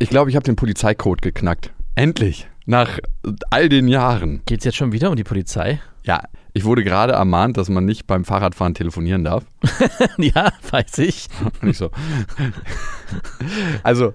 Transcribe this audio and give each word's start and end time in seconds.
Ich 0.00 0.10
glaube, 0.10 0.30
ich 0.30 0.36
habe 0.36 0.44
den 0.44 0.54
Polizeicode 0.54 1.22
geknackt. 1.22 1.72
Endlich. 1.96 2.48
Nach 2.66 3.00
all 3.50 3.68
den 3.68 3.88
Jahren. 3.88 4.42
Geht's 4.46 4.64
jetzt 4.64 4.76
schon 4.76 4.92
wieder 4.92 5.10
um 5.10 5.16
die 5.16 5.24
Polizei? 5.24 5.80
Ja, 6.04 6.22
ich 6.52 6.64
wurde 6.64 6.84
gerade 6.84 7.14
ermahnt, 7.14 7.56
dass 7.56 7.68
man 7.68 7.84
nicht 7.84 8.06
beim 8.06 8.24
Fahrradfahren 8.24 8.74
telefonieren 8.74 9.24
darf. 9.24 9.44
ja, 10.18 10.52
weiß 10.70 10.98
ich. 10.98 11.28
Und 11.62 11.70
ich 11.70 11.78
so. 11.78 11.90
also, 13.82 14.12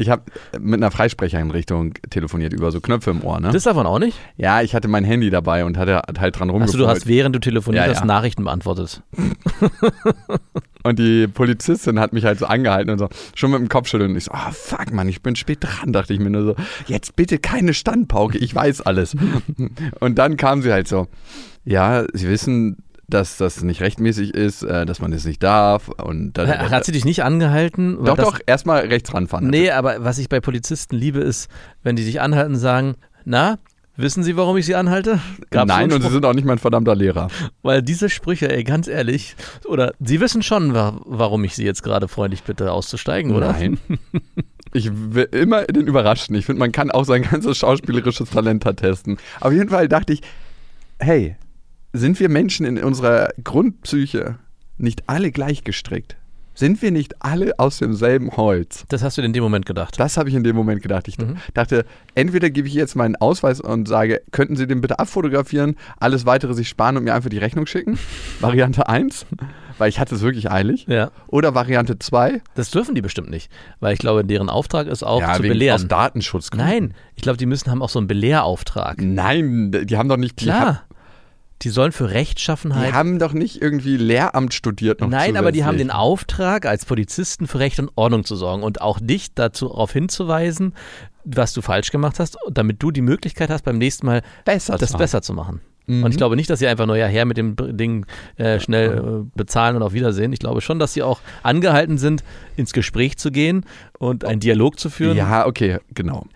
ich 0.00 0.10
habe 0.10 0.22
mit 0.58 0.80
einer 0.80 0.90
Freisprecheinrichtung 0.90 1.94
telefoniert 2.10 2.52
über 2.52 2.70
so 2.70 2.80
Knöpfe 2.80 3.10
im 3.10 3.22
Ohr, 3.22 3.40
ne? 3.40 3.50
Das 3.52 3.64
davon 3.64 3.86
auch 3.86 3.98
nicht? 3.98 4.18
ja, 4.36 4.62
ich 4.62 4.74
hatte 4.74 4.88
mein 4.88 5.04
Handy 5.04 5.30
dabei 5.30 5.64
und 5.64 5.76
hatte 5.76 6.02
halt 6.18 6.38
dran 6.38 6.50
rumgefeuert. 6.50 6.74
Achso, 6.74 6.78
du 6.78 6.88
hast 6.88 7.06
während 7.06 7.34
du 7.36 7.40
telefoniert 7.40 7.84
Ja, 7.84 7.90
hast 7.90 8.00
ja. 8.00 8.06
Nachrichten 8.06 8.44
beantwortet. 8.44 9.02
Und 10.82 10.98
die 10.98 11.26
Polizistin 11.26 12.00
hat 12.00 12.12
mich 12.12 12.24
halt 12.24 12.38
so 12.38 12.46
angehalten 12.46 12.90
und 12.90 12.98
so, 12.98 13.08
schon 13.34 13.50
mit 13.50 13.60
dem 13.60 13.68
Kopfschütteln. 13.68 14.12
Und 14.12 14.16
ich 14.16 14.24
so, 14.24 14.32
ah, 14.32 14.50
fuck, 14.50 14.92
Mann, 14.92 15.08
ich 15.10 15.22
bin 15.22 15.36
spät 15.36 15.58
dran, 15.60 15.92
dachte 15.92 16.14
ich 16.14 16.20
mir 16.20 16.30
nur 16.30 16.42
so, 16.42 16.56
jetzt 16.86 17.16
bitte 17.16 17.38
keine 17.38 17.74
Standpauke, 17.74 18.38
ich 18.38 18.54
weiß 18.54 18.80
alles. 18.82 19.14
und 20.00 20.18
dann 20.18 20.38
kam 20.38 20.62
sie 20.62 20.72
halt 20.72 20.88
so, 20.88 21.06
ja, 21.64 22.04
Sie 22.14 22.28
wissen, 22.28 22.78
dass 23.10 23.36
das 23.36 23.62
nicht 23.62 23.80
rechtmäßig 23.80 24.34
ist, 24.34 24.62
äh, 24.62 24.86
dass 24.86 25.00
man 25.00 25.10
das 25.10 25.24
nicht 25.24 25.42
darf. 25.42 25.88
Und 25.88 26.32
da, 26.34 26.44
Äh, 26.44 26.70
Hat 26.70 26.84
sie 26.84 26.92
dich 26.92 27.04
nicht 27.04 27.22
angehalten? 27.24 27.98
Doch, 28.04 28.16
das, 28.16 28.24
doch, 28.24 28.38
erstmal 28.46 28.86
rechts 28.86 29.12
ranfahren. 29.12 29.48
Nee, 29.48 29.70
aber 29.70 30.02
was 30.04 30.18
ich 30.18 30.28
bei 30.28 30.40
Polizisten 30.40 30.96
liebe, 30.96 31.20
ist, 31.20 31.48
wenn 31.82 31.96
die 31.96 32.04
dich 32.04 32.20
anhalten 32.20 32.54
und 32.54 32.60
sagen, 32.60 32.94
na, 33.24 33.58
wissen 33.96 34.22
Sie, 34.22 34.36
warum 34.36 34.56
ich 34.56 34.64
Sie 34.66 34.74
anhalte? 34.74 35.20
Gab's 35.50 35.68
Nein, 35.68 35.92
und 35.92 36.02
Sie 36.02 36.08
sind 36.08 36.24
auch 36.24 36.32
nicht 36.32 36.46
mein 36.46 36.58
verdammter 36.58 36.94
Lehrer. 36.94 37.28
Weil 37.62 37.82
diese 37.82 38.08
Sprüche, 38.08 38.50
ey, 38.50 38.64
ganz 38.64 38.88
ehrlich, 38.88 39.36
oder 39.66 39.92
Sie 40.00 40.20
wissen 40.20 40.42
schon, 40.42 40.72
wa 40.74 40.98
warum 41.04 41.44
ich 41.44 41.54
Sie 41.54 41.64
jetzt 41.64 41.82
gerade 41.82 42.08
freundlich 42.08 42.42
bitte 42.44 42.72
auszusteigen, 42.72 43.34
oder? 43.34 43.52
Nein. 43.52 43.78
Ich 44.72 44.88
will 44.92 45.24
immer 45.32 45.64
den 45.64 45.88
Überraschten. 45.88 46.36
Ich 46.36 46.46
finde, 46.46 46.60
man 46.60 46.70
kann 46.70 46.92
auch 46.92 47.04
sein 47.04 47.22
ganzes 47.22 47.58
schauspielerisches 47.58 48.30
Talent 48.30 48.64
da 48.64 48.72
testen. 48.72 49.18
Auf 49.40 49.52
jeden 49.52 49.68
Fall 49.68 49.88
dachte 49.88 50.12
ich, 50.12 50.20
hey, 51.00 51.34
sind 51.92 52.20
wir 52.20 52.28
Menschen 52.28 52.66
in 52.66 52.82
unserer 52.82 53.30
Grundpsyche 53.42 54.38
nicht 54.78 55.04
alle 55.08 55.30
gleich 55.30 55.64
gestrickt? 55.64 56.16
Sind 56.54 56.82
wir 56.82 56.90
nicht 56.90 57.22
alle 57.22 57.58
aus 57.58 57.78
demselben 57.78 58.36
Holz? 58.36 58.84
Das 58.88 59.02
hast 59.02 59.16
du 59.16 59.22
in 59.22 59.32
dem 59.32 59.42
Moment 59.42 59.64
gedacht. 59.64 59.98
Das 59.98 60.18
habe 60.18 60.28
ich 60.28 60.34
in 60.34 60.44
dem 60.44 60.54
Moment 60.54 60.82
gedacht. 60.82 61.08
Ich 61.08 61.16
dachte, 61.54 61.86
entweder 62.14 62.50
gebe 62.50 62.68
ich 62.68 62.74
jetzt 62.74 62.96
meinen 62.96 63.16
Ausweis 63.16 63.60
und 63.62 63.88
sage, 63.88 64.20
könnten 64.30 64.56
Sie 64.56 64.66
den 64.66 64.82
bitte 64.82 64.98
abfotografieren, 64.98 65.76
alles 65.98 66.26
weitere 66.26 66.52
sich 66.52 66.68
sparen 66.68 66.98
und 66.98 67.04
mir 67.04 67.14
einfach 67.14 67.30
die 67.30 67.38
Rechnung 67.38 67.64
schicken? 67.64 67.98
Variante 68.40 68.88
1, 68.88 69.24
weil 69.78 69.88
ich 69.88 69.98
hatte 69.98 70.14
es 70.14 70.20
wirklich 70.20 70.50
eilig. 70.50 70.86
Ja. 70.86 71.12
Oder 71.28 71.54
Variante 71.54 71.98
2, 71.98 72.42
Das 72.56 72.70
dürfen 72.70 72.94
die 72.94 73.00
bestimmt 73.00 73.30
nicht, 73.30 73.50
weil 73.78 73.94
ich 73.94 74.00
glaube, 74.00 74.22
deren 74.24 74.50
Auftrag 74.50 74.86
ist 74.86 75.02
auch 75.02 75.22
ja, 75.22 75.34
zu 75.34 75.42
wegen, 75.44 75.54
belehren. 75.54 75.76
aus 75.76 75.88
Datenschutzgründen. 75.88 76.68
Nein, 76.68 76.94
ich 77.14 77.22
glaube, 77.22 77.38
die 77.38 77.46
müssen 77.46 77.70
haben 77.70 77.80
auch 77.80 77.88
so 77.88 78.00
einen 78.00 78.08
Belehrauftrag. 78.08 79.00
Nein, 79.00 79.72
die 79.84 79.96
haben 79.96 80.10
doch 80.10 80.18
nicht. 80.18 80.36
Klar. 80.36 80.82
Die 81.62 81.68
sollen 81.68 81.92
für 81.92 82.06
die 82.06 82.14
Rechtschaffenheit. 82.14 82.92
haben 82.92 83.18
doch 83.18 83.32
nicht 83.32 83.60
irgendwie 83.60 83.96
Lehramt 83.96 84.54
studiert 84.54 85.00
noch 85.00 85.08
Nein, 85.08 85.36
aber 85.36 85.52
die 85.52 85.64
haben 85.64 85.76
den. 85.76 85.90
Auftrag, 85.90 86.66
als 86.66 86.84
Polizisten 86.84 87.46
für 87.46 87.58
Recht 87.58 87.78
und 87.78 87.90
Ordnung 87.96 88.24
zu 88.24 88.36
sorgen 88.36 88.62
und 88.62 88.80
auch 88.80 88.98
dich 89.00 89.34
dazu 89.34 89.68
darauf 89.68 89.92
hinzuweisen, 89.92 90.74
was 91.24 91.52
du 91.52 91.62
falsch 91.62 91.90
gemacht 91.90 92.18
hast, 92.18 92.38
damit 92.50 92.82
du 92.82 92.90
die 92.90 93.02
Möglichkeit 93.02 93.50
hast, 93.50 93.64
beim 93.64 93.76
nächsten 93.78 94.06
Mal 94.06 94.22
Besser 94.44 94.78
das 94.78 94.92
machen. 94.92 94.98
besser 94.98 95.22
zu 95.22 95.34
machen. 95.34 95.60
Mhm. 95.86 96.04
Und 96.04 96.10
ich 96.12 96.16
glaube 96.16 96.36
nicht, 96.36 96.48
dass 96.48 96.60
sie 96.60 96.68
einfach 96.68 96.86
nur 96.86 96.96
ja 96.96 97.06
her 97.06 97.24
mit 97.24 97.36
dem 97.36 97.56
Ding 97.76 98.06
äh, 98.36 98.60
schnell 98.60 98.98
äh, 98.98 99.30
bezahlen 99.36 99.76
und 99.76 99.82
auf 99.82 99.92
Wiedersehen. 99.92 100.32
Ich 100.32 100.38
glaube 100.38 100.60
schon, 100.60 100.78
dass 100.78 100.92
sie 100.92 101.02
auch 101.02 101.20
angehalten 101.42 101.98
sind, 101.98 102.22
ins 102.56 102.72
Gespräch 102.72 103.18
zu 103.18 103.30
gehen 103.30 103.64
und 103.98 104.24
einen 104.24 104.40
Dialog 104.40 104.78
zu 104.78 104.88
führen. 104.88 105.16
Ja, 105.16 105.46
okay, 105.46 105.78
genau. 105.92 106.26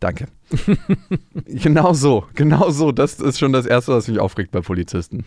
Danke. 0.00 0.26
genau 1.46 1.92
so, 1.92 2.24
genau 2.34 2.70
so. 2.70 2.92
Das 2.92 3.20
ist 3.20 3.38
schon 3.38 3.52
das 3.52 3.66
Erste, 3.66 3.92
was 3.92 4.08
mich 4.08 4.18
aufregt 4.18 4.50
bei 4.50 4.60
Polizisten. 4.60 5.24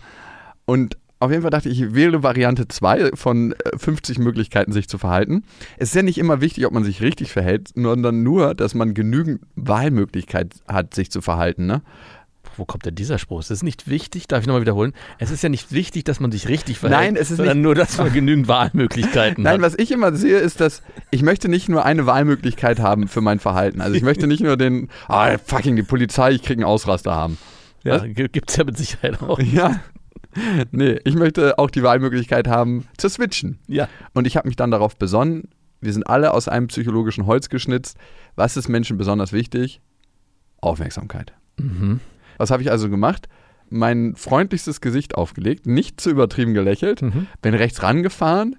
Und 0.64 0.96
auf 1.20 1.30
jeden 1.30 1.42
Fall 1.42 1.50
dachte 1.50 1.68
ich, 1.68 1.80
ich 1.80 1.94
wähle 1.94 2.22
Variante 2.22 2.66
2 2.66 3.10
von 3.14 3.52
äh, 3.52 3.76
50 3.76 4.18
Möglichkeiten, 4.18 4.72
sich 4.72 4.88
zu 4.88 4.96
verhalten. 4.96 5.44
Es 5.76 5.90
ist 5.90 5.94
ja 5.94 6.02
nicht 6.02 6.16
immer 6.16 6.40
wichtig, 6.40 6.64
ob 6.66 6.72
man 6.72 6.82
sich 6.82 7.02
richtig 7.02 7.30
verhält, 7.30 7.72
sondern 7.74 8.22
nur, 8.22 8.54
dass 8.54 8.74
man 8.74 8.94
genügend 8.94 9.42
Wahlmöglichkeit 9.54 10.54
hat, 10.66 10.94
sich 10.94 11.10
zu 11.10 11.20
verhalten. 11.20 11.66
Ne? 11.66 11.82
Wo 12.60 12.66
kommt 12.66 12.84
denn 12.84 12.94
dieser 12.94 13.16
Spruch? 13.18 13.40
Es 13.40 13.50
ist 13.50 13.62
nicht 13.62 13.88
wichtig, 13.88 14.28
darf 14.28 14.42
ich 14.42 14.46
nochmal 14.46 14.60
wiederholen? 14.60 14.92
Es 15.18 15.30
ist 15.30 15.42
ja 15.42 15.48
nicht 15.48 15.72
wichtig, 15.72 16.04
dass 16.04 16.20
man 16.20 16.30
sich 16.30 16.46
richtig 16.46 16.78
verhält, 16.78 17.00
Nein, 17.00 17.16
es 17.16 17.30
ist 17.30 17.38
sondern 17.38 17.56
nicht- 17.56 17.64
nur, 17.64 17.74
dass 17.74 17.96
man 17.96 18.12
genügend 18.12 18.48
Wahlmöglichkeiten 18.48 19.44
Nein, 19.44 19.54
hat. 19.54 19.60
was 19.62 19.78
ich 19.78 19.90
immer 19.90 20.14
sehe, 20.14 20.36
ist, 20.38 20.60
dass 20.60 20.82
ich 21.10 21.22
möchte 21.22 21.48
nicht 21.48 21.70
nur 21.70 21.86
eine 21.86 22.04
Wahlmöglichkeit 22.04 22.78
haben 22.78 23.08
für 23.08 23.22
mein 23.22 23.38
Verhalten. 23.38 23.80
Also 23.80 23.96
ich 23.96 24.02
möchte 24.02 24.26
nicht 24.26 24.42
nur 24.42 24.58
den, 24.58 24.88
ah, 25.08 25.38
fucking 25.38 25.74
die 25.74 25.82
Polizei, 25.82 26.32
ich 26.32 26.42
kriege 26.42 26.60
einen 26.60 26.64
Ausraster 26.70 27.14
haben. 27.14 27.38
Ja, 27.82 27.98
gibt 28.06 28.50
es 28.50 28.56
ja 28.56 28.64
mit 28.64 28.76
Sicherheit 28.76 29.22
auch. 29.22 29.38
Ja. 29.52 29.80
Nee, 30.70 31.00
ich 31.04 31.14
möchte 31.14 31.58
auch 31.58 31.70
die 31.70 31.82
Wahlmöglichkeit 31.82 32.46
haben, 32.46 32.86
zu 32.98 33.08
switchen. 33.08 33.58
Ja. 33.68 33.88
Und 34.12 34.26
ich 34.26 34.36
habe 34.36 34.46
mich 34.48 34.56
dann 34.56 34.70
darauf 34.70 34.96
besonnen, 34.96 35.48
wir 35.80 35.94
sind 35.94 36.04
alle 36.06 36.34
aus 36.34 36.46
einem 36.46 36.68
psychologischen 36.68 37.24
Holz 37.24 37.48
geschnitzt. 37.48 37.96
Was 38.36 38.58
ist 38.58 38.68
Menschen 38.68 38.98
besonders 38.98 39.32
wichtig? 39.32 39.80
Aufmerksamkeit. 40.60 41.32
Mhm. 41.56 42.00
Was 42.40 42.50
habe 42.50 42.62
ich 42.62 42.70
also 42.70 42.88
gemacht? 42.88 43.28
Mein 43.68 44.14
freundlichstes 44.16 44.80
Gesicht 44.80 45.14
aufgelegt, 45.14 45.66
nicht 45.66 46.00
zu 46.00 46.10
übertrieben 46.10 46.54
gelächelt, 46.54 47.02
Mhm. 47.02 47.26
bin 47.42 47.54
rechts 47.54 47.82
rangefahren 47.82 48.56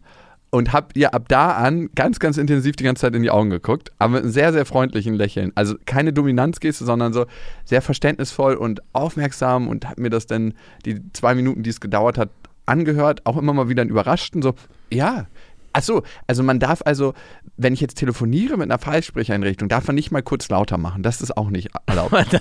und 0.52 0.72
habe 0.72 0.88
ihr 0.96 1.14
ab 1.16 1.26
da 1.28 1.52
an 1.54 1.90
ganz, 1.96 2.20
ganz 2.20 2.38
intensiv 2.38 2.76
die 2.76 2.84
ganze 2.84 3.02
Zeit 3.02 3.16
in 3.16 3.24
die 3.24 3.32
Augen 3.32 3.50
geguckt, 3.50 3.92
aber 3.98 4.14
mit 4.14 4.24
einem 4.24 4.32
sehr, 4.32 4.54
sehr 4.54 4.66
freundlichen 4.66 5.16
Lächeln. 5.16 5.52
Also 5.56 5.76
keine 5.86 6.14
Dominanzgeste, 6.14 6.86
sondern 6.86 7.12
so 7.12 7.26
sehr 7.66 7.82
verständnisvoll 7.82 8.54
und 8.54 8.82
aufmerksam 8.94 9.68
und 9.68 9.90
habe 9.90 10.02
mir 10.02 10.10
das 10.12 10.28
dann 10.28 10.54
die 10.86 11.02
zwei 11.14 11.34
Minuten, 11.36 11.64
die 11.64 11.72
es 11.72 11.82
gedauert 11.82 12.18
hat, 12.18 12.30
angehört, 12.68 13.26
auch 13.26 13.38
immer 13.38 13.54
mal 13.54 13.68
wieder 13.68 13.82
einen 13.82 13.90
überraschten, 13.90 14.42
so, 14.42 14.54
ja. 14.92 15.26
Achso, 15.74 16.04
also 16.28 16.44
man 16.44 16.60
darf 16.60 16.82
also, 16.86 17.14
wenn 17.58 17.74
ich 17.74 17.82
jetzt 17.82 17.96
telefoniere 17.96 18.58
mit 18.58 18.70
einer 18.70 18.80
Freisprecheinrichtung, 18.80 19.70
darf 19.70 19.88
man 19.88 19.96
nicht 19.96 20.12
mal 20.12 20.22
kurz 20.22 20.50
lauter 20.50 20.78
machen. 20.78 21.04
Das 21.04 21.22
ist 21.22 21.36
auch 21.38 21.50
nicht 21.50 21.70
erlaubt. 21.86 22.14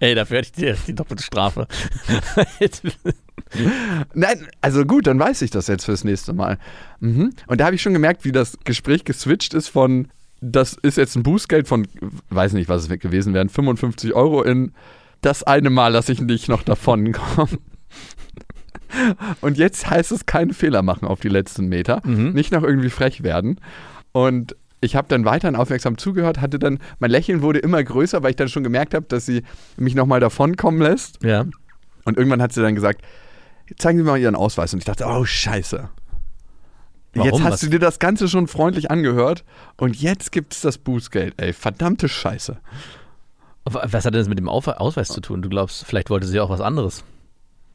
Ey, 0.00 0.14
dafür 0.14 0.38
hätte 0.38 0.48
ich 0.48 0.52
die, 0.52 0.74
die 0.86 0.94
doppelte 0.94 1.22
Strafe. 1.22 1.66
Nein, 4.14 4.46
also 4.60 4.84
gut, 4.84 5.06
dann 5.06 5.18
weiß 5.18 5.42
ich 5.42 5.50
das 5.50 5.66
jetzt 5.66 5.84
fürs 5.84 6.04
nächste 6.04 6.32
Mal. 6.32 6.58
Mhm. 7.00 7.32
Und 7.46 7.60
da 7.60 7.66
habe 7.66 7.74
ich 7.74 7.82
schon 7.82 7.92
gemerkt, 7.92 8.24
wie 8.24 8.32
das 8.32 8.58
Gespräch 8.64 9.04
geswitcht 9.04 9.54
ist 9.54 9.68
von, 9.68 10.08
das 10.40 10.74
ist 10.74 10.96
jetzt 10.96 11.16
ein 11.16 11.22
Bußgeld 11.22 11.68
von, 11.68 11.86
weiß 12.30 12.52
nicht, 12.52 12.68
was 12.68 12.88
es 12.88 12.98
gewesen 12.98 13.34
wären, 13.34 13.48
55 13.48 14.14
Euro 14.14 14.42
in 14.42 14.72
das 15.20 15.42
eine 15.42 15.68
Mal 15.68 15.88
lasse 15.88 16.12
ich 16.12 16.26
dich 16.26 16.48
noch 16.48 16.62
davon 16.62 17.12
kommen. 17.12 17.58
Und 19.40 19.56
jetzt 19.58 19.88
heißt 19.90 20.12
es 20.12 20.26
keine 20.26 20.52
Fehler 20.54 20.82
machen 20.82 21.06
auf 21.06 21.20
die 21.20 21.28
letzten 21.28 21.66
Meter, 21.68 22.00
nicht 22.06 22.52
noch 22.52 22.62
irgendwie 22.62 22.90
frech 22.90 23.22
werden. 23.22 23.60
Und 24.12 24.56
ich 24.80 24.96
habe 24.96 25.08
dann 25.08 25.24
weiterhin 25.24 25.56
aufmerksam 25.56 25.98
zugehört, 25.98 26.40
hatte 26.40 26.58
dann, 26.58 26.78
mein 27.00 27.10
Lächeln 27.10 27.42
wurde 27.42 27.58
immer 27.58 27.82
größer, 27.84 28.22
weil 28.22 28.30
ich 28.30 28.36
dann 28.36 28.48
schon 28.48 28.64
gemerkt 28.64 28.94
habe, 28.94 29.06
dass 29.06 29.26
sie 29.26 29.42
mich 29.76 29.94
nochmal 29.94 30.20
davonkommen 30.20 30.80
lässt. 30.80 31.22
ja. 31.22 31.44
Und 32.06 32.16
irgendwann 32.16 32.40
hat 32.40 32.52
sie 32.54 32.62
dann 32.62 32.74
gesagt, 32.74 33.02
zeigen 33.78 33.98
Sie 33.98 34.04
mir 34.04 34.10
mal 34.12 34.18
Ihren 34.18 34.34
Ausweis. 34.34 34.72
Und 34.72 34.78
ich 34.78 34.86
dachte, 34.86 35.04
oh 35.06 35.24
scheiße. 35.26 35.90
Warum? 37.12 37.28
Jetzt 37.30 37.42
hast 37.44 37.52
Was- 37.52 37.60
du 37.60 37.68
dir 37.68 37.78
das 37.78 37.98
Ganze 37.98 38.26
schon 38.26 38.48
freundlich 38.48 38.90
angehört 38.90 39.44
und 39.76 39.96
jetzt 40.00 40.32
gibt 40.32 40.54
es 40.54 40.62
das 40.62 40.78
Bußgeld. 40.78 41.34
Ey, 41.36 41.52
verdammte 41.52 42.08
Scheiße. 42.08 42.56
Was 43.64 44.04
hat 44.06 44.14
denn 44.14 44.20
das 44.20 44.28
mit 44.28 44.38
dem 44.38 44.48
Ausweis 44.48 45.08
zu 45.08 45.20
tun? 45.20 45.42
Du 45.42 45.48
glaubst, 45.50 45.84
vielleicht 45.84 46.08
wollte 46.08 46.26
sie 46.26 46.40
auch 46.40 46.48
was 46.50 46.62
anderes. 46.62 47.04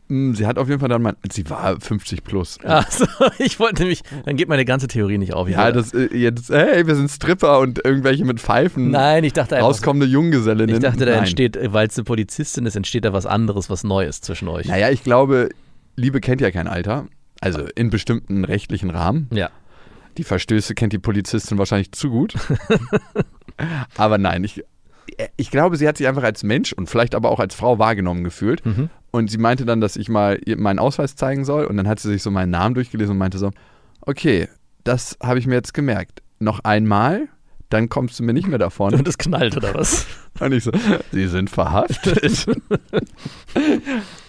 Hm, 0.07 0.35
Sie 0.35 0.45
hat 0.45 0.59
auf 0.59 0.67
jeden 0.67 0.79
Fall 0.79 0.89
dann 0.89 1.01
mal, 1.01 1.15
sie 1.31 1.49
war 1.49 1.79
50 1.79 2.23
plus. 2.23 2.59
Achso, 2.63 3.05
ich 3.39 3.59
wollte 3.59 3.81
nämlich, 3.81 4.01
dann 4.25 4.35
geht 4.35 4.47
meine 4.47 4.63
ganze 4.63 4.87
Theorie 4.87 5.17
nicht 5.17 5.33
auf. 5.33 5.49
Ja, 5.49 5.71
das 5.71 5.93
äh, 5.93 6.15
jetzt, 6.15 6.49
hey, 6.49 6.85
wir 6.85 6.95
sind 6.95 7.09
Stripper 7.09 7.59
und 7.59 7.83
irgendwelche 7.83 8.23
mit 8.23 8.39
Pfeifen. 8.39 8.91
Nein, 8.91 9.23
ich 9.23 9.33
dachte 9.33 9.55
einfach, 9.55 9.67
Rauskommende 9.67 10.05
Junggesellinnen. 10.05 10.75
ich 10.75 10.81
dachte, 10.81 11.05
da 11.05 11.11
Nein. 11.11 11.19
entsteht, 11.21 11.57
weil 11.73 11.87
es 11.87 11.97
eine 11.97 12.03
Polizistin 12.05 12.65
ist, 12.67 12.75
entsteht 12.75 13.03
da 13.03 13.13
was 13.13 13.25
anderes, 13.25 13.69
was 13.69 13.83
Neues 13.83 14.21
zwischen 14.21 14.47
euch. 14.47 14.67
Naja, 14.67 14.91
ich 14.91 15.03
glaube, 15.03 15.49
Liebe 15.95 16.21
kennt 16.21 16.41
ja 16.41 16.51
kein 16.51 16.67
Alter. 16.67 17.07
Also 17.41 17.65
in 17.75 17.89
bestimmten 17.89 18.45
rechtlichen 18.45 18.89
Rahmen. 18.89 19.27
Ja. 19.31 19.49
Die 20.17 20.23
Verstöße 20.23 20.75
kennt 20.75 20.93
die 20.93 20.99
Polizistin 20.99 21.57
wahrscheinlich 21.57 21.91
zu 21.91 22.09
gut. 22.09 22.35
aber 23.97 24.17
nein, 24.17 24.43
ich, 24.43 24.63
ich 25.37 25.51
glaube, 25.51 25.77
sie 25.77 25.87
hat 25.87 25.97
sich 25.97 26.07
einfach 26.07 26.23
als 26.23 26.43
Mensch 26.43 26.73
und 26.73 26.89
vielleicht 26.89 27.15
aber 27.15 27.29
auch 27.29 27.39
als 27.39 27.55
Frau 27.55 27.79
wahrgenommen 27.79 28.23
gefühlt. 28.23 28.61
Und 29.11 29.29
sie 29.31 29.37
meinte 29.37 29.65
dann, 29.65 29.79
dass 29.81 29.95
ich 29.95 30.09
mal 30.09 30.39
meinen 30.57 30.79
Ausweis 30.79 31.15
zeigen 31.15 31.45
soll. 31.45 31.65
Und 31.65 31.77
dann 31.77 31.87
hat 31.87 31.99
sie 31.99 32.09
sich 32.09 32.21
so 32.23 32.31
meinen 32.31 32.49
Namen 32.49 32.75
durchgelesen 32.75 33.11
und 33.13 33.17
meinte 33.17 33.37
so, 33.37 33.51
okay, 34.01 34.47
das 34.83 35.17
habe 35.23 35.39
ich 35.39 35.47
mir 35.47 35.55
jetzt 35.55 35.73
gemerkt. 35.73 36.21
Noch 36.39 36.59
einmal, 36.65 37.27
dann 37.69 37.87
kommst 37.89 38.19
du 38.19 38.23
mir 38.23 38.33
nicht 38.33 38.47
mehr 38.47 38.59
davon. 38.59 38.93
Und 38.93 39.07
es 39.07 39.17
knallt, 39.17 39.55
oder 39.57 39.73
was? 39.73 40.05
Und 40.39 40.51
ich 40.51 40.63
so, 40.65 40.71
sie 41.13 41.27
sind 41.27 41.49
verhaftet. 41.49 42.45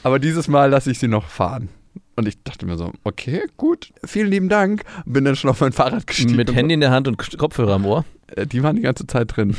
Aber 0.03 0.19
dieses 0.19 0.49
Mal 0.49 0.71
lasse 0.71 0.91
ich 0.91 0.99
sie 0.99 1.09
noch 1.09 1.27
fahren. 1.29 1.69
Und 2.15 2.27
ich 2.29 2.43
dachte 2.45 2.65
mir 2.65 2.77
so, 2.79 2.93
okay, 3.05 3.43
gut, 3.57 3.93
vielen 4.05 4.31
lieben 4.31 4.49
Dank. 4.49 4.85
Bin 5.05 5.25
dann 5.25 5.37
schon 5.37 5.51
auf 5.51 5.61
mein 5.61 5.73
Fahrrad 5.73 6.07
gestiegen. 6.07 6.37
Mit 6.37 6.55
Handy 6.55 6.75
in 6.75 6.81
der 6.81 6.91
Hand 6.91 7.09
und 7.09 7.19
Kopfhörer 7.37 7.75
am 7.75 7.85
Ohr. 7.87 8.05
Äh, 8.29 8.47
Die 8.47 8.63
waren 8.63 8.77
die 8.77 8.83
ganze 8.83 9.07
Zeit 9.07 9.37
drin. 9.37 9.55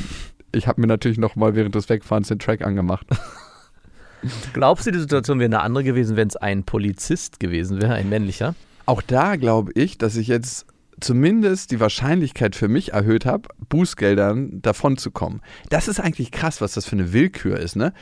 Ich 0.57 0.67
habe 0.67 0.81
mir 0.81 0.87
natürlich 0.87 1.17
noch 1.17 1.35
mal 1.35 1.55
während 1.55 1.75
des 1.75 1.87
Wegfahrens 1.87 2.27
den 2.27 2.39
Track 2.39 2.65
angemacht. 2.65 3.07
Glaubst 4.53 4.87
du, 4.87 4.91
die 4.91 4.99
Situation 4.99 5.39
wäre 5.39 5.47
eine 5.47 5.61
andere 5.61 5.83
gewesen, 5.83 6.15
wenn 6.17 6.27
es 6.27 6.35
ein 6.35 6.63
Polizist 6.63 7.39
gewesen 7.39 7.81
wäre, 7.81 7.93
ein 7.93 8.09
männlicher? 8.09 8.55
Auch 8.85 9.01
da 9.01 9.35
glaube 9.35 9.71
ich, 9.75 9.97
dass 9.97 10.15
ich 10.15 10.27
jetzt 10.27 10.65
zumindest 10.99 11.71
die 11.71 11.79
Wahrscheinlichkeit 11.79 12.55
für 12.55 12.67
mich 12.67 12.93
erhöht 12.93 13.25
habe, 13.25 13.49
Bußgeldern 13.69 14.61
davon 14.61 14.97
zu 14.97 15.11
kommen. 15.11 15.41
Das 15.69 15.87
ist 15.87 15.99
eigentlich 15.99 16.31
krass, 16.31 16.61
was 16.61 16.73
das 16.73 16.85
für 16.85 16.95
eine 16.95 17.13
Willkür 17.13 17.59
ist, 17.59 17.75
ne? 17.75 17.93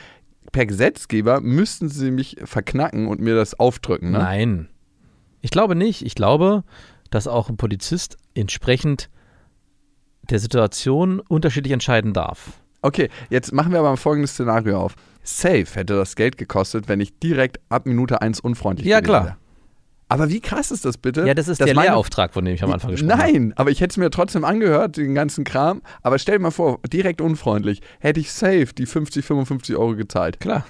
Per 0.52 0.64
Gesetzgeber 0.64 1.40
müssten 1.40 1.88
sie 1.88 2.10
mich 2.10 2.36
verknacken 2.44 3.08
und 3.08 3.20
mir 3.20 3.34
das 3.34 3.58
aufdrücken, 3.58 4.12
ne? 4.12 4.18
Nein. 4.18 4.68
Ich 5.42 5.50
glaube 5.50 5.74
nicht. 5.74 6.02
Ich 6.06 6.14
glaube, 6.14 6.64
dass 7.10 7.28
auch 7.28 7.50
ein 7.50 7.56
Polizist 7.56 8.16
entsprechend 8.34 9.10
der 10.30 10.38
Situation 10.38 11.20
unterschiedlich 11.20 11.72
entscheiden 11.72 12.12
darf. 12.12 12.52
Okay, 12.82 13.08
jetzt 13.30 13.52
machen 13.52 13.72
wir 13.72 13.80
aber 13.80 13.90
mal 13.90 13.96
folgendes 13.96 14.32
Szenario 14.32 14.80
auf. 14.80 14.94
Safe 15.22 15.66
hätte 15.74 15.96
das 15.96 16.14
Geld 16.14 16.38
gekostet, 16.38 16.88
wenn 16.88 17.00
ich 17.00 17.18
direkt 17.18 17.58
ab 17.68 17.86
Minute 17.86 18.22
1 18.22 18.40
unfreundlich 18.40 18.86
Ja, 18.86 18.98
gewesen 19.00 19.08
klar. 19.10 19.24
wäre. 19.24 19.36
Aber 20.08 20.30
wie 20.30 20.40
krass 20.40 20.70
ist 20.70 20.84
das 20.84 20.98
bitte? 20.98 21.26
Ja, 21.26 21.34
das 21.34 21.48
ist 21.48 21.58
der 21.60 21.74
meine- 21.74 21.88
Lehrauftrag, 21.88 22.32
von 22.32 22.44
dem 22.44 22.54
ich 22.54 22.62
am 22.62 22.70
Anfang 22.70 22.92
gesprochen 22.92 23.10
habe. 23.18 23.32
Nein, 23.32 23.52
aber 23.56 23.72
ich 23.72 23.80
hätte 23.80 23.90
es 23.90 23.96
mir 23.96 24.08
trotzdem 24.10 24.44
angehört, 24.44 24.96
den 24.98 25.16
ganzen 25.16 25.42
Kram. 25.42 25.82
Aber 26.02 26.20
stell 26.20 26.36
dir 26.36 26.42
mal 26.42 26.52
vor, 26.52 26.78
direkt 26.92 27.20
unfreundlich, 27.20 27.80
hätte 27.98 28.20
ich 28.20 28.30
safe 28.30 28.68
die 28.78 28.86
50, 28.86 29.24
55 29.24 29.74
Euro 29.76 29.96
gezahlt. 29.96 30.38
Klar. 30.38 30.64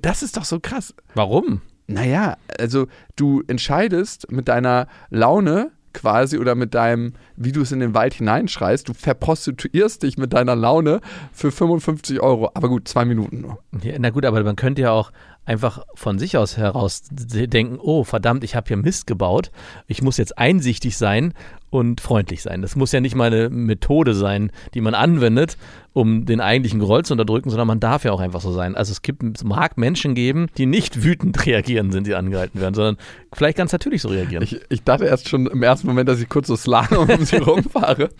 Das 0.00 0.22
ist 0.22 0.36
doch 0.38 0.44
so 0.44 0.60
krass. 0.60 0.94
Warum? 1.14 1.60
Naja, 1.88 2.36
also 2.58 2.86
du 3.16 3.42
entscheidest 3.48 4.30
mit 4.30 4.48
deiner 4.48 4.86
Laune 5.10 5.72
quasi 5.92 6.38
oder 6.38 6.54
mit 6.54 6.74
deinem, 6.74 7.14
wie 7.36 7.52
du 7.52 7.62
es 7.62 7.72
in 7.72 7.80
den 7.80 7.94
Wald 7.94 8.14
hineinschreist, 8.14 8.88
du 8.88 8.94
verprostituierst 8.94 10.02
dich 10.02 10.18
mit 10.18 10.32
deiner 10.32 10.56
Laune 10.56 11.00
für 11.32 11.50
55 11.50 12.20
Euro. 12.20 12.50
Aber 12.54 12.68
gut, 12.68 12.88
zwei 12.88 13.04
Minuten 13.04 13.40
nur. 13.40 13.58
Ja, 13.82 13.94
na 13.98 14.10
gut, 14.10 14.24
aber 14.24 14.42
man 14.42 14.56
könnte 14.56 14.82
ja 14.82 14.92
auch 14.92 15.12
einfach 15.44 15.84
von 15.94 16.18
sich 16.18 16.36
aus 16.36 16.56
heraus 16.56 17.02
denken, 17.10 17.78
oh 17.80 18.04
verdammt, 18.04 18.44
ich 18.44 18.54
habe 18.54 18.68
hier 18.68 18.76
Mist 18.76 19.06
gebaut. 19.06 19.50
Ich 19.86 20.02
muss 20.02 20.16
jetzt 20.16 20.38
einsichtig 20.38 20.96
sein 20.96 21.34
und 21.70 22.00
freundlich 22.00 22.42
sein. 22.42 22.62
Das 22.62 22.76
muss 22.76 22.92
ja 22.92 23.00
nicht 23.00 23.14
mal 23.14 23.26
eine 23.26 23.48
Methode 23.48 24.14
sein, 24.14 24.50
die 24.74 24.80
man 24.80 24.94
anwendet, 24.94 25.56
um 25.92 26.24
den 26.24 26.40
eigentlichen 26.40 26.78
Groll 26.80 27.04
zu 27.04 27.14
unterdrücken, 27.14 27.50
sondern 27.50 27.66
man 27.66 27.80
darf 27.80 28.04
ja 28.04 28.12
auch 28.12 28.20
einfach 28.20 28.40
so 28.40 28.52
sein. 28.52 28.76
Also 28.76 28.92
es 28.92 29.02
gibt, 29.02 29.22
es 29.36 29.42
mag 29.44 29.76
Menschen 29.76 30.14
geben, 30.14 30.48
die 30.56 30.66
nicht 30.66 31.02
wütend 31.02 31.46
reagieren, 31.46 31.90
sind 31.90 32.04
sie 32.04 32.14
angehalten 32.14 32.60
werden, 32.60 32.74
sondern 32.74 32.96
vielleicht 33.32 33.58
ganz 33.58 33.72
natürlich 33.72 34.02
so 34.02 34.08
reagieren. 34.08 34.42
Ich, 34.42 34.60
ich 34.68 34.82
dachte 34.84 35.04
erst 35.04 35.28
schon 35.28 35.46
im 35.46 35.62
ersten 35.62 35.86
Moment, 35.86 36.08
dass 36.08 36.20
ich 36.20 36.28
kurz 36.28 36.46
so 36.46 36.56
Slalom 36.56 37.08
um 37.08 37.24
sie 37.24 37.36
rumfahre. 37.38 38.10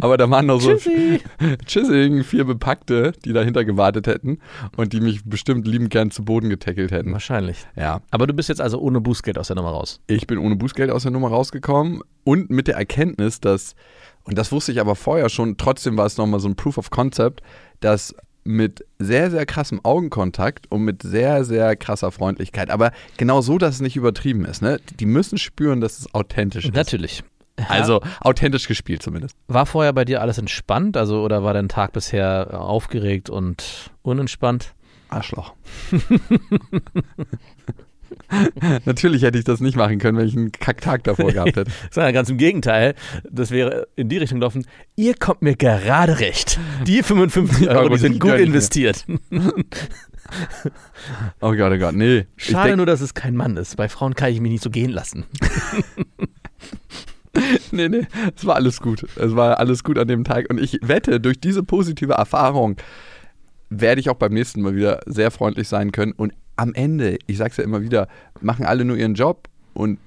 Aber 0.00 0.16
da 0.16 0.30
waren 0.30 0.46
noch 0.46 0.60
so 0.60 0.74
Tschüssi. 0.74 1.20
Tschüssing, 1.66 2.22
vier 2.24 2.44
Bepackte, 2.44 3.12
die 3.24 3.32
dahinter 3.32 3.64
gewartet 3.64 4.06
hätten 4.06 4.38
und 4.76 4.92
die 4.92 5.00
mich 5.00 5.24
bestimmt 5.24 5.66
liebend 5.66 5.90
gern 5.90 6.10
zu 6.10 6.24
Boden 6.24 6.48
getackelt 6.48 6.92
hätten. 6.92 7.12
Wahrscheinlich. 7.12 7.66
Ja, 7.76 8.00
Aber 8.10 8.26
du 8.26 8.32
bist 8.34 8.48
jetzt 8.48 8.60
also 8.60 8.78
ohne 8.78 9.00
Bußgeld 9.00 9.38
aus 9.38 9.48
der 9.48 9.56
Nummer 9.56 9.70
raus. 9.70 10.00
ich 10.06 10.26
bin 10.26 10.38
ohne 10.38 10.56
Bußgeld 10.56 10.90
aus 10.90 11.02
der 11.02 11.12
Nummer 11.12 11.28
rausgekommen 11.28 12.02
und 12.24 12.50
mit 12.50 12.68
der 12.68 12.78
Erkenntnis, 12.88 13.40
dass, 13.40 13.74
und 14.24 14.38
das 14.38 14.50
wusste 14.50 14.72
ich 14.72 14.80
aber 14.80 14.96
vorher 14.96 15.28
schon, 15.28 15.56
trotzdem 15.58 15.96
war 15.96 16.06
es 16.06 16.16
nochmal 16.16 16.40
so 16.40 16.48
ein 16.48 16.56
Proof 16.56 16.78
of 16.78 16.90
Concept, 16.90 17.42
dass 17.80 18.14
mit 18.44 18.84
sehr, 18.98 19.30
sehr 19.30 19.44
krassem 19.44 19.84
Augenkontakt 19.84 20.70
und 20.70 20.82
mit 20.82 21.02
sehr, 21.02 21.44
sehr 21.44 21.76
krasser 21.76 22.10
Freundlichkeit, 22.10 22.70
aber 22.70 22.92
genau 23.18 23.42
so, 23.42 23.58
dass 23.58 23.74
es 23.74 23.80
nicht 23.82 23.96
übertrieben 23.96 24.46
ist. 24.46 24.62
Ne? 24.62 24.80
Die 24.98 25.06
müssen 25.06 25.36
spüren, 25.36 25.82
dass 25.82 25.98
es 25.98 26.14
authentisch 26.14 26.64
ist. 26.64 26.74
Natürlich. 26.74 27.22
Also 27.66 28.00
authentisch 28.20 28.68
gespielt 28.68 29.02
zumindest. 29.02 29.36
War 29.48 29.66
vorher 29.66 29.92
bei 29.92 30.04
dir 30.04 30.22
alles 30.22 30.38
entspannt, 30.38 30.96
also 30.96 31.24
oder 31.24 31.42
war 31.42 31.54
dein 31.54 31.68
Tag 31.68 31.92
bisher 31.92 32.56
aufgeregt 32.60 33.30
und 33.30 33.90
unentspannt? 34.02 34.74
Arschloch. 35.08 35.54
Natürlich 38.84 39.22
hätte 39.22 39.38
ich 39.38 39.44
das 39.44 39.60
nicht 39.60 39.76
machen 39.76 39.98
können, 39.98 40.18
wenn 40.18 40.26
ich 40.26 40.36
einen 40.36 40.52
Kacktag 40.52 41.04
davor 41.04 41.32
gehabt 41.32 41.56
hätte. 41.56 41.70
Sondern 41.90 42.12
ganz 42.12 42.30
im 42.30 42.38
Gegenteil, 42.38 42.94
das 43.30 43.50
wäre 43.50 43.88
in 43.96 44.08
die 44.08 44.18
Richtung 44.18 44.40
gelaufen, 44.40 44.66
ihr 44.96 45.14
kommt 45.14 45.42
mir 45.42 45.56
gerade 45.56 46.20
recht. 46.20 46.58
Die 46.86 47.02
55 47.02 47.68
Euro, 47.68 47.88
die 47.88 47.98
sind 47.98 48.20
gut 48.20 48.34
investiert. 48.34 49.04
Oh 51.40 51.52
Gott, 51.52 51.72
oh 51.72 51.78
Gott, 51.78 51.94
nee. 51.94 52.26
Schade 52.36 52.76
nur, 52.76 52.86
dass 52.86 53.00
es 53.00 53.14
kein 53.14 53.34
Mann 53.34 53.56
ist. 53.56 53.76
Bei 53.76 53.88
Frauen 53.88 54.14
kann 54.14 54.30
ich 54.30 54.40
mich 54.40 54.52
nicht 54.52 54.62
so 54.62 54.70
gehen 54.70 54.90
lassen. 54.90 55.24
Nee, 57.70 57.88
nee, 57.88 58.06
es 58.36 58.44
war 58.46 58.56
alles 58.56 58.80
gut. 58.80 59.06
Es 59.16 59.36
war 59.36 59.58
alles 59.58 59.84
gut 59.84 59.98
an 59.98 60.08
dem 60.08 60.24
Tag. 60.24 60.46
Und 60.50 60.58
ich 60.60 60.78
wette, 60.82 61.20
durch 61.20 61.40
diese 61.40 61.62
positive 61.62 62.14
Erfahrung 62.14 62.76
werde 63.70 64.00
ich 64.00 64.10
auch 64.10 64.16
beim 64.16 64.32
nächsten 64.32 64.62
Mal 64.62 64.74
wieder 64.74 65.00
sehr 65.06 65.30
freundlich 65.30 65.68
sein 65.68 65.92
können. 65.92 66.12
Und 66.12 66.32
am 66.58 66.74
Ende, 66.74 67.18
ich 67.26 67.38
sag's 67.38 67.56
ja 67.56 67.64
immer 67.64 67.82
wieder, 67.82 68.08
machen 68.40 68.66
alle 68.66 68.84
nur 68.84 68.96
ihren 68.96 69.14
Job 69.14 69.48
und 69.74 69.98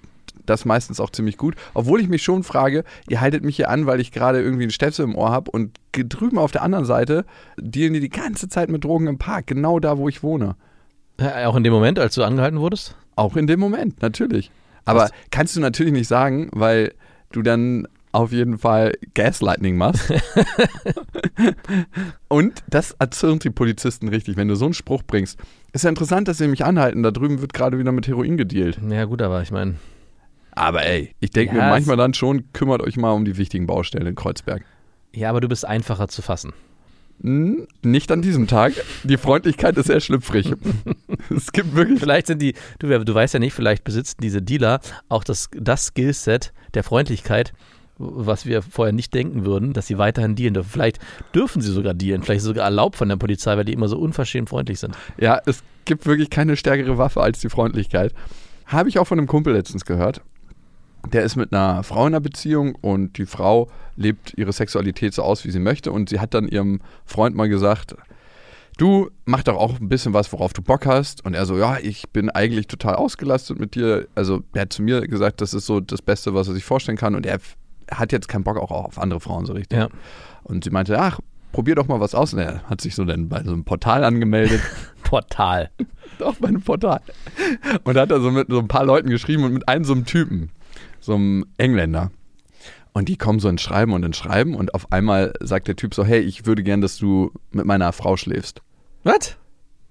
das 0.46 0.66
meistens 0.66 1.00
auch 1.00 1.10
ziemlich 1.12 1.38
gut. 1.38 1.56
Obwohl 1.74 2.02
ich 2.02 2.10
mich 2.10 2.24
schon 2.24 2.44
frage, 2.44 2.84
ihr 3.08 3.22
haltet 3.22 3.44
mich 3.44 3.56
hier 3.56 3.70
an, 3.70 3.86
weil 3.86 4.00
ich 4.00 4.12
gerade 4.12 4.42
irgendwie 4.42 4.64
einen 4.64 4.72
Stöpsel 4.72 5.06
im 5.06 5.16
Ohr 5.16 5.32
habe 5.32 5.50
und 5.52 5.78
drüben 5.94 6.38
auf 6.38 6.52
der 6.52 6.64
anderen 6.64 6.86
Seite 6.86 7.26
dealen 7.58 7.94
die 7.94 8.00
die 8.00 8.10
ganze 8.10 8.50
Zeit 8.50 8.70
mit 8.70 8.84
Drogen 8.84 9.08
im 9.08 9.18
Park, 9.18 9.48
genau 9.48 9.80
da, 9.80 9.98
wo 9.98 10.10
ich 10.10 10.24
wohne. 10.24 10.56
Äh, 11.18 11.46
Auch 11.46 11.56
in 11.56 11.64
dem 11.64 11.74
Moment, 11.74 12.00
als 12.00 12.16
du 12.16 12.24
angehalten 12.24 12.60
wurdest? 12.60 12.96
Auch 13.16 13.36
in 13.38 13.48
dem 13.48 13.60
Moment, 13.60 14.02
natürlich. 14.02 14.52
Aber 14.84 15.02
Was? 15.04 15.12
kannst 15.30 15.56
du 15.56 15.60
natürlich 15.62 15.94
nicht 15.94 16.08
sagen, 16.08 16.50
weil 16.54 16.94
du 17.32 17.44
dann 17.44 17.88
auf 18.12 18.32
jeden 18.34 18.58
Fall 18.58 18.94
Gaslightning 19.14 19.78
machst. 19.78 20.12
Und 22.28 22.64
das 22.70 22.92
erzürnt 23.00 23.44
die 23.44 23.50
Polizisten 23.50 24.08
richtig, 24.08 24.38
wenn 24.38 24.48
du 24.48 24.56
so 24.56 24.66
einen 24.66 24.74
Spruch 24.74 25.04
bringst. 25.04 25.40
Ist 25.74 25.84
ja 25.84 25.90
interessant, 25.90 26.28
dass 26.28 26.38
sie 26.38 26.48
mich 26.48 26.66
anhalten. 26.66 27.04
Da 27.04 27.12
drüben 27.12 27.42
wird 27.42 27.54
gerade 27.54 27.78
wieder 27.80 27.92
mit 27.92 28.08
Heroin 28.08 28.38
gedealt. 28.38 28.80
Ja, 28.90 29.06
gut, 29.06 29.22
aber 29.22 29.42
ich 29.42 29.52
meine, 29.52 29.76
Aber 30.52 30.86
ey, 30.86 31.16
ich 31.20 31.30
denke 31.32 31.56
Ja, 31.56 31.64
mir 31.64 31.70
manchmal 31.70 31.98
dann 31.98 32.14
schon, 32.14 32.52
kümmert 32.54 32.82
euch 32.82 32.98
mal 32.98 33.12
um 33.12 33.26
die 33.26 33.38
wichtigen 33.38 33.68
Baustellen 33.68 34.08
in 34.08 34.16
Kreuzberg. 34.16 34.64
ja, 35.14 35.30
aber 35.30 35.42
du 35.42 35.48
bist 35.48 35.66
einfacher 35.66 36.08
zu 36.08 36.22
fassen. 36.22 36.54
Hm, 37.22 37.68
nicht 37.84 38.12
an 38.12 38.22
diesem 38.24 38.48
Tag. 38.48 38.74
Die 39.04 39.18
Freundlichkeit 39.18 39.78
ist 39.78 39.88
sehr 39.88 40.00
schlüpfrig. 40.00 40.54
es 41.30 41.52
gibt 41.52 41.76
wirklich. 41.76 42.00
Vielleicht 42.00 42.28
sind 42.28 42.42
die, 42.42 42.56
du, 42.80 42.88
du 42.88 43.14
weißt 43.14 43.36
ja 43.36 43.40
nicht, 43.40 43.54
vielleicht 43.54 43.84
besitzen 43.84 44.18
diese 44.22 44.42
Dealer 44.42 44.80
auch 45.08 45.24
das, 45.24 45.50
das 45.56 45.88
Skillset 45.88 46.52
der 46.74 46.84
Freundlichkeit, 46.84 47.54
was 48.02 48.46
wir 48.46 48.62
vorher 48.62 48.94
nicht 48.94 49.14
denken 49.14 49.46
würden, 49.46 49.74
dass 49.74 49.88
sie 49.88 49.98
weiterhin 49.98 50.36
dealen 50.36 50.54
dürfen. 50.54 50.70
Vielleicht 50.70 51.00
dürfen 51.34 51.62
sie 51.62 51.72
sogar 51.72 51.94
dealen, 51.94 52.24
vielleicht 52.24 52.42
sogar 52.42 52.66
erlaubt 52.66 52.96
von 52.96 53.10
der 53.10 53.18
Polizei, 53.18 53.56
weil 53.58 53.66
die 53.66 53.74
immer 53.74 53.88
so 53.88 53.98
unverschämt 53.98 54.50
freundlich 54.50 54.80
sind. 54.80 54.98
Ja, 55.20 55.40
es 55.46 55.64
gibt 55.86 56.06
wirklich 56.06 56.30
keine 56.30 56.58
stärkere 56.58 56.98
Waffe 56.98 57.22
als 57.22 57.40
die 57.40 57.50
Freundlichkeit. 57.50 58.14
Habe 58.66 58.90
ich 58.90 59.00
auch 59.00 59.06
von 59.06 59.18
einem 59.18 59.28
Kumpel 59.28 59.54
letztens 59.54 59.86
gehört. 59.86 60.22
Der 61.12 61.24
ist 61.24 61.36
mit 61.36 61.54
einer 61.54 61.84
Frau 61.84 62.02
in 62.02 62.14
einer 62.14 62.22
Beziehung 62.22 62.76
und 62.76 63.18
die 63.18 63.26
Frau 63.26 63.70
lebt 63.96 64.34
ihre 64.38 64.54
Sexualität 64.54 65.14
so 65.14 65.24
aus, 65.24 65.46
wie 65.46 65.52
sie 65.52 65.60
möchte. 65.60 65.92
Und 65.92 66.10
sie 66.10 66.20
hat 66.20 66.34
dann 66.34 66.48
ihrem 66.48 66.80
Freund 67.06 67.36
mal 67.36 67.50
gesagt, 67.50 67.96
du 68.78 69.10
mach 69.26 69.44
doch 69.44 69.56
auch 69.56 69.80
ein 69.80 69.90
bisschen 69.90 70.14
was, 70.14 70.32
worauf 70.32 70.54
du 70.54 70.62
Bock 70.62 70.86
hast. 70.86 71.26
Und 71.26 71.34
er 71.34 71.46
so, 71.46 71.58
ja, 71.58 71.78
ich 71.82 72.10
bin 72.10 72.30
eigentlich 72.30 72.68
total 72.68 72.96
ausgelastet 72.96 73.60
mit 73.60 73.76
dir. 73.76 74.08
Also 74.16 74.44
er 74.54 74.62
hat 74.62 74.74
zu 74.74 74.84
mir 74.84 75.02
gesagt, 75.08 75.42
das 75.42 75.54
ist 75.54 75.66
so 75.66 75.80
das 75.80 76.02
Beste, 76.02 76.34
was 76.34 76.48
er 76.48 76.54
sich 76.54 76.64
vorstellen 76.64 76.98
kann. 76.98 77.16
Und 77.16 77.26
er 77.26 77.40
hat 77.92 78.12
jetzt 78.12 78.28
keinen 78.28 78.44
Bock 78.44 78.58
auch 78.58 78.72
auf 78.72 79.00
andere 79.00 79.20
Frauen 79.20 79.46
so 79.46 79.54
richtig. 79.54 79.78
Ja. 79.78 79.90
Und 80.44 80.64
sie 80.64 80.70
meinte, 80.70 81.00
ach, 81.00 81.20
probier 81.52 81.76
doch 81.76 81.88
mal 81.88 82.00
was 82.00 82.16
aus. 82.16 82.34
Und 82.34 82.40
er 82.40 82.64
hat 82.64 82.82
sich 82.82 82.96
so 82.96 83.06
dann 83.06 83.30
bei 83.30 83.44
so 83.44 83.52
einem 83.52 83.64
Portal 83.64 84.04
angemeldet. 84.04 84.62
Portal. 85.04 85.70
auf 86.24 86.40
meinem 86.40 86.62
Portal. 86.62 87.02
Und 87.84 87.96
da 87.96 88.02
hat 88.02 88.12
er 88.12 88.22
so 88.22 88.32
mit 88.32 88.48
so 88.50 88.60
ein 88.60 88.68
paar 88.68 88.86
Leuten 88.86 89.10
geschrieben 89.10 89.44
und 89.44 89.54
mit 89.54 89.68
einem 89.68 89.84
so 89.84 89.94
einem 89.94 90.06
Typen, 90.06 90.50
so 91.00 91.16
einem 91.16 91.46
Engländer. 91.58 92.12
Und 92.94 93.08
die 93.08 93.18
kommen 93.18 93.40
so 93.40 93.48
ins 93.48 93.62
Schreiben 93.62 93.94
und 93.94 94.04
ins 94.04 94.18
Schreiben 94.18 94.56
und 94.56 94.74
auf 94.74 94.92
einmal 94.92 95.34
sagt 95.40 95.68
der 95.68 95.76
Typ 95.76 95.94
so, 95.94 96.04
hey, 96.04 96.20
ich 96.20 96.46
würde 96.46 96.64
gern, 96.64 96.82
dass 96.82 96.98
du 96.98 97.32
mit 97.52 97.66
meiner 97.66 97.94
Frau 97.94 98.18
schläfst. 98.18 98.62
Was? 99.04 99.38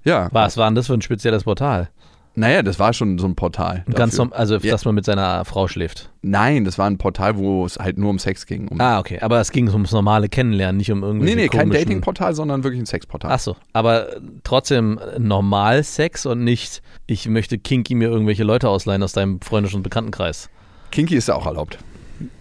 Ja. 0.04 0.28
Was 0.32 0.56
war 0.56 0.68
denn 0.68 0.74
das 0.74 0.86
für 0.86 0.94
ein 0.94 1.02
spezielles 1.02 1.44
Portal? 1.44 1.90
Naja, 2.36 2.62
das 2.62 2.78
war 2.78 2.92
schon 2.92 3.18
so 3.18 3.26
ein 3.26 3.34
Portal. 3.34 3.84
Ganz 3.92 4.12
dafür. 4.12 4.26
norm- 4.26 4.32
also, 4.32 4.56
Ja. 4.58 4.70
dass 4.70 4.84
man 4.84 4.94
mit 4.94 5.04
seiner 5.04 5.44
Frau 5.44 5.66
schläft. 5.68 6.10
Nein, 6.22 6.64
das 6.64 6.78
war 6.78 6.86
ein 6.88 6.96
Portal, 6.96 7.36
wo 7.36 7.64
es 7.66 7.76
halt 7.78 7.98
nur 7.98 8.08
um 8.10 8.18
Sex 8.20 8.46
ging. 8.46 8.68
Um 8.68 8.80
Ah, 8.80 9.00
okay. 9.00 9.18
Aber 9.20 9.40
es 9.40 9.50
ging 9.50 9.68
ums 9.68 9.90
normale 9.92 10.28
Kennenlernen, 10.28 10.76
nicht 10.76 10.92
um 10.92 11.02
irgendwie. 11.02 11.26
nee, 11.26 11.34
nee, 11.34 11.48
kein 11.48 11.70
Dating-Portal, 11.70 12.34
sondern 12.34 12.62
wirklich 12.62 12.80
ein 12.80 12.86
Sexportal. 12.86 13.32
Ach 13.32 13.40
so, 13.40 13.56
aber 13.72 14.08
trotzdem 14.44 15.00
normal 15.18 15.82
Sex 15.82 16.24
und 16.24 16.44
nicht, 16.44 16.82
ich 17.06 17.28
möchte 17.28 17.58
kinky 17.58 17.94
mir 17.96 18.08
irgendwelche 18.08 18.44
Leute 18.44 18.68
ausleihen 18.68 19.02
aus 19.02 19.12
deinem 19.12 19.40
Freundes- 19.40 19.74
und 19.74 19.82
Bekanntenkreis. 19.82 20.48
Kinky 20.92 21.16
ist 21.16 21.28
ja 21.28 21.34
auch 21.34 21.46
erlaubt. 21.46 21.78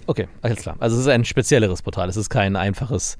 Okay, 0.08 0.28
alles 0.42 0.60
klar. 0.62 0.76
Also 0.80 0.96
es 0.98 1.02
ist 1.02 1.08
ein 1.08 1.26
spezielleres 1.26 1.82
Portal. 1.82 2.10
Es 2.10 2.18
ist 2.18 2.30
kein 2.30 2.56
einfaches 2.56 3.18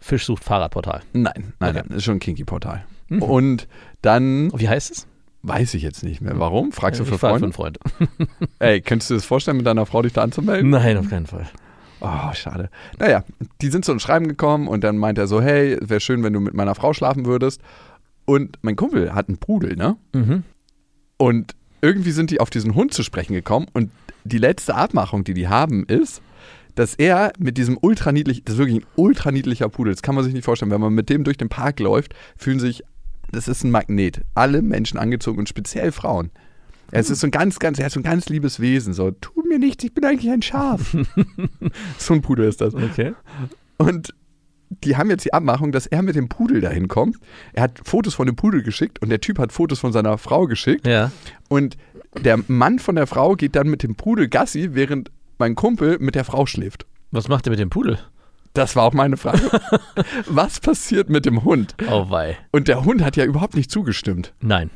Fischsucht-Fahrradportal. 0.00 1.00
Nein, 1.12 1.54
nein, 1.58 1.76
Okay. 1.76 1.82
nein, 1.88 1.96
ist 1.96 2.04
schon 2.04 2.16
ein 2.16 2.20
Kinky-Portal. 2.20 2.84
Und 3.20 3.68
dann 4.02 4.50
Wie 4.58 4.68
heißt 4.68 4.90
es? 4.90 5.06
Weiß 5.42 5.74
ich 5.74 5.82
jetzt 5.82 6.02
nicht 6.02 6.20
mehr. 6.20 6.38
Warum? 6.38 6.72
Fragst 6.72 7.00
du 7.00 7.04
Ich 7.04 7.10
für 7.10 7.18
Freunde? 7.18 7.52
Freund. 7.52 7.78
Ey, 8.58 8.80
könntest 8.80 9.10
du 9.10 9.14
dir 9.14 9.18
das 9.18 9.26
vorstellen, 9.26 9.56
mit 9.56 9.66
deiner 9.66 9.86
Frau 9.86 10.02
dich 10.02 10.12
da 10.12 10.22
anzumelden? 10.22 10.70
Nein, 10.70 10.96
auf 10.96 11.08
keinen 11.08 11.26
Fall. 11.26 11.48
Oh, 12.00 12.32
schade. 12.34 12.68
Naja, 12.98 13.24
die 13.60 13.68
sind 13.68 13.84
so 13.84 13.92
ein 13.92 14.00
Schreiben 14.00 14.26
gekommen 14.26 14.66
und 14.66 14.82
dann 14.82 14.96
meint 14.98 15.18
er 15.18 15.26
so, 15.26 15.40
hey, 15.40 15.78
wäre 15.80 16.00
schön, 16.00 16.22
wenn 16.22 16.32
du 16.32 16.40
mit 16.40 16.54
meiner 16.54 16.74
Frau 16.74 16.92
schlafen 16.92 17.26
würdest. 17.26 17.60
Und 18.24 18.58
mein 18.62 18.76
Kumpel 18.76 19.14
hat 19.14 19.28
einen 19.28 19.38
Pudel, 19.38 19.76
ne? 19.76 19.96
Mhm. 20.12 20.42
Und 21.16 21.54
irgendwie 21.80 22.12
sind 22.12 22.30
die 22.30 22.40
auf 22.40 22.50
diesen 22.50 22.74
Hund 22.74 22.94
zu 22.94 23.02
sprechen 23.02 23.34
gekommen 23.34 23.66
und 23.72 23.90
die 24.24 24.38
letzte 24.38 24.74
Abmachung, 24.74 25.24
die 25.24 25.34
die 25.34 25.48
haben, 25.48 25.84
ist, 25.84 26.22
dass 26.74 26.94
er 26.94 27.32
mit 27.38 27.58
diesem 27.58 27.76
ultraniedlich, 27.80 28.44
das 28.44 28.54
ist 28.54 28.58
wirklich 28.58 28.82
ein 28.82 28.86
ultraniedlicher 28.96 29.68
Pudel, 29.68 29.92
das 29.92 30.02
kann 30.02 30.14
man 30.14 30.24
sich 30.24 30.32
nicht 30.32 30.44
vorstellen, 30.44 30.70
wenn 30.70 30.80
man 30.80 30.94
mit 30.94 31.10
dem 31.10 31.24
durch 31.24 31.36
den 31.36 31.48
Park 31.48 31.80
läuft, 31.80 32.14
fühlen 32.36 32.60
sich, 32.60 32.82
das 33.32 33.48
ist 33.48 33.64
ein 33.64 33.70
Magnet, 33.70 34.22
alle 34.34 34.62
Menschen 34.62 34.98
angezogen 34.98 35.38
und 35.38 35.48
speziell 35.48 35.92
Frauen. 35.92 36.30
Es 36.90 37.08
ist 37.08 37.20
so 37.20 37.26
ein 37.26 37.30
ganz, 37.30 37.58
ganz, 37.58 37.78
er 37.78 37.86
hat 37.86 37.92
so 37.92 38.00
ein 38.00 38.04
ganz 38.04 38.28
liebes 38.28 38.60
Wesen, 38.60 38.92
so, 38.92 39.10
tu 39.10 39.42
mir 39.48 39.58
nichts, 39.58 39.82
ich 39.82 39.94
bin 39.94 40.04
eigentlich 40.04 40.30
ein 40.30 40.42
Schaf. 40.42 40.94
so 41.98 42.14
ein 42.14 42.20
Pudel 42.20 42.46
ist 42.46 42.60
das. 42.60 42.74
Okay. 42.74 43.14
Und 43.78 44.14
die 44.84 44.96
haben 44.96 45.10
jetzt 45.10 45.24
die 45.24 45.32
Abmachung, 45.32 45.72
dass 45.72 45.86
er 45.86 46.02
mit 46.02 46.16
dem 46.16 46.28
Pudel 46.28 46.60
dahin 46.60 46.88
kommt. 46.88 47.16
Er 47.52 47.64
hat 47.64 47.80
Fotos 47.82 48.14
von 48.14 48.26
dem 48.26 48.36
Pudel 48.36 48.62
geschickt 48.62 49.00
und 49.00 49.08
der 49.08 49.20
Typ 49.20 49.38
hat 49.38 49.52
Fotos 49.52 49.80
von 49.80 49.92
seiner 49.92 50.18
Frau 50.18 50.46
geschickt. 50.46 50.86
Ja. 50.86 51.10
Und 51.48 51.76
der 52.24 52.38
Mann 52.46 52.78
von 52.78 52.96
der 52.96 53.06
Frau 53.06 53.34
geht 53.36 53.56
dann 53.56 53.68
mit 53.68 53.82
dem 53.82 53.94
Pudel 53.94 54.28
Gassi, 54.28 54.70
während 54.72 55.10
mein 55.38 55.54
Kumpel 55.54 55.98
mit 55.98 56.14
der 56.14 56.24
Frau 56.24 56.46
schläft. 56.46 56.86
Was 57.10 57.28
macht 57.28 57.46
er 57.46 57.50
mit 57.50 57.58
dem 57.58 57.70
Pudel? 57.70 57.98
Das 58.54 58.76
war 58.76 58.84
auch 58.84 58.92
meine 58.92 59.16
Frage. 59.16 59.40
Was 60.26 60.60
passiert 60.60 61.08
mit 61.08 61.24
dem 61.24 61.44
Hund? 61.44 61.74
Oh 61.90 62.10
wei. 62.10 62.36
Und 62.50 62.68
der 62.68 62.84
Hund 62.84 63.02
hat 63.02 63.16
ja 63.16 63.24
überhaupt 63.24 63.56
nicht 63.56 63.70
zugestimmt. 63.70 64.34
Nein. 64.40 64.70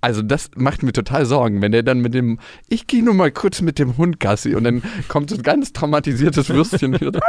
Also 0.00 0.20
das 0.20 0.50
macht 0.56 0.82
mir 0.82 0.92
total 0.92 1.24
Sorgen, 1.24 1.62
wenn 1.62 1.72
der 1.72 1.82
dann 1.82 2.00
mit 2.00 2.12
dem, 2.12 2.38
ich 2.68 2.86
gehe 2.86 3.02
nur 3.02 3.14
mal 3.14 3.30
kurz 3.30 3.62
mit 3.62 3.78
dem 3.78 3.96
Hund 3.96 4.20
Gassi 4.20 4.54
und 4.54 4.64
dann 4.64 4.82
kommt 5.08 5.30
so 5.30 5.36
ein 5.36 5.42
ganz 5.42 5.72
traumatisiertes 5.72 6.50
Würstchen 6.50 7.00
wieder. 7.00 7.20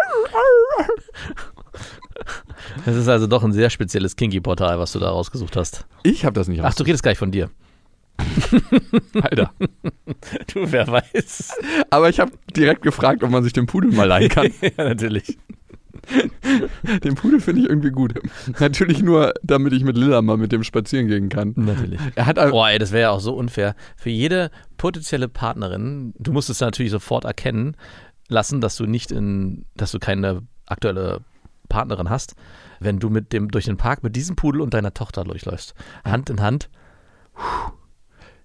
Das 2.85 2.95
ist 2.95 3.07
also 3.07 3.27
doch 3.27 3.43
ein 3.43 3.53
sehr 3.53 3.69
spezielles 3.69 4.15
Kinky-Portal, 4.15 4.77
was 4.79 4.91
du 4.91 4.99
da 4.99 5.09
rausgesucht 5.09 5.55
hast. 5.55 5.85
Ich 6.03 6.25
habe 6.25 6.33
das 6.33 6.47
nicht 6.47 6.61
Ach, 6.63 6.73
du 6.73 6.83
redest 6.83 7.03
gleich 7.03 7.17
von 7.17 7.31
dir. 7.31 7.49
Alter. 9.21 9.51
Du, 10.53 10.71
wer 10.71 10.87
weiß. 10.87 11.53
Aber 11.89 12.09
ich 12.09 12.19
habe 12.19 12.31
direkt 12.55 12.81
gefragt, 12.81 13.23
ob 13.23 13.29
man 13.29 13.43
sich 13.43 13.53
den 13.53 13.65
Pudel 13.65 13.91
mal 13.91 14.05
leihen 14.07 14.29
kann. 14.29 14.51
ja, 14.61 14.71
natürlich. 14.77 15.37
Den 17.03 17.15
Pudel 17.15 17.39
finde 17.39 17.61
ich 17.61 17.69
irgendwie 17.69 17.91
gut. 17.91 18.13
Natürlich 18.59 19.01
nur, 19.01 19.33
damit 19.43 19.73
ich 19.73 19.83
mit 19.83 19.97
Lilla 19.97 20.21
mal 20.21 20.37
mit 20.37 20.51
dem 20.51 20.63
spazieren 20.63 21.07
gehen 21.07 21.29
kann. 21.29 21.53
Natürlich. 21.55 21.99
Er 22.15 22.25
hat 22.25 22.35
Boah, 22.35 22.69
ey, 22.69 22.79
das 22.79 22.91
wäre 22.91 23.03
ja 23.03 23.09
auch 23.11 23.19
so 23.19 23.33
unfair. 23.35 23.75
Für 23.95 24.09
jede 24.09 24.51
potenzielle 24.77 25.27
Partnerin, 25.27 26.13
du 26.19 26.31
musst 26.31 26.49
es 26.49 26.59
natürlich 26.59 26.91
sofort 26.91 27.25
erkennen 27.25 27.75
lassen, 28.27 28.61
dass 28.61 28.75
du 28.75 28.85
nicht 28.85 29.11
in, 29.11 29.65
dass 29.75 29.91
du 29.91 29.99
keine 29.99 30.43
aktuelle 30.65 31.21
Partnerin 31.69 32.09
hast, 32.09 32.35
wenn 32.79 32.99
du 32.99 33.09
mit 33.09 33.33
dem 33.33 33.49
durch 33.49 33.65
den 33.65 33.77
Park 33.77 34.03
mit 34.03 34.15
diesem 34.15 34.35
Pudel 34.35 34.61
und 34.61 34.73
deiner 34.73 34.93
Tochter 34.93 35.23
durchläufst. 35.23 35.73
Hand 36.03 36.29
in 36.29 36.41
Hand. 36.41 36.69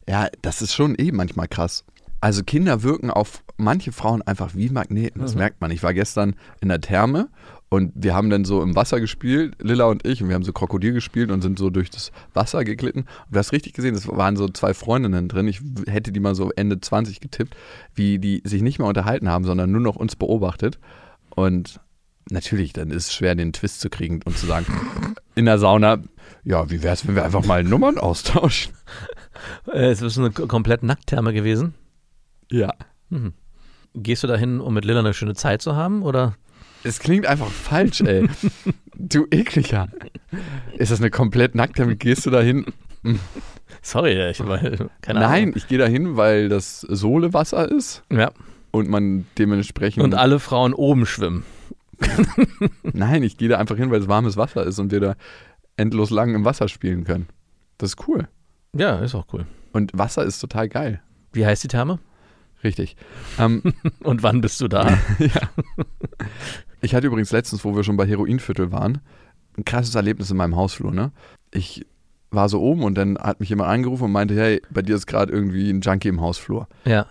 Ja, 0.08 0.28
das 0.42 0.62
ist 0.62 0.74
schon 0.74 0.94
eh 0.96 1.12
manchmal 1.12 1.48
krass. 1.48 1.84
Also 2.20 2.42
Kinder 2.44 2.82
wirken 2.82 3.10
auf 3.10 3.42
manche 3.56 3.92
Frauen 3.92 4.22
einfach 4.22 4.54
wie 4.54 4.68
Magneten. 4.68 5.22
Das 5.22 5.34
merkt 5.34 5.60
man. 5.60 5.70
Ich 5.70 5.82
war 5.82 5.94
gestern 5.94 6.34
in 6.60 6.68
der 6.68 6.80
Therme 6.80 7.28
und 7.72 7.92
wir 7.94 8.14
haben 8.14 8.30
dann 8.30 8.44
so 8.44 8.62
im 8.62 8.74
Wasser 8.74 8.98
gespielt, 8.98 9.54
Lilla 9.60 9.84
und 9.84 10.04
ich, 10.04 10.20
und 10.20 10.28
wir 10.28 10.34
haben 10.34 10.42
so 10.42 10.52
Krokodil 10.52 10.92
gespielt 10.92 11.30
und 11.30 11.40
sind 11.40 11.56
so 11.56 11.70
durch 11.70 11.88
das 11.88 12.10
Wasser 12.34 12.64
geglitten. 12.64 13.00
Und 13.00 13.30
du 13.30 13.38
hast 13.38 13.52
richtig 13.52 13.74
gesehen, 13.74 13.94
es 13.94 14.08
waren 14.08 14.36
so 14.36 14.48
zwei 14.48 14.74
Freundinnen 14.74 15.28
drin. 15.28 15.46
Ich 15.46 15.60
hätte 15.86 16.10
die 16.10 16.18
mal 16.18 16.34
so 16.34 16.50
Ende 16.50 16.80
20 16.80 17.20
getippt, 17.20 17.54
wie 17.94 18.18
die 18.18 18.42
sich 18.44 18.62
nicht 18.62 18.80
mehr 18.80 18.88
unterhalten 18.88 19.28
haben, 19.28 19.44
sondern 19.44 19.70
nur 19.70 19.80
noch 19.80 19.94
uns 19.94 20.16
beobachtet. 20.16 20.80
Und 21.36 21.78
natürlich, 22.28 22.72
dann 22.72 22.90
ist 22.90 23.06
es 23.06 23.14
schwer, 23.14 23.36
den 23.36 23.52
Twist 23.52 23.80
zu 23.80 23.88
kriegen 23.88 24.20
und 24.24 24.36
zu 24.36 24.46
sagen, 24.46 24.66
in 25.36 25.44
der 25.44 25.60
Sauna, 25.60 25.98
ja, 26.42 26.70
wie 26.70 26.82
wäre 26.82 26.94
es, 26.94 27.06
wenn 27.06 27.14
wir 27.14 27.24
einfach 27.24 27.46
mal 27.46 27.62
Nummern 27.62 27.98
austauschen? 27.98 28.74
Äh, 29.72 29.90
es 29.90 30.02
ist 30.02 30.18
eine 30.18 30.30
komplett 30.30 30.82
Nacktherme 30.82 31.32
gewesen. 31.32 31.74
Ja. 32.50 32.72
Gehst 33.94 34.22
du 34.22 34.26
dahin, 34.26 34.60
um 34.60 34.74
mit 34.74 34.84
Lilla 34.84 35.00
eine 35.00 35.14
schöne 35.14 35.34
Zeit 35.34 35.62
zu 35.62 35.74
haben? 35.76 36.02
Oder? 36.02 36.34
Es 36.84 36.98
klingt 36.98 37.26
einfach 37.26 37.48
falsch, 37.48 38.00
ey. 38.02 38.28
du 38.94 39.26
ekliger. 39.30 39.88
Ist 40.76 40.90
das 40.92 41.00
eine 41.00 41.10
komplett 41.10 41.54
nackte? 41.54 41.96
Gehst 41.96 42.26
du 42.26 42.30
da 42.30 42.40
hin? 42.40 42.66
Sorry, 43.82 44.30
ich 44.30 44.46
weil, 44.46 44.90
keine 45.00 45.20
Nein, 45.20 45.42
Ahnung. 45.44 45.56
ich 45.56 45.68
gehe 45.68 45.78
da 45.78 45.86
hin, 45.86 46.16
weil 46.16 46.48
das 46.48 46.80
Sohlewasser 46.80 47.70
ist 47.70 48.02
Ja. 48.12 48.30
und 48.72 48.88
man 48.88 49.26
dementsprechend. 49.38 50.02
Und 50.04 50.14
alle 50.14 50.38
Frauen 50.38 50.74
oben 50.74 51.06
schwimmen. 51.06 51.44
Nein, 52.82 53.22
ich 53.22 53.36
gehe 53.36 53.48
da 53.48 53.58
einfach 53.58 53.76
hin, 53.76 53.90
weil 53.90 54.00
es 54.00 54.08
warmes 54.08 54.36
Wasser 54.36 54.64
ist 54.64 54.78
und 54.78 54.90
wir 54.90 55.00
da 55.00 55.14
endlos 55.76 56.10
lang 56.10 56.34
im 56.34 56.44
Wasser 56.44 56.68
spielen 56.68 57.04
können. 57.04 57.26
Das 57.78 57.90
ist 57.90 58.08
cool. 58.08 58.28
Ja, 58.74 58.96
ist 58.98 59.14
auch 59.14 59.26
cool. 59.32 59.46
Und 59.72 59.92
Wasser 59.96 60.24
ist 60.24 60.40
total 60.40 60.68
geil. 60.68 61.02
Wie 61.32 61.44
heißt 61.46 61.62
die 61.64 61.68
Therme? 61.68 61.98
Richtig. 62.62 62.96
Ähm, 63.38 63.62
Und 64.02 64.22
wann 64.22 64.40
bist 64.40 64.60
du 64.60 64.68
da? 64.68 64.98
ich 66.80 66.94
hatte 66.94 67.06
übrigens 67.06 67.32
letztens, 67.32 67.64
wo 67.64 67.74
wir 67.74 67.84
schon 67.84 67.96
bei 67.96 68.06
Heroinviertel 68.06 68.72
waren, 68.72 69.00
ein 69.56 69.64
krasses 69.64 69.94
Erlebnis 69.94 70.30
in 70.30 70.36
meinem 70.36 70.56
Hausflur. 70.56 70.92
Ne? 70.92 71.12
Ich 71.50 71.86
war 72.30 72.48
so 72.48 72.60
oben 72.60 72.84
und 72.84 72.94
dann 72.96 73.18
hat 73.18 73.40
mich 73.40 73.48
jemand 73.48 73.70
angerufen 73.70 74.04
und 74.04 74.12
meinte, 74.12 74.34
hey, 74.34 74.62
bei 74.70 74.82
dir 74.82 74.96
ist 74.96 75.06
gerade 75.06 75.32
irgendwie 75.32 75.70
ein 75.70 75.80
Junkie 75.80 76.08
im 76.08 76.20
Hausflur. 76.20 76.68
ja. 76.84 77.06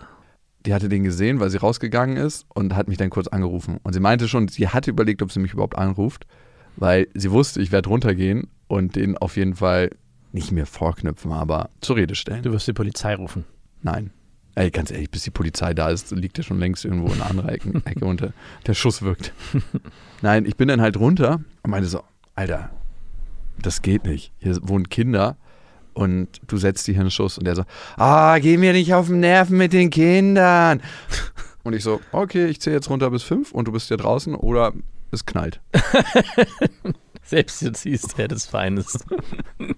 die 0.64 0.74
hatte 0.74 0.88
den 0.88 1.04
gesehen, 1.04 1.40
weil 1.40 1.50
sie 1.50 1.58
rausgegangen 1.58 2.16
ist 2.16 2.46
und 2.54 2.74
hat 2.74 2.88
mich 2.88 2.98
dann 2.98 3.10
kurz 3.10 3.28
angerufen. 3.28 3.78
Und 3.82 3.92
sie 3.92 4.00
meinte 4.00 4.28
schon, 4.28 4.48
sie 4.48 4.68
hatte 4.68 4.90
überlegt, 4.90 5.22
ob 5.22 5.32
sie 5.32 5.40
mich 5.40 5.52
überhaupt 5.52 5.76
anruft, 5.76 6.26
weil 6.76 7.08
sie 7.14 7.30
wusste, 7.30 7.60
ich 7.60 7.72
werde 7.72 7.88
runtergehen 7.88 8.48
und 8.68 8.96
den 8.96 9.18
auf 9.18 9.36
jeden 9.36 9.56
Fall 9.56 9.90
nicht 10.32 10.52
mehr 10.52 10.66
vorknüpfen, 10.66 11.32
aber 11.32 11.70
zur 11.80 11.96
Rede 11.96 12.14
stellen. 12.14 12.42
Du 12.42 12.52
wirst 12.52 12.68
die 12.68 12.72
Polizei 12.72 13.14
rufen. 13.14 13.44
Nein. 13.82 14.10
Ey, 14.60 14.70
ganz 14.70 14.90
ehrlich, 14.90 15.10
bis 15.10 15.22
die 15.22 15.30
Polizei 15.30 15.72
da 15.72 15.88
ist, 15.88 16.10
liegt 16.10 16.36
er 16.36 16.44
schon 16.44 16.58
längst 16.58 16.84
irgendwo 16.84 17.06
in 17.06 17.14
einer 17.14 17.30
anderen 17.30 17.48
Ecke, 17.48 18.04
und 18.04 18.20
der, 18.20 18.34
der 18.66 18.74
Schuss 18.74 19.00
wirkt. 19.00 19.32
Nein, 20.20 20.44
ich 20.44 20.54
bin 20.58 20.68
dann 20.68 20.82
halt 20.82 20.98
runter 20.98 21.40
und 21.62 21.70
meinte 21.70 21.88
so, 21.88 22.02
Alter, 22.34 22.68
das 23.58 23.80
geht 23.80 24.04
nicht. 24.04 24.32
Hier 24.38 24.58
wohnen 24.60 24.90
Kinder 24.90 25.38
und 25.94 26.42
du 26.46 26.58
setzt 26.58 26.86
die 26.86 26.92
hier 26.92 27.00
einen 27.00 27.10
Schuss. 27.10 27.38
Und 27.38 27.46
der 27.46 27.56
so, 27.56 27.64
ah, 27.96 28.38
geh 28.38 28.58
mir 28.58 28.74
nicht 28.74 28.92
auf 28.92 29.06
den 29.06 29.20
Nerven 29.20 29.56
mit 29.56 29.72
den 29.72 29.88
Kindern. 29.88 30.82
Und 31.62 31.74
ich 31.74 31.82
so, 31.82 32.00
okay, 32.12 32.46
ich 32.46 32.58
zähle 32.58 32.76
jetzt 32.76 32.88
runter 32.88 33.10
bis 33.10 33.22
fünf 33.22 33.52
und 33.52 33.68
du 33.68 33.72
bist 33.72 33.88
hier 33.88 33.98
draußen 33.98 34.34
oder 34.34 34.72
es 35.10 35.26
knallt. 35.26 35.60
Selbst 37.30 37.64
ziehst 37.76 38.18
der 38.18 38.28
des 38.28 38.46
Feindes. 38.46 38.98
Gut. 39.58 39.76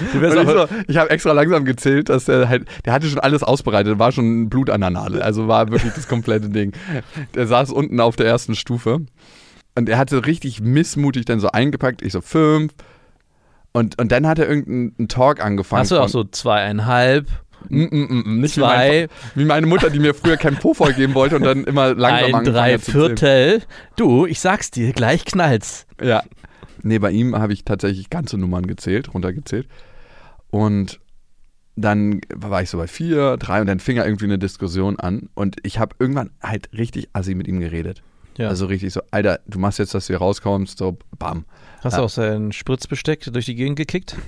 Ich 0.00 0.20
so, 0.32 0.68
ich 0.86 0.96
habe 0.96 1.10
extra 1.10 1.32
langsam 1.32 1.64
gezählt, 1.64 2.08
dass 2.08 2.26
der 2.26 2.48
halt, 2.48 2.66
der 2.84 2.92
hatte 2.92 3.08
schon 3.08 3.18
alles 3.18 3.42
ausbereitet, 3.42 3.98
war 3.98 4.12
schon 4.12 4.48
Blut 4.48 4.70
an 4.70 4.80
der 4.82 4.90
Nadel, 4.90 5.20
also 5.22 5.48
war 5.48 5.70
wirklich 5.70 5.92
das 5.94 6.06
komplette 6.06 6.48
Ding. 6.48 6.72
Der 7.34 7.46
saß 7.46 7.72
unten 7.72 7.98
auf 8.00 8.14
der 8.16 8.26
ersten 8.26 8.54
Stufe 8.54 9.00
und 9.74 9.88
er 9.88 9.98
hatte 9.98 10.26
richtig 10.26 10.60
missmutig 10.60 11.24
dann 11.24 11.40
so 11.40 11.48
eingepackt, 11.48 12.02
ich 12.02 12.12
so 12.12 12.20
fünf 12.20 12.72
und, 13.72 13.98
und 13.98 14.12
dann 14.12 14.26
hat 14.26 14.38
er 14.38 14.48
irgendeinen 14.48 15.08
Talk 15.08 15.42
angefangen. 15.42 15.80
hast 15.80 15.90
du 15.90 15.98
auch 15.98 16.08
so 16.08 16.24
zweieinhalb, 16.24 17.28
Mm, 17.68 17.82
mm, 17.82 17.88
mm, 17.90 18.22
mm, 18.36 18.40
nicht 18.40 18.54
zwei, 18.54 19.02
Wie, 19.02 19.06
mein, 19.06 19.08
wie 19.34 19.44
meine 19.44 19.66
Mutter, 19.66 19.90
die 19.90 19.98
mir 19.98 20.14
früher 20.14 20.36
kein 20.36 20.56
Po 20.56 20.74
vollgeben 20.74 21.14
wollte 21.14 21.36
und 21.36 21.42
dann 21.44 21.64
immer 21.64 21.94
langsam 21.94 22.08
ein 22.08 22.34
angefangen 22.34 22.44
drei 22.54 22.72
hat 22.74 22.84
zu 22.84 22.92
zählen. 22.92 23.06
Viertel. 23.16 23.62
Du, 23.96 24.26
ich 24.26 24.40
sag's 24.40 24.70
dir, 24.70 24.92
gleich 24.92 25.24
knallt's. 25.24 25.86
Ja. 26.00 26.22
Nee, 26.82 26.98
bei 26.98 27.10
ihm 27.12 27.36
habe 27.36 27.52
ich 27.52 27.64
tatsächlich 27.64 28.10
ganze 28.10 28.38
Nummern 28.38 28.66
gezählt, 28.66 29.14
runtergezählt. 29.14 29.68
Und 30.50 30.98
dann 31.76 32.20
war 32.34 32.62
ich 32.62 32.68
so 32.70 32.76
bei 32.78 32.86
vier, 32.86 33.36
drei 33.38 33.60
und 33.60 33.66
dann 33.66 33.80
fing 33.80 33.96
er 33.96 34.04
irgendwie 34.04 34.24
eine 34.26 34.38
Diskussion 34.38 34.98
an. 34.98 35.28
Und 35.34 35.56
ich 35.62 35.78
habe 35.78 35.96
irgendwann 35.98 36.30
halt 36.42 36.68
richtig 36.76 37.08
assi 37.12 37.34
mit 37.34 37.48
ihm 37.48 37.60
geredet. 37.60 38.02
Ja. 38.36 38.48
Also 38.48 38.66
richtig 38.66 38.92
so, 38.92 39.00
Alter, 39.10 39.40
du 39.46 39.58
machst 39.58 39.78
jetzt, 39.78 39.94
dass 39.94 40.06
du 40.06 40.12
hier 40.14 40.18
rauskommst, 40.18 40.78
so 40.78 40.98
bam. 41.18 41.44
Hast 41.82 41.92
Ja. 41.94 41.98
du 42.00 42.04
auch 42.04 42.10
sein 42.10 42.52
Spritzbesteck 42.52 43.24
durch 43.32 43.46
die 43.46 43.54
Gegend 43.54 43.76
gekickt? 43.76 44.16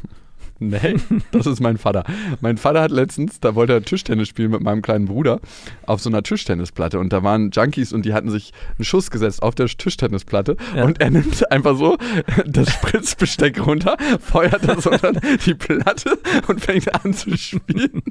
Nee, 0.60 0.96
das 1.32 1.46
ist 1.46 1.60
mein 1.60 1.78
Vater. 1.78 2.04
Mein 2.40 2.56
Vater 2.58 2.80
hat 2.80 2.90
letztens, 2.92 3.40
da 3.40 3.54
wollte 3.56 3.72
er 3.72 3.82
Tischtennis 3.82 4.28
spielen 4.28 4.52
mit 4.52 4.62
meinem 4.62 4.82
kleinen 4.82 5.06
Bruder 5.06 5.40
auf 5.84 6.00
so 6.00 6.08
einer 6.08 6.22
Tischtennisplatte 6.22 6.98
und 7.00 7.12
da 7.12 7.22
waren 7.24 7.50
Junkies 7.50 7.92
und 7.92 8.04
die 8.06 8.14
hatten 8.14 8.30
sich 8.30 8.52
einen 8.78 8.84
Schuss 8.84 9.10
gesetzt 9.10 9.42
auf 9.42 9.54
der 9.56 9.66
Tischtennisplatte 9.66 10.56
Ja. 10.76 10.84
und 10.84 11.00
er 11.00 11.10
nimmt 11.10 11.50
einfach 11.50 11.76
so 11.76 11.98
das 12.46 12.72
Spritzbesteck 12.72 13.66
runter, 13.66 13.96
feuert 14.20 14.66
das 14.66 14.86
unter 14.86 15.12
die 15.44 15.54
Platte 15.54 16.18
und 16.46 16.60
fängt 16.60 17.04
an 17.04 17.12
zu 17.12 17.36
spielen. 17.36 18.02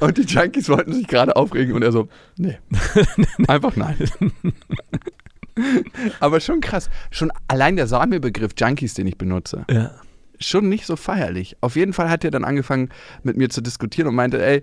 Und 0.00 0.16
die 0.16 0.22
Junkies 0.22 0.68
wollten 0.68 0.92
sich 0.92 1.06
gerade 1.08 1.34
aufregen 1.36 1.74
und 1.74 1.82
er 1.82 1.92
so, 1.92 2.08
nee. 2.36 2.56
Einfach 3.48 3.74
nein. 3.76 3.96
Aber 6.20 6.40
schon 6.40 6.60
krass. 6.60 6.88
Schon 7.10 7.30
allein 7.48 7.76
der 7.76 7.86
Sammelbegriff 7.86 8.52
Junkies, 8.56 8.94
den 8.94 9.06
ich 9.06 9.18
benutze, 9.18 9.64
Ja. 9.70 9.90
schon 10.40 10.68
nicht 10.68 10.86
so 10.86 10.96
feierlich. 10.96 11.56
Auf 11.60 11.76
jeden 11.76 11.92
Fall 11.92 12.08
hat 12.10 12.24
er 12.24 12.30
dann 12.30 12.44
angefangen 12.44 12.88
mit 13.22 13.36
mir 13.36 13.48
zu 13.50 13.60
diskutieren 13.60 14.08
und 14.08 14.14
meinte, 14.14 14.44
ey, 14.44 14.62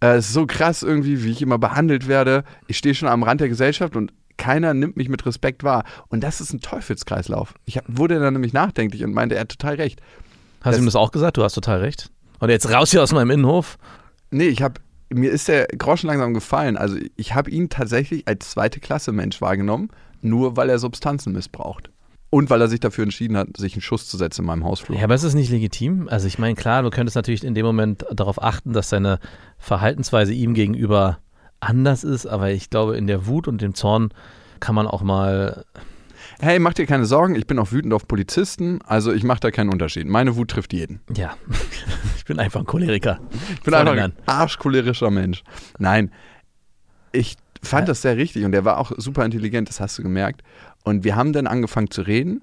äh, 0.00 0.16
es 0.16 0.26
ist 0.28 0.32
so 0.34 0.46
krass 0.46 0.82
irgendwie, 0.82 1.24
wie 1.24 1.30
ich 1.32 1.42
immer 1.42 1.58
behandelt 1.58 2.06
werde. 2.08 2.44
Ich 2.66 2.78
stehe 2.78 2.94
schon 2.94 3.08
am 3.08 3.22
Rand 3.22 3.40
der 3.40 3.48
Gesellschaft 3.48 3.96
und 3.96 4.12
keiner 4.36 4.72
nimmt 4.74 4.96
mich 4.96 5.08
mit 5.08 5.26
Respekt 5.26 5.64
wahr. 5.64 5.82
Und 6.08 6.22
das 6.22 6.40
ist 6.40 6.52
ein 6.52 6.60
Teufelskreislauf. 6.60 7.54
Ich 7.64 7.80
wurde 7.88 8.20
dann 8.20 8.34
nämlich 8.34 8.52
nachdenklich 8.52 9.02
und 9.02 9.12
meinte, 9.12 9.34
er 9.34 9.40
hat 9.42 9.48
total 9.48 9.74
recht. 9.74 10.00
Hast 10.60 10.76
du 10.76 10.82
ihm 10.82 10.86
das 10.86 10.94
auch 10.96 11.10
gesagt? 11.10 11.36
Du 11.36 11.42
hast 11.42 11.54
total 11.54 11.80
recht. 11.80 12.10
Und 12.38 12.50
jetzt 12.50 12.70
raus 12.70 12.90
hier 12.92 13.02
aus 13.02 13.12
meinem 13.12 13.30
Innenhof. 13.30 13.78
Nee, 14.30 14.46
ich 14.48 14.62
habe 14.62 14.74
mir 15.10 15.30
ist 15.32 15.48
der 15.48 15.66
Groschen 15.68 16.06
langsam 16.08 16.34
gefallen. 16.34 16.76
Also 16.76 16.98
ich 17.16 17.34
habe 17.34 17.50
ihn 17.50 17.68
tatsächlich 17.70 18.28
als 18.28 18.50
zweite 18.50 18.78
Klasse 18.78 19.10
Mensch 19.10 19.40
wahrgenommen, 19.40 19.88
nur 20.22 20.56
weil 20.56 20.70
er 20.70 20.78
Substanzen 20.78 21.32
missbraucht. 21.32 21.90
Und 22.30 22.50
weil 22.50 22.60
er 22.60 22.68
sich 22.68 22.80
dafür 22.80 23.04
entschieden 23.04 23.38
hat, 23.38 23.56
sich 23.56 23.72
einen 23.72 23.80
Schuss 23.80 24.06
zu 24.06 24.18
setzen 24.18 24.42
in 24.42 24.46
meinem 24.48 24.64
Hausflur. 24.64 24.98
Ja, 24.98 25.04
aber 25.04 25.14
ist 25.14 25.22
es 25.22 25.34
nicht 25.34 25.50
legitim? 25.50 26.08
Also 26.10 26.26
ich 26.26 26.38
meine, 26.38 26.56
klar, 26.56 26.82
du 26.82 26.90
könntest 26.90 27.16
natürlich 27.16 27.42
in 27.42 27.54
dem 27.54 27.64
Moment 27.64 28.04
darauf 28.12 28.42
achten, 28.42 28.74
dass 28.74 28.90
deine 28.90 29.18
Verhaltensweise 29.56 30.34
ihm 30.34 30.52
gegenüber 30.52 31.18
anders 31.60 32.04
ist, 32.04 32.26
aber 32.26 32.50
ich 32.50 32.68
glaube, 32.68 32.96
in 32.96 33.06
der 33.06 33.26
Wut 33.26 33.48
und 33.48 33.62
dem 33.62 33.74
Zorn 33.74 34.10
kann 34.60 34.74
man 34.74 34.86
auch 34.86 35.02
mal. 35.02 35.64
Hey, 36.40 36.58
mach 36.58 36.74
dir 36.74 36.86
keine 36.86 37.06
Sorgen, 37.06 37.34
ich 37.34 37.46
bin 37.46 37.58
auch 37.58 37.72
wütend 37.72 37.94
auf 37.94 38.06
Polizisten, 38.06 38.80
also 38.84 39.12
ich 39.12 39.24
mache 39.24 39.40
da 39.40 39.50
keinen 39.50 39.70
Unterschied. 39.70 40.06
Meine 40.06 40.36
Wut 40.36 40.50
trifft 40.50 40.72
jeden. 40.72 41.00
Ja, 41.16 41.34
ich 42.16 42.24
bin 42.26 42.38
einfach 42.38 42.60
ein 42.60 42.66
Choleriker. 42.66 43.20
Ich 43.54 43.62
bin 43.62 43.74
einfach 43.74 43.96
ein 43.96 44.12
arschcholerischer 44.26 45.10
Mensch. 45.10 45.42
Nein, 45.78 46.12
ich 47.12 47.36
fand 47.62 47.88
das 47.88 48.02
sehr 48.02 48.16
richtig 48.16 48.44
und 48.44 48.52
der 48.52 48.64
war 48.64 48.78
auch 48.78 48.92
super 48.96 49.24
intelligent, 49.24 49.68
das 49.68 49.80
hast 49.80 49.98
du 49.98 50.02
gemerkt. 50.02 50.42
Und 50.84 51.04
wir 51.04 51.16
haben 51.16 51.32
dann 51.32 51.46
angefangen 51.46 51.90
zu 51.90 52.02
reden 52.02 52.42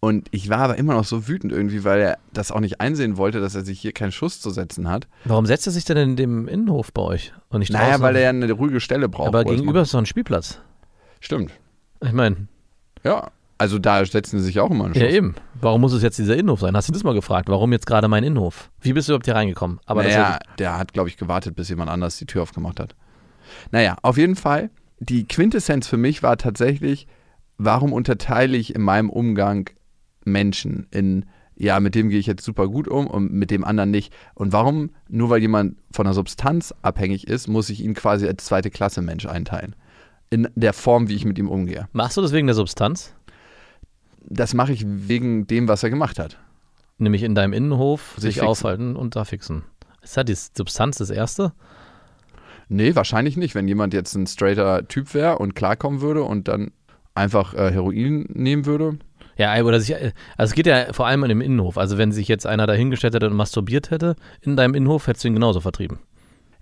und 0.00 0.28
ich 0.30 0.48
war 0.48 0.58
aber 0.58 0.76
immer 0.78 0.94
noch 0.94 1.04
so 1.04 1.28
wütend 1.28 1.52
irgendwie, 1.52 1.84
weil 1.84 2.00
er 2.00 2.18
das 2.32 2.50
auch 2.52 2.60
nicht 2.60 2.80
einsehen 2.80 3.16
wollte, 3.16 3.40
dass 3.40 3.54
er 3.54 3.62
sich 3.62 3.80
hier 3.80 3.92
keinen 3.92 4.12
Schuss 4.12 4.40
zu 4.40 4.50
setzen 4.50 4.88
hat. 4.88 5.06
Warum 5.24 5.46
setzt 5.46 5.66
er 5.66 5.72
sich 5.72 5.84
denn 5.84 5.96
in 5.96 6.16
dem 6.16 6.48
Innenhof 6.48 6.92
bei 6.92 7.02
euch 7.02 7.32
und 7.48 7.60
nicht 7.60 7.72
Naja, 7.72 7.90
draußen? 7.90 8.02
weil 8.02 8.16
er 8.16 8.22
ja 8.22 8.28
eine 8.30 8.50
ruhige 8.52 8.80
Stelle 8.80 9.08
braucht. 9.08 9.28
aber 9.28 9.40
er 9.40 9.44
gegenüber 9.44 9.82
ist 9.82 9.92
doch 9.94 9.98
ein 9.98 10.06
Spielplatz. 10.06 10.60
Stimmt. 11.20 11.52
Ich 12.02 12.12
meine, 12.12 12.48
Ja. 13.04 13.30
Also 13.58 13.78
da 13.78 14.02
setzen 14.06 14.38
sie 14.38 14.46
sich 14.46 14.58
auch 14.58 14.70
immer 14.70 14.86
einen 14.86 14.94
Schuss. 14.94 15.02
ja 15.02 15.10
eben. 15.10 15.34
Warum 15.60 15.82
muss 15.82 15.92
es 15.92 16.02
jetzt 16.02 16.18
dieser 16.18 16.34
Innenhof 16.34 16.60
sein? 16.60 16.74
Hast 16.74 16.88
du 16.88 16.92
das 16.94 17.04
mal 17.04 17.12
gefragt? 17.12 17.50
Warum 17.50 17.72
jetzt 17.72 17.84
gerade 17.86 18.08
mein 18.08 18.24
Innenhof? 18.24 18.70
Wie 18.80 18.94
bist 18.94 19.06
du 19.06 19.12
überhaupt 19.12 19.26
hier 19.26 19.34
reingekommen? 19.34 19.80
Aber 19.84 20.02
naja, 20.02 20.14
ja, 20.18 20.38
der 20.58 20.78
hat, 20.78 20.94
glaube 20.94 21.10
ich, 21.10 21.18
gewartet, 21.18 21.56
bis 21.56 21.68
jemand 21.68 21.90
anders 21.90 22.16
die 22.16 22.24
Tür 22.24 22.40
aufgemacht 22.42 22.80
hat. 22.80 22.94
Naja, 23.70 23.96
auf 24.02 24.16
jeden 24.16 24.36
Fall, 24.36 24.70
die 24.98 25.26
Quintessenz 25.26 25.86
für 25.86 25.96
mich 25.96 26.22
war 26.22 26.36
tatsächlich, 26.36 27.06
warum 27.58 27.92
unterteile 27.92 28.56
ich 28.56 28.74
in 28.74 28.82
meinem 28.82 29.10
Umgang 29.10 29.70
Menschen 30.24 30.86
in, 30.90 31.26
ja, 31.56 31.80
mit 31.80 31.94
dem 31.94 32.08
gehe 32.08 32.18
ich 32.18 32.26
jetzt 32.26 32.44
super 32.44 32.68
gut 32.68 32.88
um 32.88 33.06
und 33.06 33.32
mit 33.32 33.50
dem 33.50 33.64
anderen 33.64 33.90
nicht. 33.90 34.12
Und 34.34 34.52
warum, 34.52 34.90
nur 35.08 35.30
weil 35.30 35.40
jemand 35.40 35.76
von 35.92 36.06
einer 36.06 36.14
Substanz 36.14 36.74
abhängig 36.82 37.26
ist, 37.28 37.48
muss 37.48 37.70
ich 37.70 37.82
ihn 37.82 37.94
quasi 37.94 38.26
als 38.26 38.44
zweite 38.44 38.70
Klasse 38.70 39.02
Mensch 39.02 39.26
einteilen. 39.26 39.76
In 40.30 40.48
der 40.54 40.72
Form, 40.72 41.08
wie 41.08 41.16
ich 41.16 41.24
mit 41.24 41.38
ihm 41.38 41.48
umgehe. 41.48 41.88
Machst 41.92 42.16
du 42.16 42.22
das 42.22 42.32
wegen 42.32 42.46
der 42.46 42.54
Substanz? 42.54 43.14
Das 44.22 44.54
mache 44.54 44.72
ich 44.72 44.84
wegen 44.86 45.46
dem, 45.46 45.66
was 45.66 45.82
er 45.82 45.90
gemacht 45.90 46.18
hat. 46.18 46.38
Nämlich 46.98 47.22
in 47.22 47.34
deinem 47.34 47.52
Innenhof 47.52 48.14
Sich 48.16 48.34
sich, 48.34 48.42
aufhalten 48.42 48.94
und 48.94 49.16
da 49.16 49.24
fixen. 49.24 49.64
Ist 50.02 50.16
halt 50.16 50.28
die 50.28 50.34
Substanz 50.34 50.98
das 50.98 51.10
Erste? 51.10 51.52
Nee, 52.72 52.94
wahrscheinlich 52.94 53.36
nicht. 53.36 53.56
Wenn 53.56 53.66
jemand 53.66 53.92
jetzt 53.92 54.14
ein 54.14 54.28
straighter 54.28 54.86
Typ 54.86 55.12
wäre 55.12 55.38
und 55.38 55.56
klarkommen 55.56 56.00
würde 56.00 56.22
und 56.22 56.46
dann 56.46 56.70
einfach 57.16 57.52
äh, 57.52 57.72
Heroin 57.72 58.26
nehmen 58.32 58.64
würde. 58.64 58.96
Ja, 59.36 59.60
oder 59.62 59.80
sich, 59.80 59.96
also 59.96 60.12
es 60.36 60.52
geht 60.54 60.66
ja 60.66 60.92
vor 60.92 61.06
allem 61.06 61.24
in 61.24 61.30
dem 61.30 61.40
Innenhof. 61.40 61.78
Also 61.78 61.98
wenn 61.98 62.12
sich 62.12 62.28
jetzt 62.28 62.46
einer 62.46 62.68
dahingestellt 62.68 63.14
hätte 63.14 63.26
und 63.26 63.34
masturbiert 63.34 63.90
hätte 63.90 64.14
in 64.40 64.56
deinem 64.56 64.74
Innenhof, 64.74 65.08
hättest 65.08 65.24
du 65.24 65.28
ihn 65.28 65.34
genauso 65.34 65.60
vertrieben. 65.60 65.98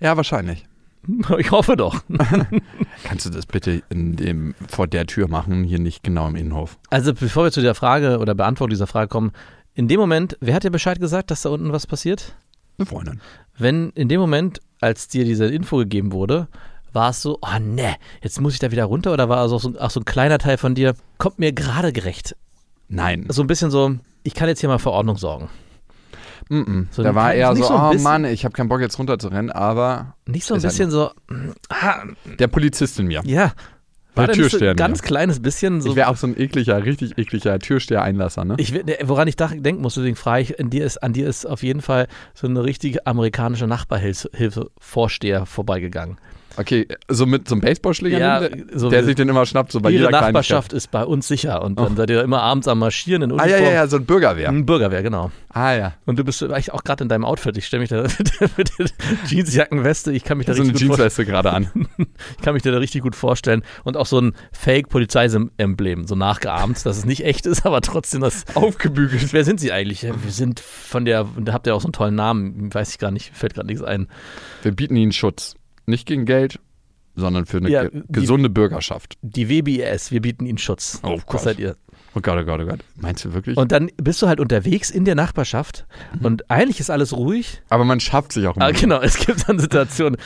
Ja, 0.00 0.16
wahrscheinlich. 0.16 0.64
Ich 1.38 1.52
hoffe 1.52 1.76
doch. 1.76 2.02
Kannst 3.04 3.24
du 3.24 3.30
das 3.30 3.46
bitte 3.46 3.82
in 3.88 4.16
dem, 4.16 4.54
vor 4.68 4.86
der 4.86 5.06
Tür 5.06 5.28
machen, 5.28 5.62
hier 5.62 5.78
nicht 5.78 6.02
genau 6.02 6.28
im 6.28 6.36
Innenhof? 6.36 6.76
Also 6.90 7.14
bevor 7.14 7.44
wir 7.44 7.52
zu 7.52 7.62
der 7.62 7.74
Frage 7.74 8.18
oder 8.18 8.34
Beantwortung 8.34 8.70
dieser 8.70 8.88
Frage 8.88 9.08
kommen, 9.08 9.32
in 9.74 9.88
dem 9.88 10.00
Moment, 10.00 10.36
wer 10.40 10.54
hat 10.54 10.64
dir 10.64 10.70
Bescheid 10.70 10.98
gesagt, 10.98 11.30
dass 11.30 11.42
da 11.42 11.50
unten 11.50 11.72
was 11.72 11.86
passiert? 11.86 12.34
Eine 12.78 12.86
Freundin. 12.86 13.20
Wenn 13.58 13.90
in 13.90 14.08
dem 14.08 14.20
Moment, 14.20 14.60
als 14.80 15.08
dir 15.08 15.24
diese 15.24 15.46
Info 15.46 15.78
gegeben 15.78 16.12
wurde, 16.12 16.48
war 16.92 17.10
es 17.10 17.20
so, 17.22 17.38
oh 17.42 17.58
ne, 17.60 17.96
jetzt 18.22 18.40
muss 18.40 18.54
ich 18.54 18.58
da 18.60 18.70
wieder 18.70 18.84
runter 18.84 19.12
oder 19.12 19.28
war 19.28 19.38
also 19.38 19.56
auch 19.56 19.60
so, 19.60 19.78
auch 19.78 19.90
so 19.90 20.00
ein 20.00 20.04
kleiner 20.04 20.38
Teil 20.38 20.56
von 20.56 20.74
dir, 20.74 20.94
kommt 21.18 21.38
mir 21.38 21.52
gerade 21.52 21.92
gerecht. 21.92 22.36
Nein. 22.88 23.26
So 23.28 23.42
ein 23.42 23.46
bisschen 23.46 23.70
so, 23.70 23.96
ich 24.22 24.34
kann 24.34 24.48
jetzt 24.48 24.60
hier 24.60 24.68
mal 24.68 24.78
für 24.78 24.92
Ordnung 24.92 25.16
sorgen. 25.16 25.48
Mm 26.48 26.60
-mm. 26.60 26.86
So 26.90 27.02
da 27.02 27.10
ein 27.10 27.14
war 27.14 27.34
eher 27.34 27.54
so, 27.54 27.64
so 27.64 27.74
ein 27.74 27.80
oh 27.80 27.90
bisschen- 27.90 28.04
Mann, 28.04 28.24
ich 28.24 28.44
habe 28.44 28.54
keinen 28.54 28.68
Bock 28.68 28.80
jetzt 28.80 28.98
runterzurennen, 28.98 29.50
aber 29.50 30.14
Nicht 30.26 30.46
so 30.46 30.54
ein 30.54 30.60
halt 30.60 30.62
bisschen 30.70 30.90
so, 30.90 31.10
ah, 31.68 32.04
der 32.38 32.46
Polizist 32.48 32.98
in 33.00 33.06
mir. 33.08 33.20
ja. 33.24 33.52
Der 34.18 34.28
War 34.28 34.35
so 34.35 34.40
Türsteher 34.40 34.70
ein 34.70 34.72
in 34.72 34.76
ganz 34.76 35.02
kleines 35.02 35.40
bisschen 35.40 35.81
so. 35.81 35.90
Ich 35.90 35.96
wäre 35.96 36.09
auch 36.09 36.16
so 36.16 36.26
ein 36.26 36.38
ekliger, 36.38 36.85
richtig 36.85 37.16
ekliger 37.18 37.59
Türsteher-Einlasser, 37.59 38.44
ne? 38.44 38.57
Ich, 38.59 38.72
ne, 38.72 38.98
woran 39.04 39.28
ich 39.28 39.37
denken 39.37 39.81
muss, 39.81 39.94
deswegen 39.94 40.16
frage 40.16 40.42
ich, 40.42 40.61
an 40.61 40.70
dir, 40.70 40.85
ist, 40.85 40.98
an 40.98 41.12
dir 41.12 41.28
ist 41.28 41.46
auf 41.46 41.62
jeden 41.62 41.83
Fall 41.83 42.09
so 42.35 42.46
eine 42.46 42.64
richtige 42.64 43.07
amerikanische 43.07 43.66
Nachbarhilfe-Vorsteher 43.66 45.46
vorbeigegangen. 45.46 46.18
Okay, 46.58 46.88
so 47.06 47.24
mit 47.24 47.48
so 47.48 47.54
einem 47.54 47.60
Baseballschläger, 47.60 48.18
Ja, 48.18 48.40
der, 48.40 48.50
so 48.74 48.90
der 48.90 49.04
sich 49.04 49.14
den 49.14 49.28
immer 49.28 49.46
schnappt, 49.46 49.70
so 49.70 49.80
bei 49.80 49.90
Ihre 49.90 50.06
jeder 50.06 50.10
Nachbarschaft 50.10 50.72
ist 50.72 50.90
bei 50.90 51.04
uns 51.04 51.28
sicher 51.28 51.62
und 51.62 51.78
dann 51.78 51.96
seid 51.96 52.10
ihr 52.10 52.22
immer 52.22 52.42
abends 52.42 52.66
am 52.66 52.80
Marschieren 52.80 53.22
in. 53.22 53.32
Uniform. 53.32 53.48
Ah, 53.48 53.58
ja, 53.58 53.64
ja, 53.64 53.72
ja, 53.72 53.86
so 53.86 53.96
ein 53.96 54.04
Bürgerwehr. 54.04 54.48
Ein 54.48 54.66
Bürgerwehr, 54.66 55.04
genau. 55.04 55.30
Ah, 55.50 55.74
ja. 55.74 55.94
Und 56.04 56.18
du 56.18 56.24
bist 56.24 56.42
eigentlich 56.42 56.72
auch 56.72 56.82
gerade 56.82 57.04
in 57.04 57.08
deinem 57.08 57.24
Outfit. 57.24 57.56
Ich 57.56 57.66
stelle 57.66 57.80
mich 57.80 57.90
da 57.90 58.02
mit 58.56 58.72
der 58.78 58.86
Jeansjackenweste, 59.26 60.12
ich 60.12 60.24
kann 60.24 60.38
mich 60.38 60.46
da 60.46 60.54
So 60.54 60.62
eine 60.62 60.72
richtig 60.72 60.88
gut 60.88 60.98
vorstellen. 60.98 61.08
Jeansweste 61.08 61.24
gerade 61.26 61.52
an. 61.52 61.86
Ich 62.36 62.44
kann 62.44 62.54
mich 62.54 62.62
da 62.62 62.70
richtig 62.76 63.02
gut 63.02 63.14
vorstellen. 63.14 63.62
Und 63.84 63.96
auch 63.96 64.06
so 64.06 64.20
ein 64.20 64.32
Fake-Polizeiemblem, 64.52 66.06
so 66.06 66.14
nachgeahmt, 66.14 66.84
dass 66.84 66.98
es 66.98 67.04
nicht 67.04 67.24
echt 67.24 67.46
ist, 67.46 67.64
aber 67.66 67.80
trotzdem 67.80 68.20
das. 68.20 68.44
Aufgebügelt. 68.54 69.32
Wer 69.32 69.44
sind 69.44 69.60
sie 69.60 69.72
eigentlich? 69.72 70.02
Wir 70.02 70.32
sind 70.32 70.60
von 70.60 71.04
der, 71.04 71.26
da 71.38 71.52
habt 71.52 71.66
ihr 71.66 71.74
auch 71.74 71.80
so 71.80 71.86
einen 71.86 71.92
tollen 71.92 72.14
Namen, 72.14 72.72
weiß 72.72 72.90
ich 72.90 72.98
gar 72.98 73.10
nicht, 73.10 73.34
fällt 73.36 73.54
gerade 73.54 73.66
nichts 73.66 73.82
ein. 73.82 74.08
Wir 74.62 74.72
bieten 74.72 74.96
ihnen 74.96 75.12
Schutz. 75.12 75.54
Nicht 75.88 76.07
gegen 76.07 76.27
Geld, 76.27 76.61
sondern 77.16 77.46
für 77.46 77.57
eine 77.57 77.70
Ja, 77.70 77.88
ge 77.88 78.03
gesunde 78.11 78.51
Bürgerschaft. 78.51 79.16
Die 79.22 79.48
WBS, 79.48 80.12
wir 80.12 80.20
bieten 80.20 80.44
ihnen 80.44 80.59
Schutz. 80.59 81.01
Oh 81.03 81.16
Gott. 81.24 81.35
Das 81.37 81.44
seid 81.44 81.59
ihr. 81.59 81.77
Oh 82.14 82.20
Gott, 82.20 82.38
oh 82.38 82.44
Gott, 82.44 82.61
oh 82.61 82.66
Gott. 82.66 82.81
Meinst 82.96 83.24
du 83.24 83.33
wirklich? 83.33 83.57
Und 83.57 83.72
dann 83.72 83.90
bist 83.96 84.20
du 84.20 84.29
halt 84.29 84.38
unterwegs 84.38 84.90
in 84.90 85.07
der 85.07 85.14
Nachbarschaft 85.14 85.87
und 86.22 86.51
eigentlich 86.51 86.79
ist 86.81 86.90
alles 86.90 87.16
ruhig. 87.16 87.62
Aber 87.70 87.85
man 87.85 88.01
schafft 88.01 88.33
sich 88.33 88.46
auch 88.46 88.57
immer. 88.57 88.66
Ah, 88.66 88.70
genau, 88.70 89.01
es 89.01 89.16
gibt 89.16 89.48
dann 89.48 89.59
Situationen. 89.59 90.18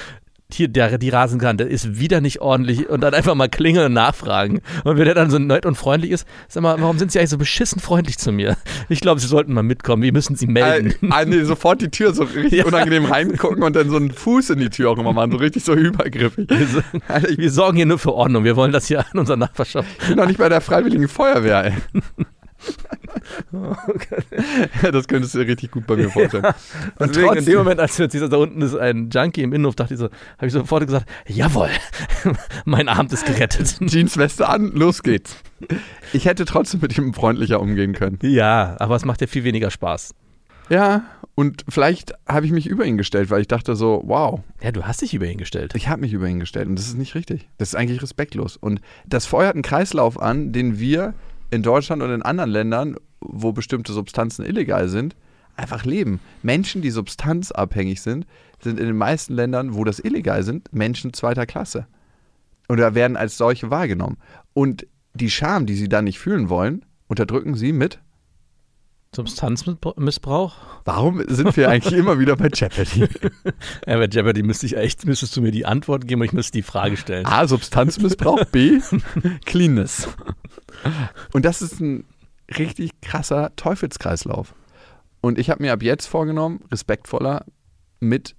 Hier, 0.54 0.68
der, 0.68 0.98
die 0.98 1.08
Rasenkante 1.08 1.64
ist 1.64 1.98
wieder 1.98 2.20
nicht 2.20 2.40
ordentlich 2.40 2.88
und 2.88 3.00
dann 3.00 3.14
einfach 3.14 3.34
mal 3.34 3.48
klingeln 3.48 3.86
und 3.86 3.92
nachfragen. 3.94 4.60
Und 4.84 4.96
wenn 4.98 5.04
der 5.04 5.14
dann 5.14 5.30
so 5.30 5.38
nett 5.38 5.66
und 5.66 5.74
freundlich 5.76 6.10
ist, 6.10 6.26
sag 6.48 6.62
mal, 6.62 6.80
warum 6.80 6.98
sind 6.98 7.10
Sie 7.12 7.18
eigentlich 7.18 7.30
so 7.30 7.38
beschissen 7.38 7.80
freundlich 7.80 8.18
zu 8.18 8.32
mir? 8.32 8.56
Ich 8.88 9.00
glaube, 9.00 9.20
Sie 9.20 9.26
sollten 9.26 9.52
mal 9.54 9.62
mitkommen, 9.62 10.02
wir 10.02 10.12
müssen 10.12 10.36
Sie 10.36 10.46
melden. 10.46 10.94
Ah, 11.10 11.18
ah, 11.20 11.24
nee, 11.24 11.42
sofort 11.42 11.80
die 11.80 11.90
Tür 11.90 12.12
so 12.14 12.24
richtig 12.24 12.52
Ja. 12.58 12.64
unangenehm 12.66 13.04
reingucken 13.06 13.62
und 13.62 13.74
dann 13.76 13.88
so 13.88 13.96
einen 13.96 14.10
Fuß 14.10 14.50
in 14.50 14.58
die 14.58 14.68
Tür 14.70 14.90
auch 14.90 14.98
immer 14.98 15.12
machen, 15.12 15.32
so 15.32 15.38
richtig 15.38 15.64
so 15.64 15.74
übergriffig. 15.74 16.48
Wir, 16.50 17.38
wir 17.38 17.50
sorgen 17.50 17.76
hier 17.76 17.86
nur 17.86 17.98
für 17.98 18.12
Ordnung, 18.12 18.44
wir 18.44 18.56
wollen 18.56 18.72
das 18.72 18.86
hier 18.86 19.04
in 19.12 19.20
unserer 19.20 19.36
Nachbarschaft. 19.38 19.88
Ich 20.02 20.08
bin 20.08 20.16
noch 20.16 20.26
nicht 20.26 20.38
bei 20.38 20.48
der 20.48 20.60
Freiwilligen 20.60 21.08
Feuerwehr, 21.08 21.64
ey. 21.64 22.02
das 24.92 25.08
könntest 25.08 25.34
du 25.34 25.38
dir 25.40 25.46
richtig 25.48 25.70
gut 25.70 25.86
bei 25.86 25.96
mir 25.96 26.10
vorstellen. 26.10 26.44
Und 26.98 27.10
Deswegen 27.10 27.28
in 27.28 27.34
dem 27.34 27.34
trotzdem- 27.36 27.58
Moment, 27.58 27.80
als 27.80 27.98
wir 27.98 28.06
jetzt 28.06 28.32
da 28.32 28.36
unten 28.36 28.62
ist 28.62 28.74
ein 28.76 29.10
Junkie 29.10 29.42
im 29.42 29.52
Innenhof, 29.52 29.74
dachte 29.76 29.94
ich 29.94 30.00
so, 30.00 30.06
habe 30.06 30.46
ich 30.46 30.52
sofort 30.52 30.84
gesagt, 30.86 31.08
jawohl, 31.26 31.68
mein 32.64 32.88
Abend 32.88 33.12
ist 33.12 33.26
gerettet. 33.26 33.76
Jeansweste 33.80 34.48
an, 34.48 34.72
los 34.72 35.02
geht's. 35.02 35.36
Ich 36.12 36.24
hätte 36.26 36.44
trotzdem 36.44 36.80
mit 36.80 36.96
ihm 36.98 37.14
freundlicher 37.14 37.60
umgehen 37.60 37.92
können. 37.94 38.18
Ja, 38.22 38.76
aber 38.78 38.96
es 38.96 39.04
macht 39.04 39.20
ja 39.20 39.26
viel 39.26 39.44
weniger 39.44 39.70
Spaß. 39.70 40.14
Ja, 40.68 41.02
und 41.34 41.64
vielleicht 41.68 42.14
habe 42.26 42.46
ich 42.46 42.52
mich 42.52 42.66
über 42.66 42.84
ihn 42.84 42.96
gestellt, 42.96 43.30
weil 43.30 43.40
ich 43.40 43.48
dachte 43.48 43.74
so, 43.74 44.02
wow, 44.04 44.40
Ja, 44.62 44.70
du 44.72 44.84
hast 44.84 45.02
dich 45.02 45.12
über 45.14 45.26
ihn 45.26 45.38
gestellt. 45.38 45.72
ich 45.74 45.88
habe 45.88 46.00
mich 46.00 46.12
über 46.12 46.26
ihn 46.28 46.40
gestellt 46.40 46.68
und 46.68 46.76
das 46.78 46.86
ist 46.86 46.96
nicht 46.96 47.14
richtig. 47.14 47.48
Das 47.58 47.70
ist 47.70 47.74
eigentlich 47.74 48.02
respektlos. 48.02 48.56
Und 48.56 48.80
das 49.06 49.26
feuert 49.26 49.54
einen 49.54 49.62
Kreislauf 49.62 50.20
an, 50.20 50.52
den 50.52 50.78
wir 50.78 51.14
in 51.52 51.62
Deutschland 51.62 52.02
und 52.02 52.10
in 52.10 52.22
anderen 52.22 52.50
Ländern 52.50 52.96
wo 53.22 53.52
bestimmte 53.52 53.92
Substanzen 53.92 54.44
illegal 54.44 54.88
sind, 54.88 55.16
einfach 55.56 55.84
leben. 55.84 56.20
Menschen, 56.42 56.82
die 56.82 56.90
substanzabhängig 56.90 58.00
sind, 58.00 58.26
sind 58.60 58.78
in 58.78 58.86
den 58.86 58.96
meisten 58.96 59.34
Ländern, 59.34 59.74
wo 59.74 59.84
das 59.84 59.98
illegal 59.98 60.42
sind, 60.42 60.72
Menschen 60.72 61.12
zweiter 61.12 61.46
Klasse. 61.46 61.86
Oder 62.68 62.94
werden 62.94 63.16
als 63.16 63.36
solche 63.36 63.70
wahrgenommen. 63.70 64.16
Und 64.54 64.86
die 65.14 65.30
Scham, 65.30 65.66
die 65.66 65.74
sie 65.74 65.88
dann 65.88 66.04
nicht 66.04 66.18
fühlen 66.18 66.48
wollen, 66.48 66.84
unterdrücken 67.06 67.54
sie 67.54 67.72
mit. 67.72 68.00
Substanzmissbrauch? 69.14 70.56
Warum 70.84 71.22
sind 71.28 71.56
wir 71.56 71.68
eigentlich 71.68 71.98
immer 71.98 72.18
wieder 72.18 72.36
bei 72.36 72.48
Jeopardy? 72.52 73.08
Ja, 73.86 73.98
bei 73.98 74.06
Jeopardy 74.06 74.42
müsste 74.42 74.66
ich 74.66 74.76
echt, 74.76 75.04
müsstest 75.04 75.36
du 75.36 75.42
mir 75.42 75.50
die 75.50 75.66
Antwort 75.66 76.06
geben 76.06 76.22
und 76.22 76.26
ich 76.26 76.32
müsste 76.32 76.52
die 76.52 76.62
Frage 76.62 76.96
stellen. 76.96 77.26
A. 77.26 77.46
Substanzmissbrauch, 77.46 78.44
B. 78.46 78.80
Cleanness. 79.44 80.08
Und 81.32 81.44
das 81.44 81.60
ist 81.60 81.80
ein 81.80 82.04
richtig 82.56 83.00
krasser 83.02 83.54
Teufelskreislauf. 83.56 84.54
Und 85.20 85.38
ich 85.38 85.50
habe 85.50 85.62
mir 85.62 85.72
ab 85.72 85.82
jetzt 85.82 86.06
vorgenommen, 86.06 86.60
respektvoller 86.70 87.44
mit 88.00 88.34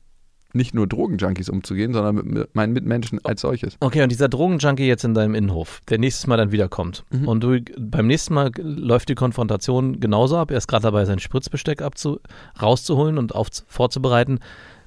nicht 0.54 0.74
nur 0.74 0.88
Drogenjunkies 0.88 1.50
umzugehen, 1.50 1.94
sondern 1.94 2.16
mit, 2.16 2.26
mit 2.26 2.56
meinen 2.56 2.74
Mitmenschen 2.74 3.20
als 3.24 3.42
solches. 3.42 3.76
Okay, 3.80 4.04
und 4.04 4.12
dieser 4.12 4.30
Drogenjunkie 4.30 4.88
jetzt 4.88 5.04
in 5.04 5.14
deinem 5.14 5.36
Innenhof, 5.36 5.82
der 5.90 5.98
nächstes 5.98 6.28
Mal 6.28 6.38
dann 6.38 6.52
wiederkommt. 6.52 7.04
Mhm. 7.12 7.28
Und 7.28 7.44
du 7.44 7.60
beim 7.80 8.08
nächsten 8.08 8.34
Mal 8.34 8.52
läuft 8.58 9.10
die 9.10 9.16
Konfrontation 9.16 10.00
genauso 10.00 10.38
ab. 10.38 10.52
Er 10.52 10.58
ist 10.58 10.68
gerade 10.68 10.84
dabei, 10.84 11.06
sein 11.06 11.20
Spritzbesteck 11.20 11.82
abzu 11.82 12.20
rauszuholen 12.62 13.18
und 13.18 13.36
auf, 13.36 13.48
vorzubereiten. 13.68 14.40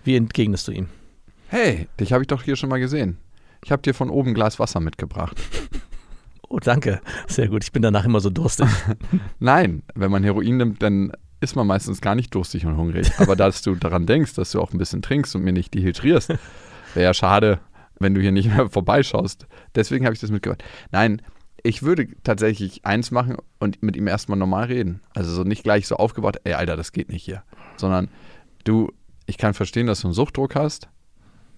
Wie 0.05 0.17
entgegnest 0.17 0.69
du 0.69 0.73
ihm? 0.73 0.89
Hey, 1.49 1.89
dich 2.01 2.13
habe 2.13 2.23
ich 2.23 2.29
doch 2.29 2.43
hier 2.43 2.57
schon 2.57 2.71
mal 2.71 2.81
gesehen. 2.81 3.19
Ich 3.65 3.73
habe 3.73 3.83
dir 3.83 3.95
von 3.95 4.11
oben 4.11 4.31
ein 4.31 4.35
Glas 4.35 4.59
Wasser 4.59 4.81
mitgebracht. 4.81 5.37
Oh, 6.49 6.61
danke. 6.61 7.01
Sehr 7.27 7.49
gut. 7.49 7.65
Ich 7.65 7.73
bin 7.73 7.83
danach 7.83 8.05
immer 8.05 8.21
so 8.21 8.31
durstig. 8.31 8.69
Nein, 9.41 9.83
wenn 9.95 10.11
man 10.11 10.23
Heroin 10.23 10.57
nimmt, 10.59 10.83
dann 10.83 11.13
ist 11.47 11.57
man 11.57 11.67
meistens 11.67 12.01
gar 12.01 12.15
nicht 12.15 12.35
durstig 12.35 12.67
und 12.67 12.77
hungrig. 12.77 13.13
Aber 13.19 13.37
dass 13.37 13.63
du 13.63 13.75
daran 13.75 14.07
denkst, 14.07 14.35
dass 14.35 14.51
du 14.51 14.61
auch 14.61 14.73
ein 14.73 14.79
bisschen 14.79 15.03
trinkst 15.03 15.35
und 15.37 15.43
mir 15.43 15.53
nicht 15.53 15.73
dehydrierst, 15.75 16.31
wäre 16.95 17.05
ja 17.05 17.15
schade, 17.15 17.61
wenn 17.99 18.15
du 18.15 18.21
hier 18.21 18.33
nicht 18.33 18.49
mehr 18.49 18.69
vorbeischaust. 18.71 19.47
Deswegen 19.75 20.05
habe 20.05 20.15
ich 20.15 20.21
das 20.21 20.31
mitgebracht. 20.31 20.65
Nein, 20.91 21.23
ich 21.63 21.83
würde 21.83 22.09
tatsächlich 22.23 22.85
eins 22.85 23.11
machen 23.11 23.37
und 23.59 23.83
mit 23.83 23.97
ihm 23.97 24.09
erstmal 24.09 24.39
normal 24.39 24.65
reden. 24.67 25.01
Also 25.15 25.33
so 25.33 25.45
nicht 25.45 25.63
gleich 25.63 25.87
so 25.87 25.97
aufgebaut, 25.97 26.37
ey 26.45 26.55
Alter, 26.55 26.77
das 26.77 26.93
geht 26.93 27.09
nicht 27.09 27.25
hier. 27.25 27.43
Sondern 27.77 28.09
du, 28.65 28.93
ich 29.27 29.39
kann 29.39 29.55
verstehen, 29.55 29.87
dass 29.87 30.01
du 30.01 30.09
einen 30.09 30.15
Suchtdruck 30.15 30.55
hast. 30.55 30.89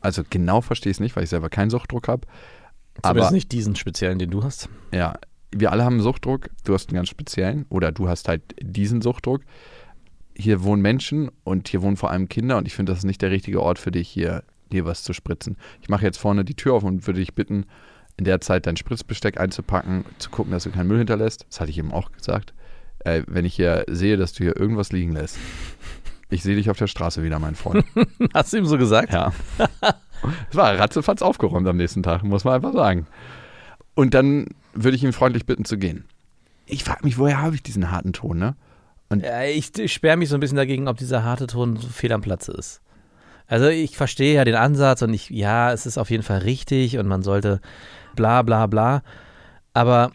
Also 0.01 0.22
genau 0.29 0.61
verstehe 0.61 0.90
ich 0.90 0.96
es 0.96 1.01
nicht, 1.01 1.16
weil 1.16 1.24
ich 1.24 1.31
selber 1.31 1.48
keinen 1.48 1.70
Suchtdruck 1.70 2.09
habe. 2.09 2.27
Aber 3.03 3.31
nicht 3.31 3.53
diesen 3.53 3.77
speziellen, 3.77 4.18
den 4.18 4.31
du 4.31 4.44
hast. 4.44 4.68
ja, 4.92 5.14
wir 5.54 5.72
alle 5.72 5.84
haben 5.84 6.00
Suchtdruck. 6.00 6.50
Du 6.64 6.74
hast 6.74 6.88
einen 6.88 6.96
ganz 6.96 7.08
speziellen 7.08 7.66
oder 7.68 7.92
du 7.92 8.08
hast 8.08 8.28
halt 8.28 8.42
diesen 8.61 9.00
Suchtdruck. 9.00 9.42
Hier 10.37 10.62
wohnen 10.62 10.82
Menschen 10.82 11.30
und 11.44 11.68
hier 11.68 11.82
wohnen 11.82 11.96
vor 11.96 12.11
allem 12.11 12.28
Kinder 12.28 12.58
und 12.58 12.66
ich 12.66 12.74
finde, 12.74 12.92
das 12.92 13.00
ist 13.00 13.04
nicht 13.04 13.22
der 13.22 13.30
richtige 13.30 13.61
Ort 13.61 13.78
für 13.78 13.90
dich, 13.90 14.08
hier, 14.08 14.44
hier 14.70 14.84
was 14.84 15.02
zu 15.02 15.12
spritzen. 15.12 15.56
Ich 15.82 15.88
mache 15.88 16.04
jetzt 16.04 16.18
vorne 16.18 16.44
die 16.44 16.54
Tür 16.54 16.74
auf 16.74 16.84
und 16.84 17.06
würde 17.06 17.20
dich 17.20 17.34
bitten, 17.34 17.66
in 18.18 18.24
der 18.24 18.40
Zeit 18.40 18.66
dein 18.66 18.76
Spritzbesteck 18.76 19.40
einzupacken, 19.40 20.04
zu 20.18 20.30
gucken, 20.30 20.52
dass 20.52 20.64
du 20.64 20.70
keinen 20.70 20.88
Müll 20.88 20.98
hinterlässt. 20.98 21.46
Das 21.48 21.61
hatte 21.61 21.70
ich 21.70 21.78
eben 21.78 21.92
auch 21.92 22.12
gesagt. 22.12 22.52
Äh, 23.00 23.22
wenn 23.26 23.44
ich 23.44 23.54
hier 23.54 23.84
sehe, 23.88 24.16
dass 24.16 24.32
du 24.32 24.44
hier 24.44 24.56
irgendwas 24.56 24.92
liegen 24.92 25.12
lässt. 25.12 25.38
Ich 26.30 26.42
sehe 26.42 26.56
dich 26.56 26.68
auf 26.68 26.76
der 26.76 26.88
Straße 26.88 27.22
wieder, 27.22 27.38
mein 27.38 27.54
Freund. 27.54 27.84
Hast 28.34 28.52
du 28.52 28.58
ihm 28.58 28.66
so 28.66 28.76
gesagt? 28.76 29.12
Ja. 29.12 29.32
Es 30.50 30.56
war 30.56 30.78
ratzefatz 30.78 31.22
aufgeräumt 31.22 31.66
am 31.66 31.76
nächsten 31.76 32.02
Tag, 32.02 32.22
muss 32.22 32.44
man 32.44 32.54
einfach 32.54 32.72
sagen. 32.72 33.06
Und 33.94 34.14
dann 34.14 34.48
würde 34.85 34.97
ich 34.97 35.05
ihn 35.05 35.12
freundlich 35.12 35.47
bitten 35.47 35.64
zu 35.64 35.79
gehen. 35.79 36.05
Ich 36.67 36.85
frage 36.85 37.05
mich, 37.05 37.19
woher 37.19 37.41
habe 37.41 37.55
ich 37.55 37.62
diesen 37.62 37.91
harten 37.91 38.12
Ton, 38.12 38.38
ne? 38.38 38.57
Ja, 39.11 39.43
ich, 39.45 39.77
ich 39.79 39.93
sperre 39.93 40.19
mich 40.19 40.29
so 40.29 40.37
ein 40.37 40.41
bisschen 40.41 40.59
dagegen, 40.59 40.87
ob 40.87 40.99
dieser 40.99 41.25
harte 41.25 41.47
Ton 41.47 41.77
so 41.77 41.88
fehl 41.88 42.12
am 42.12 42.21
Platze 42.21 42.53
ist. 42.53 42.83
Also 43.47 43.69
ich 43.69 43.97
verstehe 43.97 44.35
ja 44.35 44.45
den 44.45 44.55
Ansatz 44.55 45.01
und 45.01 45.14
ich, 45.14 45.31
ja, 45.31 45.73
es 45.73 45.87
ist 45.87 45.97
auf 45.97 46.11
jeden 46.11 46.23
Fall 46.23 46.41
richtig 46.41 46.99
und 46.99 47.09
man 47.09 47.23
sollte 47.23 47.61
bla 48.14 48.43
bla 48.43 48.67
bla. 48.67 49.03
Aber 49.73 50.12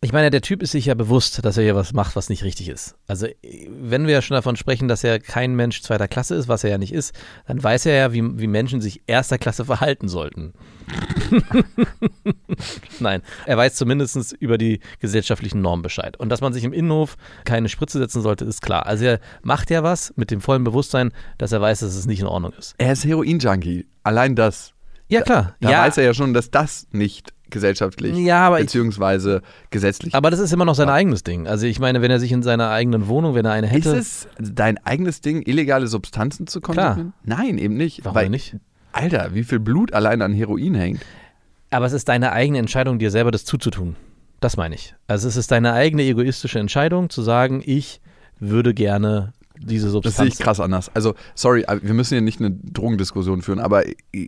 ich 0.00 0.12
meine, 0.12 0.30
der 0.30 0.42
Typ 0.42 0.62
ist 0.62 0.72
sich 0.72 0.86
ja 0.86 0.94
bewusst, 0.94 1.44
dass 1.44 1.56
er 1.56 1.64
hier 1.64 1.74
was 1.74 1.92
macht, 1.92 2.16
was 2.16 2.28
nicht 2.28 2.44
richtig 2.44 2.68
ist. 2.68 2.96
Also 3.06 3.26
wenn 3.68 4.06
wir 4.06 4.14
ja 4.14 4.22
schon 4.22 4.34
davon 4.34 4.56
sprechen, 4.56 4.88
dass 4.88 5.04
er 5.04 5.18
kein 5.18 5.54
Mensch 5.54 5.82
zweiter 5.82 6.08
Klasse 6.08 6.34
ist, 6.34 6.48
was 6.48 6.64
er 6.64 6.70
ja 6.70 6.78
nicht 6.78 6.92
ist, 6.92 7.14
dann 7.46 7.62
weiß 7.62 7.86
er 7.86 7.94
ja, 7.94 8.12
wie, 8.12 8.38
wie 8.38 8.46
Menschen 8.46 8.80
sich 8.80 9.02
erster 9.06 9.38
Klasse 9.38 9.64
verhalten 9.64 10.08
sollten. 10.08 10.52
Nein, 13.00 13.22
er 13.46 13.56
weiß 13.56 13.74
zumindest 13.74 14.32
über 14.38 14.58
die 14.58 14.80
gesellschaftlichen 15.00 15.60
Normen 15.62 15.82
Bescheid. 15.82 16.16
Und 16.18 16.28
dass 16.28 16.40
man 16.40 16.52
sich 16.52 16.64
im 16.64 16.72
Innenhof 16.72 17.16
keine 17.44 17.68
Spritze 17.68 17.98
setzen 17.98 18.22
sollte, 18.22 18.44
ist 18.44 18.62
klar. 18.62 18.86
Also 18.86 19.04
er 19.04 19.20
macht 19.42 19.70
ja 19.70 19.82
was 19.82 20.12
mit 20.16 20.30
dem 20.30 20.40
vollen 20.40 20.64
Bewusstsein, 20.64 21.12
dass 21.38 21.52
er 21.52 21.60
weiß, 21.60 21.80
dass 21.80 21.94
es 21.94 22.06
nicht 22.06 22.20
in 22.20 22.26
Ordnung 22.26 22.52
ist. 22.52 22.74
Er 22.78 22.92
ist 22.92 23.04
Heroin-Junkie. 23.04 23.86
Allein 24.02 24.36
das. 24.36 24.72
Ja, 25.08 25.22
klar. 25.22 25.54
Da 25.60 25.70
ja, 25.70 25.82
weiß 25.82 25.98
er 25.98 26.04
ja 26.04 26.14
schon, 26.14 26.34
dass 26.34 26.50
das 26.50 26.86
nicht 26.90 27.32
gesellschaftlich 27.50 28.16
Ja, 28.18 28.46
aber 28.46 28.58
ich- 28.60 28.66
beziehungsweise 28.66 29.42
gesetzlich 29.70 30.14
aber 30.14 30.30
das 30.30 30.40
ist 30.40 30.52
immer 30.52 30.64
noch 30.64 30.74
sein 30.74 30.88
eigenes 30.88 31.22
Ding. 31.24 31.46
Also 31.46 31.66
ich 31.66 31.78
meine, 31.78 32.02
wenn 32.02 32.10
er 32.10 32.18
sich 32.20 32.32
in 32.32 32.42
seiner 32.42 32.70
eigenen 32.70 33.06
Wohnung, 33.08 33.34
wenn 33.34 33.44
er 33.44 33.52
eine 33.52 33.66
Ist 33.68 33.86
hätte. 33.86 33.96
es 33.96 34.28
dein 34.38 34.78
eigenes 34.84 35.20
Ding, 35.20 35.42
illegale 35.46 35.86
Substanzen 35.86 36.46
zu 36.46 36.60
konsumieren? 36.60 37.12
Nein, 37.24 37.58
eben 37.58 37.76
nicht. 37.76 38.04
Warum 38.04 38.16
weil, 38.16 38.28
nicht? 38.30 38.56
Alter, 38.92 39.30
wie 39.34 39.44
viel 39.44 39.60
Blut 39.60 39.92
allein 39.92 40.22
an 40.22 40.32
Heroin 40.32 40.74
hängt. 40.74 41.00
Aber 41.70 41.86
es 41.86 41.92
ist 41.92 42.08
deine 42.08 42.32
eigene 42.32 42.58
Entscheidung, 42.58 42.98
dir 42.98 43.10
selber 43.10 43.30
das 43.30 43.44
zuzutun. 43.44 43.96
Das 44.40 44.56
meine 44.56 44.74
ich. 44.74 44.94
Also 45.06 45.28
es 45.28 45.36
ist 45.36 45.50
deine 45.50 45.72
eigene 45.72 46.02
egoistische 46.02 46.58
Entscheidung, 46.58 47.10
zu 47.10 47.22
sagen, 47.22 47.62
ich 47.64 48.00
würde 48.38 48.74
gerne 48.74 49.32
diese 49.60 49.86
Das 49.86 49.92
Substanz. 49.92 50.16
sehe 50.16 50.26
ich 50.26 50.38
krass 50.38 50.60
anders. 50.60 50.90
Also, 50.94 51.14
sorry, 51.34 51.64
wir 51.82 51.94
müssen 51.94 52.14
hier 52.14 52.22
nicht 52.22 52.40
eine 52.40 52.50
Drogendiskussion 52.50 53.42
führen, 53.42 53.58
aber 53.60 53.84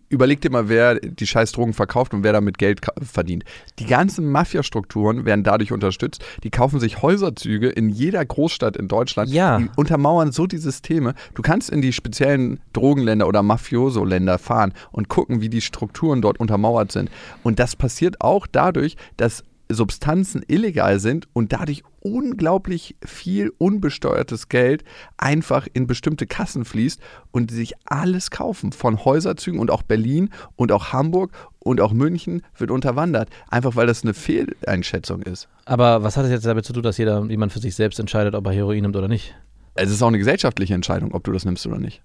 überleg 0.09 0.41
dir 0.41 0.51
mal, 0.51 0.69
wer 0.69 0.97
die 0.97 1.27
scheiß 1.27 1.53
Drogen 1.53 1.73
verkauft 1.73 2.15
und 2.15 2.23
wer 2.23 2.33
damit 2.33 2.59
Geld 2.59 2.81
verdient. 3.03 3.45
Die 3.79 3.87
ganzen 3.87 4.31
Mafia-Strukturen 4.31 5.25
werden 5.25 5.45
dadurch 5.45 5.73
unterstützt. 5.73 6.25
Die 6.43 6.51
kaufen 6.51 6.81
sich 6.81 7.03
Häuserzüge 7.03 7.69
in 7.69 7.89
jeder 7.89 8.25
Großstadt 8.25 8.77
in 8.77 8.89
Deutschland. 8.89 9.31
Ja. 9.31 9.59
Die 9.59 9.69
untermauern 9.77 10.33
so 10.33 10.47
die 10.47 10.59
Systeme. 10.59 11.15
Du 11.35 11.43
kannst 11.43 11.71
in 11.71 11.83
die 11.83 11.93
speziellen 11.93 12.61
Drogenländer 12.73 13.27
oder 13.29 13.43
Mafioso-Länder 13.43 14.39
fahren 14.39 14.73
und 14.93 15.09
gucken, 15.09 15.41
wie 15.41 15.49
die 15.49 15.61
Strukturen 15.61 16.23
dort 16.23 16.41
untermauert 16.41 16.93
sind. 16.93 17.11
Und 17.43 17.59
das 17.59 17.77
passiert 17.77 18.21
auch 18.21 18.47
dadurch, 18.47 18.97
dass 19.17 19.45
Substanzen 19.71 20.43
illegal 20.49 20.99
sind 20.99 21.29
und 21.35 21.53
dadurch 21.53 21.83
unglaublich 22.13 22.97
viel 23.05 23.53
unbesteuertes 23.59 24.49
Geld 24.49 24.85
einfach 25.17 25.67
in 25.73 25.87
bestimmte 25.87 26.27
Kassen 26.27 26.65
fließt 26.65 27.01
und 27.31 27.51
die 27.51 27.55
sich 27.55 27.75
alles 27.85 28.31
kaufen. 28.31 28.73
Von 28.73 29.05
Häuserzügen 29.05 29.61
und 29.61 29.71
auch 29.71 29.83
Berlin 29.83 30.31
und 30.57 30.73
auch 30.73 30.93
Hamburg 30.93 31.33
und 31.59 31.81
auch 31.81 31.93
München 31.93 32.43
wird 32.57 32.71
unterwandert. 32.71 33.29
Einfach 33.49 33.77
weil 33.77 33.87
das 33.87 34.03
eine 34.03 34.15
Fehleinschätzung 34.15 35.23
ist. 35.23 35.49
Aber 35.65 36.03
was 36.03 36.17
hat 36.17 36.25
es 36.25 36.31
jetzt 36.31 36.47
damit 36.47 36.65
zu 36.65 36.73
tun, 36.73 36.83
dass 36.83 36.99
jeder 36.99 37.25
jemand 37.27 37.53
für 37.53 37.61
sich 37.61 37.75
selbst 37.75 38.01
entscheidet, 38.01 38.35
ob 38.35 38.47
er 38.47 38.53
Heroin 38.53 38.83
nimmt 38.83 38.97
oder 38.97 39.09
nicht? 39.09 39.35
Es 39.75 39.91
ist 39.91 40.03
auch 40.03 40.09
eine 40.09 40.19
gesellschaftliche 40.19 40.75
Entscheidung, 40.75 41.13
ob 41.13 41.25
du 41.25 41.33
das 41.33 41.45
nimmst 41.45 41.67
oder 41.67 41.79
nicht. 41.79 42.03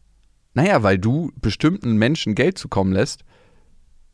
Naja, 0.54 0.84
weil 0.84 1.00
du 1.00 1.32
bestimmten 1.42 1.94
Menschen 1.94 2.36
Geld 2.36 2.58
zukommen 2.58 2.94
lässt, 2.94 3.24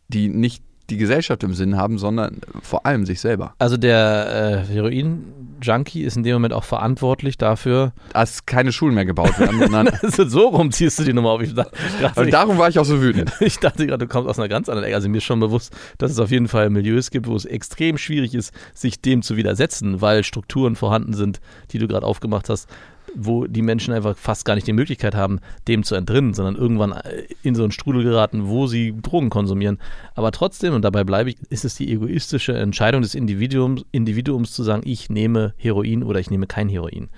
die 0.08 0.30
nicht 0.30 0.64
die 0.90 0.98
Gesellschaft 0.98 1.44
im 1.44 1.54
Sinn 1.54 1.78
haben, 1.78 1.98
sondern 1.98 2.42
vor 2.62 2.86
allem 2.86 3.06
sich 3.06 3.22
selber. 3.22 3.54
Also 3.60 3.78
der 3.78 4.66
äh, 4.70 4.74
Heroin-Junkie 4.74 6.04
ist 6.04 6.18
in 6.18 6.24
dem 6.24 6.34
Moment 6.34 6.54
auch 6.54 6.64
verantwortlich 6.64 7.38
dafür. 7.38 7.94
Dass 8.14 8.46
keine 8.46 8.72
Schulen 8.72 8.96
mehr 8.96 9.06
gebaut 9.06 9.40
werden, 9.40 9.60
sondern. 9.60 9.90
Also 10.02 10.28
so 10.28 10.48
rum 10.48 10.72
ziehst 10.72 11.00
du 11.00 11.04
die 11.04 11.14
Nummer 11.14 11.32
auf. 11.32 11.42
Ich 11.42 11.54
dachte, 11.54 11.72
Und 12.16 12.34
darum 12.34 12.58
war 12.58 12.70
ich 12.70 12.80
auch 12.80 12.86
so 12.86 13.02
wütend. 13.02 13.32
Ich 13.42 13.58
dachte 13.58 13.88
gerade, 13.88 14.06
du 14.06 14.12
kommst 14.12 14.30
aus 14.30 14.38
einer 14.38 14.48
ganz 14.48 14.70
anderen 14.70 14.86
Ecke. 14.86 14.96
Also 14.96 15.10
mir 15.10 15.18
ist 15.18 15.24
schon 15.24 15.40
bewusst, 15.40 15.76
dass 15.98 16.12
es 16.12 16.20
auf 16.20 16.32
jeden 16.32 16.48
Fall 16.48 16.70
Milieus 16.70 17.10
gibt, 17.10 17.28
wo 17.28 17.36
es 17.36 17.46
extrem 17.46 17.98
schwierig 17.98 18.36
ist, 18.36 18.54
sich 18.74 19.02
dem 19.02 19.22
zu 19.22 19.38
widersetzen, 19.38 20.02
weil 20.02 20.24
Strukturen 20.24 20.76
vorhanden 20.76 21.14
sind, 21.14 21.40
die 21.72 21.80
du 21.80 21.88
gerade 21.88 22.06
aufgemacht 22.06 22.50
hast, 22.50 22.68
wo 23.16 23.48
die 23.48 23.62
Menschen 23.62 23.94
einfach 23.94 24.18
fast 24.18 24.46
gar 24.46 24.56
nicht 24.56 24.68
die 24.68 24.74
Möglichkeit 24.74 25.16
haben, 25.16 25.40
dem 25.68 25.84
zu 25.84 25.96
entrinnen, 25.96 26.34
sondern 26.34 26.56
irgendwann 26.56 26.94
äh, 26.94 27.24
in 27.44 27.56
so 27.56 27.64
einen 27.64 27.72
Strudel 27.72 28.04
geraten, 28.04 28.48
wo 28.48 28.68
sie 28.68 28.94
Drogen 29.02 29.30
konsumieren. 29.30 29.80
Aber 30.16 30.32
trotzdem, 30.32 30.74
und 30.74 30.84
dabei 30.84 31.04
bleibe 31.04 31.30
ich, 31.32 31.38
ist 31.50 31.66
es 31.66 31.76
die 31.76 31.92
egoistische 31.92 32.54
Entscheidung 32.54 33.02
des 33.02 33.16
Individuums, 33.16 33.86
Individuums 33.92 34.52
zu 34.54 34.64
sagen, 34.64 34.84
ich 34.86 35.10
nehme 35.10 35.54
Heroin 35.58 36.04
oder 36.04 36.20
ich 36.20 36.30
nehme 36.30 36.48
kein 36.48 36.70
Heroin. 36.70 37.10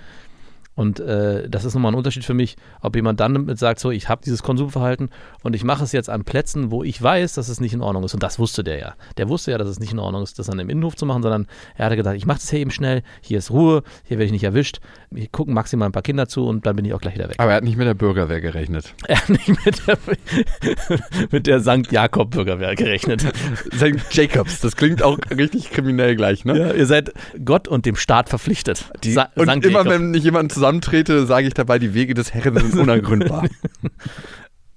Und 0.74 1.00
äh, 1.00 1.48
das 1.48 1.64
ist 1.64 1.74
nochmal 1.74 1.92
ein 1.92 1.96
Unterschied 1.96 2.24
für 2.24 2.34
mich, 2.34 2.56
ob 2.80 2.96
jemand 2.96 3.20
dann 3.20 3.34
damit 3.34 3.58
sagt, 3.58 3.78
so, 3.78 3.90
ich 3.90 4.08
habe 4.08 4.22
dieses 4.24 4.42
Konsumverhalten 4.42 5.10
und 5.42 5.54
ich 5.54 5.64
mache 5.64 5.84
es 5.84 5.92
jetzt 5.92 6.08
an 6.08 6.24
Plätzen, 6.24 6.70
wo 6.70 6.82
ich 6.82 7.00
weiß, 7.02 7.34
dass 7.34 7.48
es 7.48 7.60
nicht 7.60 7.74
in 7.74 7.82
Ordnung 7.82 8.04
ist. 8.04 8.14
Und 8.14 8.22
das 8.22 8.38
wusste 8.38 8.64
der 8.64 8.78
ja. 8.78 8.94
Der 9.18 9.28
wusste 9.28 9.50
ja, 9.50 9.58
dass 9.58 9.68
es 9.68 9.80
nicht 9.80 9.92
in 9.92 9.98
Ordnung 9.98 10.22
ist, 10.22 10.38
das 10.38 10.48
an 10.48 10.58
dem 10.58 10.70
Innenhof 10.70 10.96
zu 10.96 11.04
machen, 11.04 11.22
sondern 11.22 11.46
er 11.76 11.86
hatte 11.86 11.96
gesagt, 11.96 12.16
ich 12.16 12.26
mache 12.26 12.38
das 12.38 12.48
hier 12.48 12.60
eben 12.60 12.70
schnell, 12.70 13.02
hier 13.20 13.38
ist 13.38 13.50
Ruhe, 13.50 13.82
hier 14.04 14.18
werde 14.18 14.26
ich 14.26 14.32
nicht 14.32 14.44
erwischt, 14.44 14.80
hier 15.14 15.28
gucken 15.28 15.52
maximal 15.54 15.88
ein 15.88 15.92
paar 15.92 16.02
Kinder 16.02 16.26
zu 16.26 16.46
und 16.46 16.64
dann 16.64 16.74
bin 16.76 16.84
ich 16.84 16.94
auch 16.94 17.00
gleich 17.00 17.14
wieder 17.14 17.28
weg. 17.28 17.36
Aber 17.38 17.50
er 17.50 17.56
hat 17.58 17.64
nicht 17.64 17.76
mit 17.76 17.86
der 17.86 17.94
Bürgerwehr 17.94 18.40
gerechnet. 18.40 18.94
Er 19.08 19.20
hat 19.20 19.28
nicht 19.28 19.48
mit 19.66 19.86
der, 19.86 19.98
mit 21.30 21.46
der 21.46 21.60
St. 21.60 21.92
Jakob-Bürgerwehr 21.92 22.74
gerechnet. 22.76 23.20
St. 23.74 23.96
Jacobs, 24.10 24.60
das 24.60 24.74
klingt 24.76 25.02
auch 25.02 25.18
richtig 25.30 25.70
kriminell 25.70 26.16
gleich, 26.16 26.44
ne? 26.46 26.58
Ja, 26.58 26.72
ihr 26.72 26.86
seid 26.86 27.12
Gott 27.44 27.68
und 27.68 27.84
dem 27.84 27.96
Staat 27.96 28.30
verpflichtet. 28.30 28.86
Die, 29.04 29.12
Sa- 29.12 29.28
und 29.34 29.46
Sankt 29.46 29.66
immer 29.66 29.80
Jakob. 29.80 29.92
wenn 29.92 30.14
ich 30.14 30.24
jemanden 30.24 30.48
zusammentrete, 30.62 31.26
sage 31.26 31.48
ich 31.48 31.54
dabei, 31.54 31.80
die 31.80 31.92
Wege 31.92 32.14
des 32.14 32.32
Herrn 32.32 32.56
sind 32.56 32.74
unergründbar. 32.78 33.48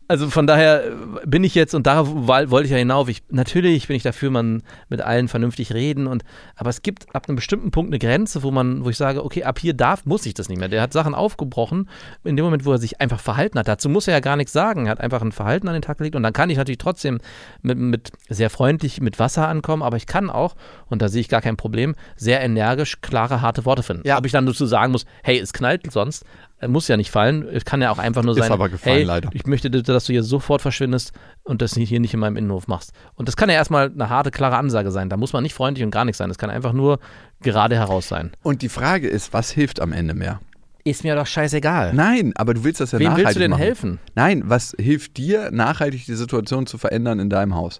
Also 0.07 0.29
von 0.29 0.45
daher 0.45 0.85
äh, 0.85 0.91
bin 1.25 1.43
ich 1.43 1.55
jetzt, 1.55 1.73
und 1.73 1.87
darauf 1.87 2.07
wa- 2.11 2.49
wollte 2.51 2.65
ich 2.65 2.71
ja 2.71 2.77
hinauf, 2.77 3.09
ich, 3.09 3.23
natürlich 3.29 3.87
bin 3.87 3.95
ich 3.95 4.03
dafür, 4.03 4.29
man 4.29 4.61
mit 4.87 5.01
allen 5.01 5.27
vernünftig 5.27 5.73
reden, 5.73 6.05
und 6.05 6.23
aber 6.55 6.69
es 6.69 6.83
gibt 6.83 7.13
ab 7.15 7.27
einem 7.27 7.35
bestimmten 7.35 7.71
Punkt 7.71 7.89
eine 7.89 7.97
Grenze, 7.97 8.43
wo 8.43 8.51
man, 8.51 8.85
wo 8.85 8.89
ich 8.89 8.97
sage, 8.97 9.25
okay, 9.25 9.43
ab 9.43 9.57
hier 9.57 9.73
darf, 9.73 10.05
muss 10.05 10.25
ich 10.27 10.35
das 10.35 10.47
nicht 10.47 10.59
mehr. 10.59 10.69
Der 10.69 10.81
hat 10.81 10.93
Sachen 10.93 11.15
aufgebrochen, 11.15 11.89
in 12.23 12.35
dem 12.35 12.45
Moment, 12.45 12.65
wo 12.65 12.71
er 12.71 12.77
sich 12.77 13.01
einfach 13.01 13.19
verhalten 13.19 13.57
hat. 13.57 13.67
Dazu 13.67 13.89
muss 13.89 14.07
er 14.07 14.13
ja 14.13 14.19
gar 14.19 14.35
nichts 14.35 14.53
sagen. 14.53 14.85
Er 14.85 14.91
hat 14.91 15.01
einfach 15.01 15.21
ein 15.21 15.31
Verhalten 15.31 15.67
an 15.67 15.73
den 15.73 15.81
Tag 15.81 15.97
gelegt 15.97 16.15
und 16.15 16.21
dann 16.23 16.33
kann 16.33 16.49
ich 16.51 16.57
natürlich 16.57 16.77
trotzdem 16.77 17.19
mit, 17.63 17.77
mit 17.79 18.11
sehr 18.29 18.51
freundlich 18.51 19.01
mit 19.01 19.17
Wasser 19.17 19.47
ankommen, 19.47 19.81
aber 19.81 19.97
ich 19.97 20.05
kann 20.05 20.29
auch, 20.29 20.55
und 20.87 21.01
da 21.01 21.09
sehe 21.09 21.21
ich 21.21 21.29
gar 21.29 21.41
kein 21.41 21.57
Problem, 21.57 21.95
sehr 22.15 22.41
energisch 22.41 23.01
klare, 23.01 23.41
harte 23.41 23.65
Worte 23.65 23.81
finden. 23.81 24.07
Ja. 24.07 24.17
Ob 24.19 24.25
ich 24.25 24.31
dann 24.31 24.45
dazu 24.45 24.67
sagen 24.67 24.91
muss, 24.91 25.05
hey, 25.23 25.39
es 25.39 25.51
knallt 25.51 25.91
sonst, 25.91 26.25
muss 26.67 26.87
ja 26.87 26.97
nicht 26.97 27.11
fallen. 27.11 27.47
Es 27.47 27.65
kann 27.65 27.81
ja 27.81 27.91
auch 27.91 27.97
einfach 27.97 28.23
nur 28.23 28.33
Ist 28.35 28.41
sein, 28.41 28.51
aber 28.51 28.69
gefallen, 28.69 28.95
hey, 28.97 29.03
leider. 29.03 29.29
ich 29.33 29.45
möchte, 29.45 29.69
dass 29.69 30.05
du 30.05 30.13
hier 30.13 30.23
sofort 30.23 30.61
verschwindest 30.61 31.11
und 31.43 31.61
das 31.61 31.73
hier 31.73 31.99
nicht 31.99 32.13
in 32.13 32.19
meinem 32.19 32.37
Innenhof 32.37 32.67
machst. 32.67 32.93
Und 33.15 33.27
das 33.27 33.35
kann 33.35 33.49
ja 33.49 33.55
erstmal 33.55 33.91
eine 33.91 34.09
harte, 34.09 34.31
klare 34.31 34.55
Ansage 34.57 34.91
sein. 34.91 35.09
Da 35.09 35.17
muss 35.17 35.33
man 35.33 35.43
nicht 35.43 35.53
freundlich 35.53 35.83
und 35.83 35.91
gar 35.91 36.05
nichts 36.05 36.17
sein. 36.17 36.29
Das 36.29 36.37
kann 36.37 36.49
einfach 36.49 36.73
nur 36.73 36.99
gerade 37.41 37.75
heraus 37.75 38.07
sein. 38.07 38.31
Und 38.41 38.61
die 38.61 38.69
Frage 38.69 39.07
ist, 39.07 39.33
was 39.33 39.51
hilft 39.51 39.79
am 39.81 39.91
Ende 39.91 40.13
mehr? 40.13 40.39
Ist 40.85 41.03
mir 41.03 41.15
doch 41.15 41.27
scheißegal. 41.27 41.93
Nein, 41.93 42.31
aber 42.35 42.53
du 42.53 42.63
willst 42.63 42.79
das 42.79 42.91
ja 42.91 42.99
Wem 42.99 43.07
nachhaltig 43.07 43.25
willst 43.25 43.35
du 43.35 43.39
denn 43.39 43.51
machen. 43.51 43.61
helfen? 43.63 43.99
Nein, 44.13 44.43
was 44.45 44.75
hilft 44.79 45.17
dir, 45.17 45.49
nachhaltig 45.51 46.05
die 46.05 46.13
Situation 46.15 46.67
zu 46.67 46.77
verändern 46.77 47.19
in 47.19 47.29
deinem 47.29 47.55
Haus? 47.55 47.79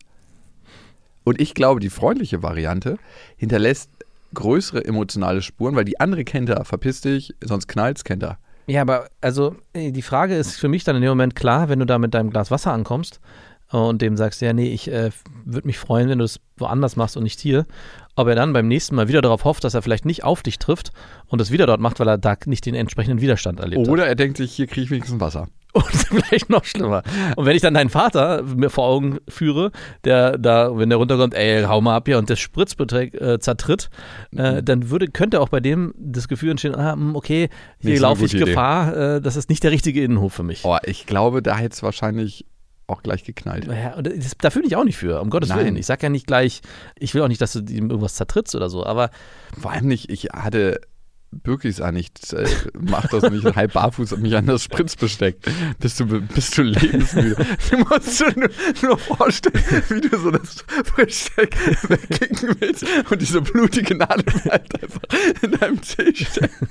Und 1.23 1.39
ich 1.39 1.53
glaube, 1.53 1.79
die 1.79 1.89
freundliche 1.89 2.43
Variante 2.43 2.97
hinterlässt 3.38 3.89
größere 4.33 4.83
emotionale 4.85 5.41
Spuren, 5.41 5.75
weil 5.75 5.85
die 5.85 5.99
andere 5.99 6.23
kennt 6.23 6.49
er, 6.49 6.65
verpiss 6.65 7.01
dich, 7.01 7.33
sonst 7.41 7.67
knallt's, 7.67 8.03
kennt 8.03 8.23
er. 8.23 8.38
Ja, 8.67 8.82
aber 8.82 9.10
also 9.21 9.56
äh, 9.73 9.91
die 9.91 10.01
Frage 10.01 10.36
ist 10.36 10.56
für 10.56 10.67
mich 10.67 10.84
dann 10.84 10.95
in 10.95 11.01
dem 11.01 11.10
Moment 11.10 11.36
klar, 11.36 11.69
wenn 11.69 11.80
du 11.80 11.86
da 11.86 11.99
mit 11.99 12.13
deinem 12.13 12.30
Glas 12.30 12.51
Wasser 12.51 12.73
ankommst 12.73 13.19
und 13.69 14.01
dem 14.01 14.15
sagst, 14.17 14.41
ja, 14.41 14.54
nee, 14.54 14.71
ich 14.71 14.91
äh, 14.91 15.12
würde 15.43 15.67
mich 15.67 15.78
freuen, 15.78 16.10
wenn 16.10 16.19
du 16.19 16.25
es 16.25 16.39
woanders 16.58 16.95
machst 16.95 17.17
und 17.17 17.23
nicht 17.23 17.39
hier. 17.39 17.65
Ob 18.15 18.28
er 18.28 18.36
dann 18.36 18.54
beim 18.54 18.67
nächsten 18.67 18.95
Mal 18.95 19.08
wieder 19.08 19.21
darauf 19.21 19.43
hofft, 19.43 19.63
dass 19.63 19.73
er 19.73 19.82
vielleicht 19.82 20.06
nicht 20.06 20.23
auf 20.23 20.41
dich 20.41 20.60
trifft 20.60 20.91
und 21.28 21.41
es 21.41 21.51
wieder 21.51 21.65
dort 21.65 21.82
macht, 21.82 21.99
weil 21.99 22.08
er 22.08 22.17
da 22.17 22.36
nicht 22.45 22.65
den 22.65 22.75
entsprechenden 22.75 23.21
Widerstand 23.21 23.60
erlebt 23.60 23.82
hat. 23.82 23.91
Oder 23.91 24.08
er 24.08 24.15
denkt 24.15 24.38
sich, 24.38 24.54
hier 24.54 24.67
kriege 24.67 24.84
ich 24.84 24.91
wenigstens 24.91 25.19
Wasser. 25.19 25.47
Und 25.75 25.91
vielleicht 25.91 26.49
noch 26.49 26.63
schlimmer. 26.63 27.04
Und 27.36 27.45
wenn 27.45 27.54
ich 27.54 27.62
dann 27.62 27.73
deinen 27.73 27.89
Vater 27.89 28.43
mir 28.43 28.69
vor 28.69 28.86
Augen 28.86 29.17
führe, 29.28 29.73
der 30.06 30.38
da, 30.38 30.78
wenn 30.78 30.88
der 30.88 30.97
runterkommt, 30.97 31.34
ey, 31.34 31.63
hau 31.63 31.82
mal 31.82 31.97
ab 31.97 32.04
hier 32.06 32.17
und 32.17 32.30
das 32.30 32.39
Spritzbetrag 32.39 33.13
äh, 33.13 33.39
zertritt, 33.39 33.89
äh, 34.34 34.63
dann 34.63 34.89
würde, 34.89 35.10
könnte 35.10 35.41
auch 35.41 35.49
bei 35.49 35.60
dem 35.60 35.93
das 35.97 36.30
Gefühl 36.30 36.51
entstehen, 36.51 36.75
ah, 36.75 36.93
hm, 36.93 37.17
okay, 37.17 37.49
hier 37.80 37.99
laufe 37.99 38.23
ich. 38.23 38.32
Gefahr, 38.32 38.95
äh, 38.95 39.21
das 39.21 39.36
ist 39.36 39.49
nicht 39.49 39.63
der 39.63 39.71
richtige 39.71 40.01
Innenhof 40.01 40.32
für 40.32 40.43
mich. 40.43 40.63
Oh, 40.63 40.78
ich 40.86 41.08
glaube, 41.08 41.41
da 41.41 41.58
hätte 41.58 41.73
es 41.73 41.84
wahrscheinlich 41.84 42.45
auch 42.88 43.04
gleich 43.04 43.24
geknallt. 43.24 43.65
Ja, 43.65 44.02
das, 44.02 44.34
da 44.38 44.50
fühle 44.50 44.67
ich 44.67 44.76
auch 44.76 44.84
nicht 44.84 44.98
für, 44.98 45.21
um 45.21 45.30
Gottes 45.30 45.50
Nein. 45.50 45.60
Willen. 45.60 45.76
Ich 45.76 45.86
sag 45.86 46.04
ja 46.04 46.10
nicht 46.10 46.28
gleich, 46.28 46.62
ich 46.98 47.13
will 47.13 47.21
auch 47.21 47.28
nicht, 47.28 47.41
dass 47.41 47.54
du 47.54 47.60
ihm 47.60 47.89
irgendwas 47.89 48.15
zertrittst 48.15 48.56
oder 48.56 48.69
so, 48.69 48.86
aber 48.86 49.10
Vor 49.60 49.71
allem 49.71 49.88
nicht, 49.88 50.10
ich 50.10 50.26
hatte 50.34 50.80
Birkis 51.43 51.82
an, 51.82 51.95
ich 51.95 52.12
äh, 52.34 52.48
mach 52.74 53.08
das 53.08 53.30
nicht 53.30 53.56
halb 53.56 53.74
barfuß 53.74 54.13
und 54.13 54.21
mich 54.21 54.36
an 54.36 54.45
das 54.45 54.63
Spritzbesteck. 54.63 55.38
Bist 55.80 56.00
du, 56.00 56.06
bist 56.06 56.58
du 56.58 56.62
lebensmüde. 56.62 57.36
Du 57.69 57.78
musst 57.78 58.19
dir 58.19 58.34
nur, 58.36 58.50
nur 58.82 58.98
vorstellen, 58.98 59.63
wie 59.89 60.02
du 60.02 60.17
so 60.17 60.32
das 60.32 60.63
Besteck 60.95 61.56
wegkicken 61.89 62.56
willst 62.60 62.86
und 63.10 63.21
diese 63.21 63.41
blutige 63.41 63.95
Nadel 63.95 64.24
bleibt 64.43 64.82
einfach 64.82 65.02
in 65.41 65.52
deinem 65.52 65.84
Zeh 65.84 66.13
stecken. 66.13 66.69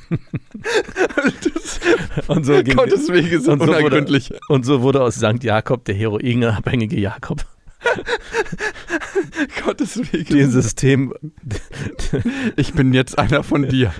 Und 2.29 2.45
so 2.45 2.53
ging 2.63 2.77
Gottes 2.77 3.09
Wege 3.09 3.41
sind 3.41 3.53
und 3.55 3.61
so 3.61 3.67
wurde- 3.67 3.79
unergründlich. 3.79 4.33
Und 4.49 4.65
so 4.65 4.83
wurde 4.83 5.03
aus 5.03 5.17
St. 5.17 5.43
Jakob 5.43 5.85
der 5.85 5.95
heroinabhängige 5.95 6.99
Jakob. 6.99 7.45
Gottes 9.65 9.99
Wege. 10.13 10.35
Dem 10.35 10.51
System 10.51 11.13
Ich 12.57 12.73
bin 12.75 12.93
jetzt 12.95 13.19
einer 13.19 13.43
von 13.43 13.69
dir. 13.69 13.93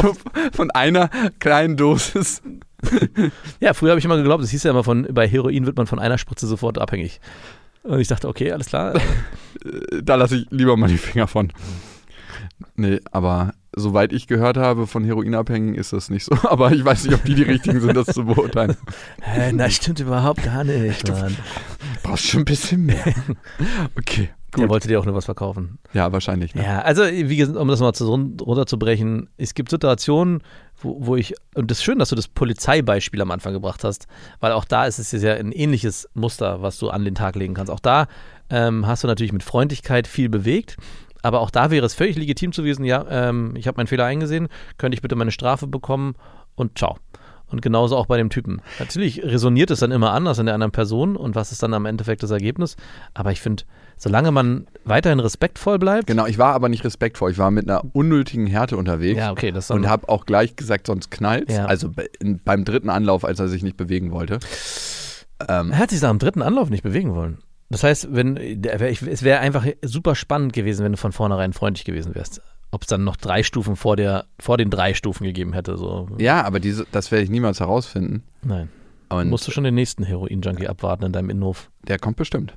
So, 0.00 0.14
von 0.52 0.70
einer 0.72 1.08
kleinen 1.38 1.76
Dosis. 1.76 2.42
Ja, 3.60 3.74
früher 3.74 3.90
habe 3.90 3.98
ich 3.98 4.04
immer 4.04 4.16
geglaubt, 4.16 4.42
es 4.44 4.50
hieß 4.50 4.64
ja 4.64 4.70
immer 4.70 4.84
von, 4.84 5.06
bei 5.12 5.26
Heroin 5.28 5.66
wird 5.66 5.76
man 5.76 5.86
von 5.86 5.98
einer 5.98 6.18
Spritze 6.18 6.46
sofort 6.46 6.78
abhängig. 6.78 7.20
Und 7.82 8.00
ich 8.00 8.08
dachte, 8.08 8.28
okay, 8.28 8.50
alles 8.52 8.66
klar. 8.68 8.96
Äh, 8.96 9.00
Da 10.02 10.16
lasse 10.16 10.36
ich 10.38 10.46
lieber 10.50 10.76
mal 10.76 10.88
die 10.88 10.98
Finger 10.98 11.26
von. 11.28 11.52
Nee, 12.74 13.00
aber 13.12 13.52
soweit 13.76 14.12
ich 14.12 14.26
gehört 14.26 14.56
habe, 14.56 14.86
von 14.86 15.04
Heroinabhängigen 15.04 15.74
ist 15.74 15.92
das 15.92 16.08
nicht 16.10 16.24
so. 16.24 16.34
Aber 16.48 16.72
ich 16.72 16.84
weiß 16.84 17.04
nicht, 17.04 17.14
ob 17.14 17.24
die 17.24 17.34
die 17.34 17.42
richtigen 17.42 17.80
sind, 17.80 17.94
das 17.94 18.06
zu 18.06 18.24
beurteilen. 18.24 18.76
Hä, 19.20 19.52
das 19.56 19.74
stimmt 19.74 20.00
überhaupt 20.00 20.42
gar 20.42 20.64
nicht, 20.64 21.08
Mann. 21.12 21.36
Brauchst 22.02 22.26
schon 22.26 22.40
ein 22.40 22.46
bisschen 22.46 22.86
mehr. 22.86 23.04
Okay, 23.98 24.30
Der 24.54 24.62
gut. 24.62 24.68
wollte 24.70 24.88
dir 24.88 24.98
auch 24.98 25.04
nur 25.04 25.14
was 25.14 25.26
verkaufen. 25.26 25.78
Ja, 25.92 26.10
wahrscheinlich. 26.12 26.54
Ne? 26.54 26.64
Ja, 26.64 26.80
also 26.80 27.02
wie 27.04 27.36
gesagt, 27.36 27.58
um 27.58 27.68
das 27.68 27.80
mal 27.80 27.92
zu, 27.92 28.06
runterzubrechen, 28.06 29.28
es 29.36 29.54
gibt 29.54 29.70
Situationen, 29.70 30.42
wo, 30.80 30.96
wo 31.06 31.16
ich, 31.16 31.34
und 31.54 31.70
das 31.70 31.78
ist 31.78 31.84
schön, 31.84 31.98
dass 31.98 32.08
du 32.08 32.16
das 32.16 32.28
Polizeibeispiel 32.28 33.20
am 33.20 33.30
Anfang 33.30 33.52
gebracht 33.52 33.84
hast, 33.84 34.06
weil 34.40 34.52
auch 34.52 34.64
da 34.64 34.86
ist 34.86 34.98
es 34.98 35.12
ja 35.12 35.34
ein 35.34 35.52
ähnliches 35.52 36.08
Muster, 36.14 36.62
was 36.62 36.78
du 36.78 36.88
an 36.88 37.04
den 37.04 37.14
Tag 37.14 37.36
legen 37.36 37.54
kannst. 37.54 37.70
Auch 37.70 37.80
da 37.80 38.08
ähm, 38.48 38.86
hast 38.86 39.02
du 39.04 39.08
natürlich 39.08 39.32
mit 39.32 39.42
Freundlichkeit 39.42 40.06
viel 40.06 40.28
bewegt. 40.28 40.76
Aber 41.26 41.40
auch 41.40 41.50
da 41.50 41.72
wäre 41.72 41.84
es 41.84 41.92
völlig 41.94 42.16
legitim 42.16 42.52
zu 42.52 42.62
wissen, 42.62 42.84
ja, 42.84 43.04
ähm, 43.10 43.54
ich 43.56 43.66
habe 43.66 43.78
meinen 43.78 43.88
Fehler 43.88 44.04
eingesehen, 44.04 44.46
könnte 44.78 44.94
ich 44.94 45.02
bitte 45.02 45.16
meine 45.16 45.32
Strafe 45.32 45.66
bekommen 45.66 46.14
und 46.54 46.78
ciao. 46.78 46.98
Und 47.48 47.62
genauso 47.62 47.96
auch 47.96 48.06
bei 48.06 48.16
dem 48.16 48.30
Typen. 48.30 48.62
Natürlich 48.78 49.24
resoniert 49.24 49.72
es 49.72 49.80
dann 49.80 49.90
immer 49.90 50.12
anders 50.12 50.38
in 50.38 50.46
der 50.46 50.54
anderen 50.54 50.70
Person 50.70 51.16
und 51.16 51.34
was 51.34 51.50
ist 51.50 51.64
dann 51.64 51.74
am 51.74 51.84
Endeffekt 51.84 52.22
das 52.22 52.30
Ergebnis. 52.30 52.76
Aber 53.12 53.32
ich 53.32 53.40
finde, 53.40 53.64
solange 53.96 54.30
man 54.30 54.68
weiterhin 54.84 55.18
respektvoll 55.18 55.80
bleibt, 55.80 56.06
Genau, 56.06 56.26
ich 56.26 56.38
war 56.38 56.54
aber 56.54 56.68
nicht 56.68 56.84
respektvoll. 56.84 57.32
Ich 57.32 57.38
war 57.38 57.50
mit 57.50 57.68
einer 57.68 57.82
unnötigen 57.92 58.46
Härte 58.46 58.76
unterwegs. 58.76 59.18
Ja, 59.18 59.32
okay, 59.32 59.50
das 59.50 59.72
Und 59.72 59.88
habe 59.88 60.08
auch 60.08 60.26
gleich 60.26 60.54
gesagt, 60.54 60.86
sonst 60.86 61.10
knallt 61.10 61.50
Ja. 61.50 61.66
Also 61.66 61.90
beim 62.44 62.64
dritten 62.64 62.88
Anlauf, 62.90 63.24
als 63.24 63.40
er 63.40 63.48
sich 63.48 63.64
nicht 63.64 63.76
bewegen 63.76 64.12
wollte. 64.12 64.38
Ähm, 65.48 65.72
Er 65.72 65.78
hat 65.78 65.90
sich 65.90 65.98
da 66.00 66.08
am 66.08 66.20
dritten 66.20 66.42
Anlauf 66.42 66.70
nicht 66.70 66.84
bewegen 66.84 67.16
wollen. 67.16 67.38
Das 67.70 67.82
heißt, 67.82 68.08
wenn 68.14 68.36
ich, 68.36 69.02
es 69.02 69.22
wäre 69.22 69.40
einfach 69.40 69.66
super 69.82 70.14
spannend 70.14 70.52
gewesen, 70.52 70.84
wenn 70.84 70.92
du 70.92 70.98
von 70.98 71.12
vornherein 71.12 71.52
freundlich 71.52 71.84
gewesen 71.84 72.14
wärst. 72.14 72.40
Ob 72.70 72.82
es 72.82 72.88
dann 72.88 73.04
noch 73.04 73.16
drei 73.16 73.42
Stufen 73.42 73.76
vor 73.76 73.96
der, 73.96 74.26
vor 74.38 74.56
den 74.58 74.70
drei 74.70 74.94
Stufen 74.94 75.24
gegeben 75.24 75.52
hätte. 75.52 75.76
So. 75.76 76.08
ja, 76.18 76.42
aber 76.44 76.60
diese, 76.60 76.86
das 76.92 77.10
werde 77.10 77.24
ich 77.24 77.30
niemals 77.30 77.60
herausfinden. 77.60 78.22
Nein. 78.42 78.68
Und 79.08 79.28
Musst 79.30 79.46
du 79.46 79.52
schon 79.52 79.64
den 79.64 79.74
nächsten 79.74 80.02
Heroin-Junkie 80.04 80.66
abwarten 80.68 81.04
in 81.04 81.12
deinem 81.12 81.30
Innenhof. 81.30 81.70
Der 81.86 81.98
kommt 81.98 82.16
bestimmt. 82.16 82.54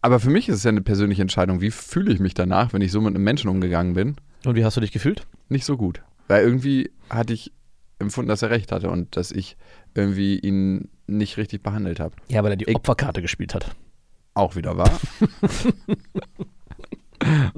Aber 0.00 0.18
für 0.20 0.30
mich 0.30 0.48
ist 0.48 0.56
es 0.56 0.62
ja 0.64 0.70
eine 0.70 0.82
persönliche 0.82 1.22
Entscheidung. 1.22 1.60
Wie 1.60 1.70
fühle 1.70 2.12
ich 2.12 2.20
mich 2.20 2.34
danach, 2.34 2.72
wenn 2.72 2.82
ich 2.82 2.90
so 2.92 3.00
mit 3.00 3.14
einem 3.14 3.24
Menschen 3.24 3.48
umgegangen 3.50 3.94
bin? 3.94 4.16
Und 4.44 4.54
wie 4.56 4.64
hast 4.64 4.76
du 4.76 4.80
dich 4.80 4.92
gefühlt? 4.92 5.26
Nicht 5.48 5.64
so 5.64 5.76
gut. 5.76 6.02
Weil 6.28 6.44
irgendwie 6.44 6.90
hatte 7.10 7.32
ich 7.32 7.52
empfunden, 7.98 8.28
dass 8.28 8.42
er 8.42 8.50
recht 8.50 8.72
hatte 8.72 8.90
und 8.90 9.16
dass 9.16 9.30
ich 9.30 9.56
irgendwie 9.94 10.38
ihn 10.38 10.88
nicht 11.06 11.36
richtig 11.36 11.62
behandelt 11.62 12.00
habe. 12.00 12.14
Ja, 12.28 12.42
weil 12.42 12.52
er 12.52 12.56
die 12.56 12.64
Ich- 12.68 12.74
Opferkarte 12.74 13.22
gespielt 13.22 13.54
hat. 13.54 13.66
Auch 14.34 14.56
wieder 14.56 14.76
wahr. 14.76 14.98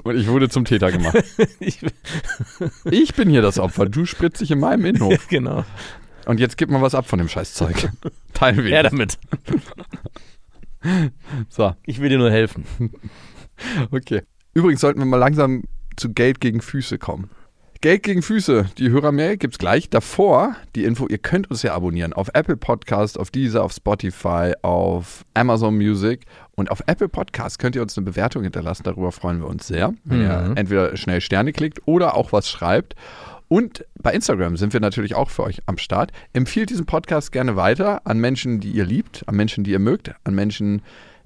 und 0.03 0.17
ich 0.17 0.27
wurde 0.29 0.49
zum 0.49 0.65
Täter 0.65 0.91
gemacht. 0.91 1.17
Ich, 2.91 3.15
bin 3.15 3.31
hier 3.31 3.43
das 3.43 3.59
Opfer. 3.59 3.87
Du 3.87 4.05
spritzt 4.05 4.41
dich 4.41 4.51
in 4.51 4.61
meinem 4.61 4.85
Innenhof. 4.85 5.29
genau. 5.29 5.65
Und 6.27 6.41
jetzt 6.41 6.57
gib 6.57 6.71
mal 6.71 6.83
was 6.83 6.95
ab 6.95 7.07
von 7.07 7.19
dem 7.19 7.29
Scheißzeug. 7.29 7.91
Teilweise. 8.35 8.69
Ja, 8.69 8.83
damit. 8.83 9.19
so, 11.49 11.75
Ich 11.87 12.01
will 12.01 12.09
dir 12.09 12.19
nur 12.19 12.31
helfen. 12.31 12.65
okay. 13.91 14.23
Übrigens 14.53 14.81
sollten 14.81 15.01
wir 15.01 15.07
mal 15.07 15.17
langsam 15.17 15.65
zu 15.97 16.13
Geld 16.13 16.41
gegen 16.41 16.61
Füße 16.61 16.99
kommen. 16.99 17.31
Geld 17.85 18.03
gegen 18.03 18.23
Füße, 18.23 18.65
die 18.79 18.89
Hörermail 18.89 19.37
gibt's 19.37 19.59
gleich. 19.59 19.91
Davor 19.91 20.57
die 20.75 20.85
Info, 20.85 21.07
ihr 21.07 21.19
könnt 21.19 21.51
uns 21.51 21.63
ja 21.63 21.75
abonnieren 21.75 22.15
auf 22.15 22.31
Apple 22.33 22.57
Podcast, 22.57 23.21
auf 23.21 23.31
Deezer, 23.31 23.63
auf 23.63 23.73
Spotify, 23.75 24.55
auf 24.63 25.27
Amazon 25.35 25.77
Music 25.77 26.23
und 26.55 26.71
auf 26.71 26.83
Apple 26.87 27.11
Podcast 27.11 27.59
könnt 27.59 27.77
ihr 27.77 27.83
uns 27.83 27.99
eine 27.99 28.07
Bewertung 28.07 28.43
hinterlassen. 28.43 28.85
Darüber 28.85 29.13
freuen 29.13 29.41
wir 29.41 29.49
uns 29.49 29.67
sehr, 29.67 29.93
wenn 30.05 30.23
ihr 30.23 30.47
Mhm. 30.49 30.57
entweder 30.57 30.97
schnell 30.97 31.21
Sterne 31.21 31.53
klickt 31.53 31.83
oder 31.85 32.17
auch 32.17 32.33
was 32.33 32.49
schreibt. 32.49 32.95
Und 33.49 33.85
bei 34.03 34.15
Instagram 34.15 34.57
sind 34.57 34.73
wir 34.73 34.81
natürlich 34.81 35.15
auch 35.15 35.29
für 35.29 35.43
euch 35.43 35.61
am 35.67 35.77
Start. 35.77 36.11
Empfiehlt 36.33 36.71
diesen 36.71 36.87
Podcast 36.87 37.33
gerne 37.33 37.55
weiter 37.55 38.01
an 38.07 38.19
Menschen, 38.19 38.61
die 38.61 38.71
ihr 38.71 38.87
liebt, 38.87 39.25
an 39.29 39.37
Menschen, 39.37 39.63
die 39.63 39.73
ihr 39.73 39.79
mögt, 39.79 40.11
an 40.25 40.35
Menschen, 40.35 40.81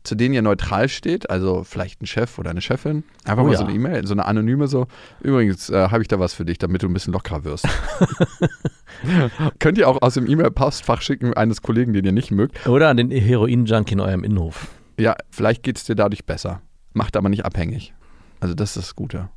zu 0.09 0.15
denen 0.15 0.35
ihr 0.35 0.43
neutral 0.43 0.89
steht, 0.89 1.31
also 1.31 1.63
vielleicht 1.65 2.03
ein 2.03 2.07
Chef 2.07 2.39
oder 2.39 2.51
eine 2.51 2.61
Chefin. 2.61 3.05
Einfach 3.25 3.43
Oh 3.43 3.47
mal 3.47 3.53
ja. 3.53 3.59
so 3.59 3.65
eine 3.65 3.75
E-Mail, 3.75 4.07
so 4.07 4.15
eine 4.15 4.25
anonyme 4.25 4.67
so. 4.67 4.87
Übrigens 5.21 5.71
äh, 5.71 5.91
habe 5.91 6.03
ich 6.03 6.09
da 6.09 6.19
was 6.19 6.35
für 6.35 6.45
dich, 6.45 6.59
damit 6.59 6.83
du 6.83 6.89
ein 6.89 6.95
bisschen 6.95 7.13
lockerer 7.13 7.45
wirst. 7.45 7.69
Könnt 9.59 9.79
ihr 9.79 9.89
auch 9.89 10.03
aus 10.03 10.15
dem 10.15 10.27
E-Mail-Postfach 10.27 11.03
schicken 11.03 11.35
eines 11.35 11.63
Kollegen, 11.63 11.93
den 11.93 12.05
ihr 12.05 12.13
nicht 12.13 12.31
mögt. 12.31 12.67
Oder 12.67 12.89
an 12.89 12.97
den 12.97 13.11
Heroin-Junkie 13.11 13.95
in 13.95 14.01
eurem 14.01 14.25
Innenhof. 14.25 14.69
Ja, 14.99 15.15
vielleicht 15.31 15.63
geht 15.63 15.77
es 15.77 15.85
dir 15.85 15.95
dadurch 15.95 16.25
besser. 16.25 16.63
Macht 16.93 17.17
aber 17.17 17.29
nicht 17.29 17.45
abhängig. 17.45 17.95
Also 18.41 18.55
das 18.55 18.71
ist 18.71 18.77
das 18.77 18.97
Gute. 18.97 19.29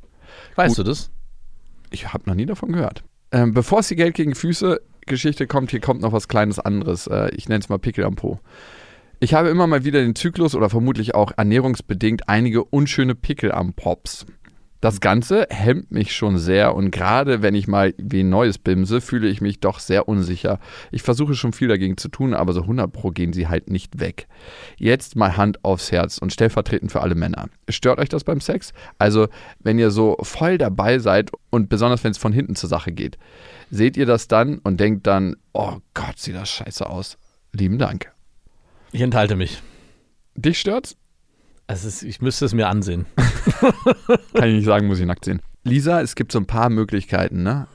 Weißt 0.56 0.76
Gut. 0.76 0.86
du 0.86 0.90
das? 0.90 1.10
Ich 1.90 2.12
habe 2.12 2.24
noch 2.26 2.34
nie 2.34 2.46
davon 2.46 2.72
gehört. 2.72 3.04
Ähm, 3.30 3.54
bevor 3.54 3.80
es 3.80 3.88
die 3.88 3.96
Geld 3.96 4.14
gegen 4.14 4.34
Füße 4.34 4.80
Geschichte 5.06 5.46
kommt, 5.46 5.70
hier 5.70 5.80
kommt 5.80 6.00
noch 6.00 6.12
was 6.12 6.28
kleines 6.28 6.58
anderes. 6.58 7.06
Äh, 7.06 7.30
ich 7.34 7.48
nenne 7.48 7.60
es 7.60 7.68
mal 7.68 7.78
Pickel 7.78 8.04
am 8.04 8.16
Po. 8.16 8.40
Ich 9.22 9.34
habe 9.34 9.50
immer 9.50 9.68
mal 9.68 9.84
wieder 9.84 10.00
den 10.00 10.16
Zyklus 10.16 10.56
oder 10.56 10.68
vermutlich 10.68 11.14
auch 11.14 11.30
ernährungsbedingt 11.36 12.28
einige 12.28 12.64
unschöne 12.64 13.14
Pickel 13.14 13.52
am 13.52 13.72
Pops. 13.72 14.26
Das 14.80 14.98
Ganze 15.00 15.46
hemmt 15.48 15.92
mich 15.92 16.12
schon 16.12 16.38
sehr 16.38 16.74
und 16.74 16.90
gerade 16.90 17.40
wenn 17.40 17.54
ich 17.54 17.68
mal 17.68 17.94
wie 17.98 18.24
ein 18.24 18.30
neues 18.30 18.58
bimse, 18.58 19.00
fühle 19.00 19.28
ich 19.28 19.40
mich 19.40 19.60
doch 19.60 19.78
sehr 19.78 20.08
unsicher. 20.08 20.58
Ich 20.90 21.02
versuche 21.02 21.36
schon 21.36 21.52
viel 21.52 21.68
dagegen 21.68 21.96
zu 21.98 22.08
tun, 22.08 22.34
aber 22.34 22.52
so 22.52 22.62
100 22.62 22.92
pro 22.92 23.10
gehen 23.12 23.32
sie 23.32 23.46
halt 23.46 23.70
nicht 23.70 24.00
weg. 24.00 24.26
Jetzt 24.76 25.14
mal 25.14 25.36
Hand 25.36 25.64
aufs 25.64 25.92
Herz 25.92 26.18
und 26.18 26.32
stellvertretend 26.32 26.90
für 26.90 27.00
alle 27.00 27.14
Männer. 27.14 27.48
Stört 27.68 28.00
euch 28.00 28.08
das 28.08 28.24
beim 28.24 28.40
Sex? 28.40 28.72
Also, 28.98 29.28
wenn 29.60 29.78
ihr 29.78 29.92
so 29.92 30.16
voll 30.22 30.58
dabei 30.58 30.98
seid 30.98 31.30
und 31.50 31.68
besonders 31.68 32.02
wenn 32.02 32.10
es 32.10 32.18
von 32.18 32.32
hinten 32.32 32.56
zur 32.56 32.68
Sache 32.68 32.90
geht, 32.90 33.18
seht 33.70 33.96
ihr 33.96 34.06
das 34.06 34.26
dann 34.26 34.58
und 34.58 34.80
denkt 34.80 35.06
dann, 35.06 35.36
oh 35.52 35.76
Gott, 35.94 36.18
sieht 36.18 36.34
das 36.34 36.50
scheiße 36.50 36.90
aus. 36.90 37.18
Lieben 37.52 37.78
Dank. 37.78 38.11
Ich 38.92 39.00
enthalte 39.00 39.36
mich. 39.36 39.62
Dich 40.34 40.60
stört's? 40.60 40.96
Es 41.66 41.84
ist, 41.84 42.02
ich 42.02 42.20
müsste 42.20 42.44
es 42.44 42.52
mir 42.54 42.68
ansehen. 42.68 43.06
Kann 44.34 44.48
ich 44.48 44.56
nicht 44.56 44.64
sagen, 44.64 44.86
muss 44.86 45.00
ich 45.00 45.06
nackt 45.06 45.24
sehen. 45.24 45.40
Lisa, 45.64 46.00
es 46.00 46.14
gibt 46.14 46.32
so 46.32 46.38
ein 46.38 46.46
paar 46.46 46.68
Möglichkeiten, 46.70 47.42
ne? 47.42 47.66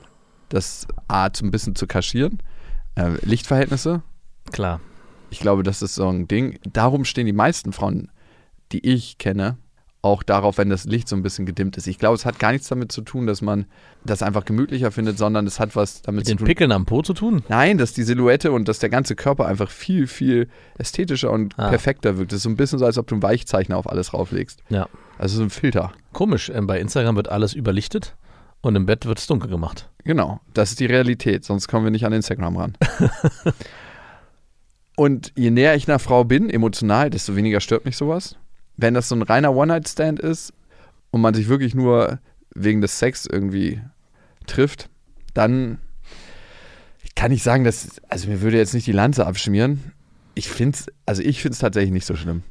Das 0.48 0.86
Art 1.08 1.36
so 1.36 1.44
ein 1.44 1.50
bisschen 1.50 1.74
zu 1.74 1.86
kaschieren. 1.86 2.38
Äh, 2.94 3.14
Lichtverhältnisse, 3.24 4.02
Klar. 4.52 4.80
ich 5.30 5.40
glaube, 5.40 5.62
das 5.62 5.82
ist 5.82 5.94
so 5.94 6.08
ein 6.08 6.28
Ding. 6.28 6.58
Darum 6.72 7.04
stehen 7.04 7.26
die 7.26 7.32
meisten 7.32 7.72
Frauen, 7.72 8.10
die 8.72 8.86
ich 8.86 9.18
kenne, 9.18 9.56
auch 10.00 10.22
darauf, 10.22 10.58
wenn 10.58 10.70
das 10.70 10.84
Licht 10.84 11.08
so 11.08 11.16
ein 11.16 11.22
bisschen 11.22 11.44
gedimmt 11.44 11.76
ist. 11.76 11.88
Ich 11.88 11.98
glaube, 11.98 12.14
es 12.14 12.24
hat 12.24 12.38
gar 12.38 12.52
nichts 12.52 12.68
damit 12.68 12.92
zu 12.92 13.00
tun, 13.02 13.26
dass 13.26 13.42
man 13.42 13.66
das 14.04 14.22
einfach 14.22 14.44
gemütlicher 14.44 14.92
findet, 14.92 15.18
sondern 15.18 15.44
es 15.46 15.58
hat 15.58 15.74
was 15.74 16.02
damit 16.02 16.20
Mit 16.20 16.26
zu 16.26 16.32
den 16.34 16.38
tun. 16.38 16.46
Pickeln 16.46 16.70
am 16.72 16.86
Po 16.86 17.02
zu 17.02 17.14
tun? 17.14 17.42
Nein, 17.48 17.78
dass 17.78 17.94
die 17.94 18.04
Silhouette 18.04 18.52
und 18.52 18.68
dass 18.68 18.78
der 18.78 18.90
ganze 18.90 19.16
Körper 19.16 19.46
einfach 19.46 19.70
viel, 19.70 20.06
viel 20.06 20.48
ästhetischer 20.78 21.32
und 21.32 21.58
Ah. 21.58 21.68
perfekter 21.70 22.16
wirkt. 22.16 22.30
Das 22.30 22.36
ist 22.38 22.42
so 22.44 22.48
ein 22.48 22.56
bisschen 22.56 22.78
so, 22.78 22.84
als 22.86 22.96
ob 22.96 23.08
du 23.08 23.16
einen 23.16 23.22
Weichzeichner 23.24 23.76
auf 23.76 23.88
alles 23.90 24.14
rauflegst. 24.14 24.62
Ja. 24.68 24.88
Also 25.18 25.38
so 25.38 25.42
ein 25.42 25.50
Filter. 25.50 25.92
Komisch. 26.12 26.48
ähm, 26.54 26.68
Bei 26.68 26.78
Instagram 26.78 27.16
wird 27.16 27.28
alles 27.28 27.54
überlichtet 27.54 28.14
und 28.60 28.76
im 28.76 28.86
Bett 28.86 29.04
wird 29.04 29.18
es 29.18 29.26
dunkel 29.26 29.50
gemacht. 29.50 29.90
Genau, 30.04 30.40
das 30.54 30.70
ist 30.70 30.78
die 30.80 30.86
Realität, 30.86 31.44
sonst 31.44 31.66
kommen 31.66 31.84
wir 31.84 31.90
nicht 31.90 32.06
an 32.06 32.12
Instagram 32.12 32.56
ran. 32.56 32.72
und 34.96 35.32
je 35.36 35.50
näher 35.50 35.74
ich 35.74 35.88
einer 35.88 35.98
Frau 35.98 36.24
bin, 36.24 36.50
emotional, 36.50 37.10
desto 37.10 37.36
weniger 37.36 37.60
stört 37.60 37.84
mich 37.84 37.96
sowas. 37.96 38.36
Wenn 38.78 38.94
das 38.94 39.08
so 39.08 39.16
ein 39.16 39.22
reiner 39.22 39.54
One-Night-Stand 39.54 40.20
ist 40.20 40.54
und 41.10 41.20
man 41.20 41.34
sich 41.34 41.48
wirklich 41.48 41.74
nur 41.74 42.20
wegen 42.54 42.80
des 42.80 42.98
Sex 42.98 43.26
irgendwie 43.26 43.82
trifft, 44.46 44.88
dann 45.34 45.78
kann 47.14 47.32
ich 47.32 47.42
sagen, 47.42 47.64
dass, 47.64 48.00
also 48.08 48.28
mir 48.28 48.40
würde 48.40 48.56
jetzt 48.56 48.74
nicht 48.74 48.86
die 48.86 48.92
Lanze 48.92 49.26
abschmieren. 49.26 49.92
Ich 50.34 50.48
finde 50.48 50.78
es, 50.78 50.86
also 51.04 51.20
ich 51.22 51.42
finde 51.42 51.54
es 51.54 51.58
tatsächlich 51.58 51.90
nicht 51.90 52.06
so 52.06 52.14
schlimm. 52.14 52.44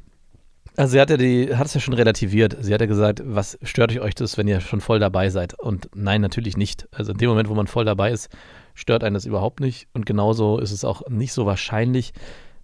Also 0.76 0.92
sie 0.92 1.00
hat 1.00 1.10
ja 1.10 1.16
die, 1.16 1.56
hat 1.56 1.66
es 1.66 1.74
ja 1.74 1.80
schon 1.80 1.94
relativiert. 1.94 2.56
Sie 2.60 2.72
hat 2.72 2.80
ja 2.80 2.86
gesagt, 2.86 3.22
was 3.24 3.58
stört 3.62 3.98
euch 3.98 4.14
das, 4.14 4.38
wenn 4.38 4.46
ihr 4.46 4.60
schon 4.60 4.80
voll 4.80 5.00
dabei 5.00 5.30
seid? 5.30 5.58
Und 5.58 5.88
nein, 5.94 6.20
natürlich 6.20 6.56
nicht. 6.56 6.86
Also 6.92 7.12
in 7.12 7.18
dem 7.18 7.30
Moment, 7.30 7.48
wo 7.48 7.54
man 7.54 7.66
voll 7.66 7.84
dabei 7.84 8.12
ist, 8.12 8.28
stört 8.74 9.02
einen 9.02 9.14
das 9.14 9.24
überhaupt 9.24 9.60
nicht. 9.60 9.88
Und 9.92 10.06
genauso 10.06 10.58
ist 10.58 10.70
es 10.70 10.84
auch 10.84 11.08
nicht 11.08 11.32
so 11.32 11.46
wahrscheinlich, 11.46 12.12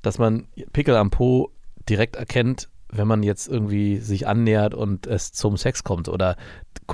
dass 0.03 0.19
man 0.19 0.47
Pickel 0.73 0.95
am 0.95 1.11
Po 1.11 1.51
direkt 1.89 2.17
erkennt, 2.17 2.69
wenn 2.97 3.09
man 3.09 3.23
jetzt 3.23 3.49
irgendwie 3.49 3.99
sich 3.99 4.27
annähert 4.27 4.75
und 4.75 5.07
es 5.07 5.33
zum 5.33 5.57
Sex 5.57 5.85
kommt. 5.85 6.09
Oder 6.09 6.37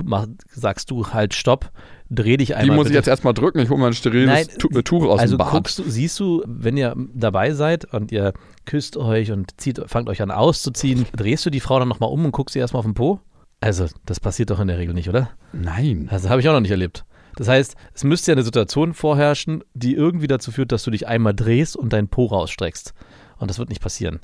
mal, 0.03 0.27
sagst 0.51 0.91
du 0.91 1.07
halt 1.07 1.33
Stopp, 1.33 1.71
dreh 2.09 2.37
dich 2.37 2.49
Die 2.49 2.55
einmal. 2.55 2.77
muss 2.77 2.85
ich 2.87 2.89
bitte 2.89 2.99
jetzt 2.99 3.07
erstmal 3.07 3.33
drücken, 3.33 3.59
ich 3.59 3.69
hole 3.69 3.79
mal 3.79 3.87
ein 3.87 3.93
steriles 3.93 4.27
Nein, 4.27 4.47
äh, 4.77 4.83
Tuch 4.83 5.05
aus 5.05 5.19
also 5.19 5.35
dem 5.35 5.39
Bad. 5.39 5.51
guckst 5.51 5.79
du, 5.79 5.83
siehst 5.83 6.19
du, 6.19 6.43
wenn 6.45 6.77
ihr 6.77 6.95
dabei 7.13 7.53
seid 7.53 7.85
und 7.93 8.11
ihr 8.11 8.33
küsst 8.65 8.97
euch 8.97 9.31
und 9.31 9.59
zieht, 9.59 9.81
fangt 9.87 10.09
euch 10.09 10.21
an 10.21 10.31
auszuziehen, 10.31 11.05
drehst 11.15 11.45
du 11.45 11.49
die 11.49 11.59
Frau 11.59 11.79
dann 11.79 11.87
nochmal 11.87 12.09
um 12.11 12.25
und 12.25 12.31
guckst 12.31 12.53
sie 12.53 12.59
erstmal 12.59 12.79
auf 12.79 12.85
den 12.85 12.93
Po? 12.95 13.19
Also, 13.59 13.85
das 14.05 14.19
passiert 14.19 14.49
doch 14.49 14.59
in 14.59 14.67
der 14.67 14.79
Regel 14.79 14.95
nicht, 14.95 15.07
oder? 15.07 15.29
Nein. 15.53 16.07
Also 16.09 16.29
habe 16.29 16.41
ich 16.41 16.49
auch 16.49 16.53
noch 16.53 16.61
nicht 16.61 16.71
erlebt. 16.71 17.05
Das 17.35 17.47
heißt, 17.47 17.75
es 17.93 18.03
müsste 18.03 18.31
ja 18.31 18.35
eine 18.35 18.43
Situation 18.43 18.93
vorherrschen, 18.93 19.63
die 19.73 19.93
irgendwie 19.93 20.27
dazu 20.27 20.51
führt, 20.51 20.71
dass 20.71 20.83
du 20.83 20.91
dich 20.91 21.07
einmal 21.07 21.33
drehst 21.33 21.77
und 21.77 21.93
deinen 21.93 22.07
Po 22.07 22.25
rausstreckst. 22.25 22.93
Und 23.37 23.49
das 23.49 23.59
wird 23.59 23.69
nicht 23.69 23.81
passieren. 23.81 24.19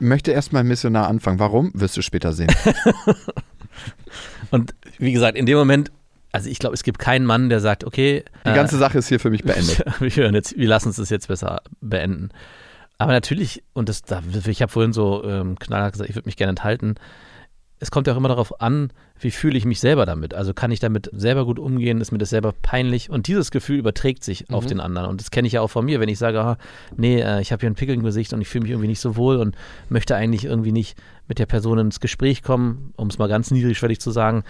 Ich 0.00 0.06
möchte 0.06 0.32
erstmal 0.32 0.64
missionar 0.64 1.08
anfangen. 1.08 1.38
Warum? 1.38 1.70
Wirst 1.74 1.96
du 1.96 2.02
später 2.02 2.32
sehen. 2.32 2.50
Und 4.50 4.74
wie 4.98 5.12
gesagt, 5.12 5.36
in 5.36 5.44
dem 5.44 5.58
Moment, 5.58 5.92
also 6.32 6.48
ich 6.48 6.58
glaube, 6.58 6.74
es 6.74 6.82
gibt 6.82 6.98
keinen 6.98 7.26
Mann, 7.26 7.50
der 7.50 7.60
sagt, 7.60 7.84
okay, 7.84 8.24
Die 8.46 8.52
ganze 8.52 8.78
Sache 8.78 8.98
ist 8.98 9.08
hier 9.08 9.20
für 9.20 9.30
mich 9.30 9.44
beendet. 9.44 9.84
wir, 10.00 10.32
jetzt, 10.32 10.56
wir 10.56 10.68
lassen 10.68 10.92
das 10.96 11.10
jetzt 11.10 11.28
besser 11.28 11.60
beenden. 11.82 12.30
Aber 12.96 13.12
natürlich, 13.12 13.62
und 13.74 13.90
das, 13.90 14.02
da, 14.02 14.22
ich 14.46 14.62
habe 14.62 14.72
vorhin 14.72 14.94
so 14.94 15.22
ähm, 15.24 15.58
knallhart 15.58 15.92
gesagt, 15.92 16.08
ich 16.08 16.16
würde 16.16 16.28
mich 16.28 16.36
gerne 16.36 16.50
enthalten. 16.50 16.94
Es 17.80 17.90
kommt 17.90 18.06
ja 18.06 18.12
auch 18.12 18.16
immer 18.16 18.28
darauf 18.28 18.60
an, 18.60 18.92
wie 19.18 19.30
fühle 19.30 19.56
ich 19.56 19.64
mich 19.64 19.80
selber 19.80 20.06
damit. 20.06 20.34
Also 20.34 20.54
kann 20.54 20.70
ich 20.70 20.80
damit 20.80 21.10
selber 21.12 21.44
gut 21.44 21.58
umgehen, 21.58 22.00
ist 22.00 22.12
mir 22.12 22.18
das 22.18 22.30
selber 22.30 22.52
peinlich. 22.52 23.10
Und 23.10 23.26
dieses 23.26 23.50
Gefühl 23.50 23.78
überträgt 23.78 24.22
sich 24.22 24.50
auf 24.50 24.66
den 24.66 24.80
anderen. 24.80 25.08
Und 25.08 25.20
das 25.20 25.30
kenne 25.30 25.46
ich 25.46 25.54
ja 25.54 25.62
auch 25.62 25.70
von 25.70 25.84
mir, 25.84 25.98
wenn 25.98 26.08
ich 26.08 26.18
sage, 26.18 26.40
ah, 26.40 26.58
nee, 26.96 27.20
äh, 27.20 27.40
ich 27.40 27.52
habe 27.52 27.60
hier 27.60 27.68
einen 27.68 27.76
Pickel 27.76 27.94
im 27.94 28.02
Gesicht 28.02 28.32
und 28.32 28.40
ich 28.40 28.48
fühle 28.48 28.62
mich 28.62 28.70
irgendwie 28.70 28.88
nicht 28.88 29.00
so 29.00 29.16
wohl 29.16 29.38
und 29.38 29.56
möchte 29.88 30.14
eigentlich 30.14 30.44
irgendwie 30.44 30.72
nicht 30.72 30.98
mit 31.26 31.38
der 31.38 31.46
Person 31.46 31.78
ins 31.78 32.00
Gespräch 32.00 32.42
kommen, 32.42 32.92
um 32.96 33.08
es 33.08 33.18
mal 33.18 33.28
ganz 33.28 33.50
niedrigschwellig 33.50 34.00
zu 34.00 34.10
sagen 34.10 34.44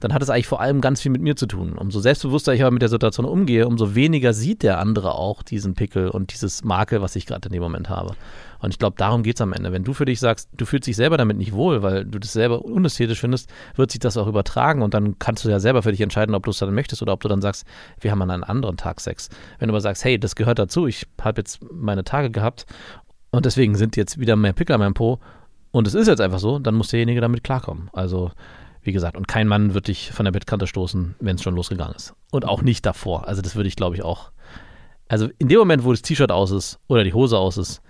dann 0.00 0.12
hat 0.12 0.22
es 0.22 0.30
eigentlich 0.30 0.46
vor 0.46 0.60
allem 0.60 0.80
ganz 0.80 1.00
viel 1.00 1.10
mit 1.10 1.22
mir 1.22 1.36
zu 1.36 1.46
tun. 1.46 1.76
Umso 1.78 2.00
selbstbewusster 2.00 2.54
ich 2.54 2.62
aber 2.62 2.70
mit 2.70 2.82
der 2.82 2.88
Situation 2.88 3.26
umgehe, 3.26 3.66
umso 3.66 3.94
weniger 3.94 4.32
sieht 4.32 4.62
der 4.62 4.78
andere 4.78 5.14
auch 5.14 5.42
diesen 5.42 5.74
Pickel 5.74 6.08
und 6.08 6.32
dieses 6.32 6.64
Makel, 6.64 7.00
was 7.00 7.16
ich 7.16 7.26
gerade 7.26 7.48
in 7.48 7.52
dem 7.52 7.62
Moment 7.62 7.88
habe. 7.88 8.14
Und 8.58 8.70
ich 8.70 8.78
glaube, 8.78 8.96
darum 8.96 9.22
geht 9.22 9.36
es 9.36 9.40
am 9.40 9.52
Ende. 9.52 9.72
Wenn 9.72 9.84
du 9.84 9.92
für 9.92 10.04
dich 10.04 10.20
sagst, 10.20 10.48
du 10.56 10.64
fühlst 10.64 10.86
dich 10.86 10.96
selber 10.96 11.16
damit 11.16 11.36
nicht 11.36 11.52
wohl, 11.52 11.82
weil 11.82 12.04
du 12.04 12.18
das 12.18 12.32
selber 12.32 12.64
unästhetisch 12.64 13.20
findest, 13.20 13.50
wird 13.74 13.90
sich 13.90 14.00
das 14.00 14.16
auch 14.16 14.26
übertragen 14.26 14.82
und 14.82 14.94
dann 14.94 15.18
kannst 15.18 15.44
du 15.44 15.48
ja 15.48 15.60
selber 15.60 15.82
für 15.82 15.90
dich 15.90 16.00
entscheiden, 16.00 16.34
ob 16.34 16.44
du 16.44 16.50
es 16.50 16.58
dann 16.58 16.74
möchtest 16.74 17.02
oder 17.02 17.12
ob 17.12 17.20
du 17.20 17.28
dann 17.28 17.42
sagst, 17.42 17.66
wir 18.00 18.10
haben 18.10 18.22
an 18.22 18.30
einem 18.30 18.44
anderen 18.44 18.76
Tag 18.76 19.00
Sex. 19.00 19.28
Wenn 19.58 19.68
du 19.68 19.72
aber 19.72 19.80
sagst, 19.80 20.04
hey, 20.04 20.18
das 20.18 20.36
gehört 20.36 20.58
dazu, 20.58 20.86
ich 20.86 21.06
habe 21.20 21.40
jetzt 21.40 21.60
meine 21.72 22.04
Tage 22.04 22.30
gehabt 22.30 22.66
und 23.30 23.46
deswegen 23.46 23.74
sind 23.74 23.96
jetzt 23.96 24.18
wieder 24.18 24.36
mehr 24.36 24.52
Pickel 24.52 24.74
an 24.74 24.80
meinem 24.80 24.94
Po 24.94 25.20
und 25.70 25.86
es 25.86 25.94
ist 25.94 26.06
jetzt 26.08 26.20
einfach 26.20 26.38
so, 26.38 26.58
dann 26.58 26.74
muss 26.74 26.88
derjenige 26.88 27.20
damit 27.20 27.44
klarkommen. 27.44 27.90
Also 27.92 28.30
wie 28.86 28.92
gesagt, 28.92 29.16
und 29.16 29.26
kein 29.26 29.48
Mann 29.48 29.74
wird 29.74 29.88
dich 29.88 30.12
von 30.12 30.24
der 30.24 30.32
Bettkante 30.32 30.66
stoßen, 30.66 31.16
wenn 31.18 31.36
es 31.36 31.42
schon 31.42 31.56
losgegangen 31.56 31.96
ist. 31.96 32.14
Und 32.30 32.46
auch 32.46 32.62
nicht 32.62 32.86
davor. 32.86 33.26
Also 33.26 33.42
das 33.42 33.56
würde 33.56 33.68
ich, 33.68 33.76
glaube 33.76 33.96
ich, 33.96 34.04
auch. 34.04 34.30
Also 35.08 35.28
in 35.38 35.48
dem 35.48 35.58
Moment, 35.58 35.84
wo 35.84 35.90
das 35.90 36.02
T-Shirt 36.02 36.30
aus 36.30 36.50
ist 36.52 36.78
oder 36.86 37.04
die 37.04 37.12
Hose 37.12 37.36
aus 37.36 37.56
ist, 37.56 37.82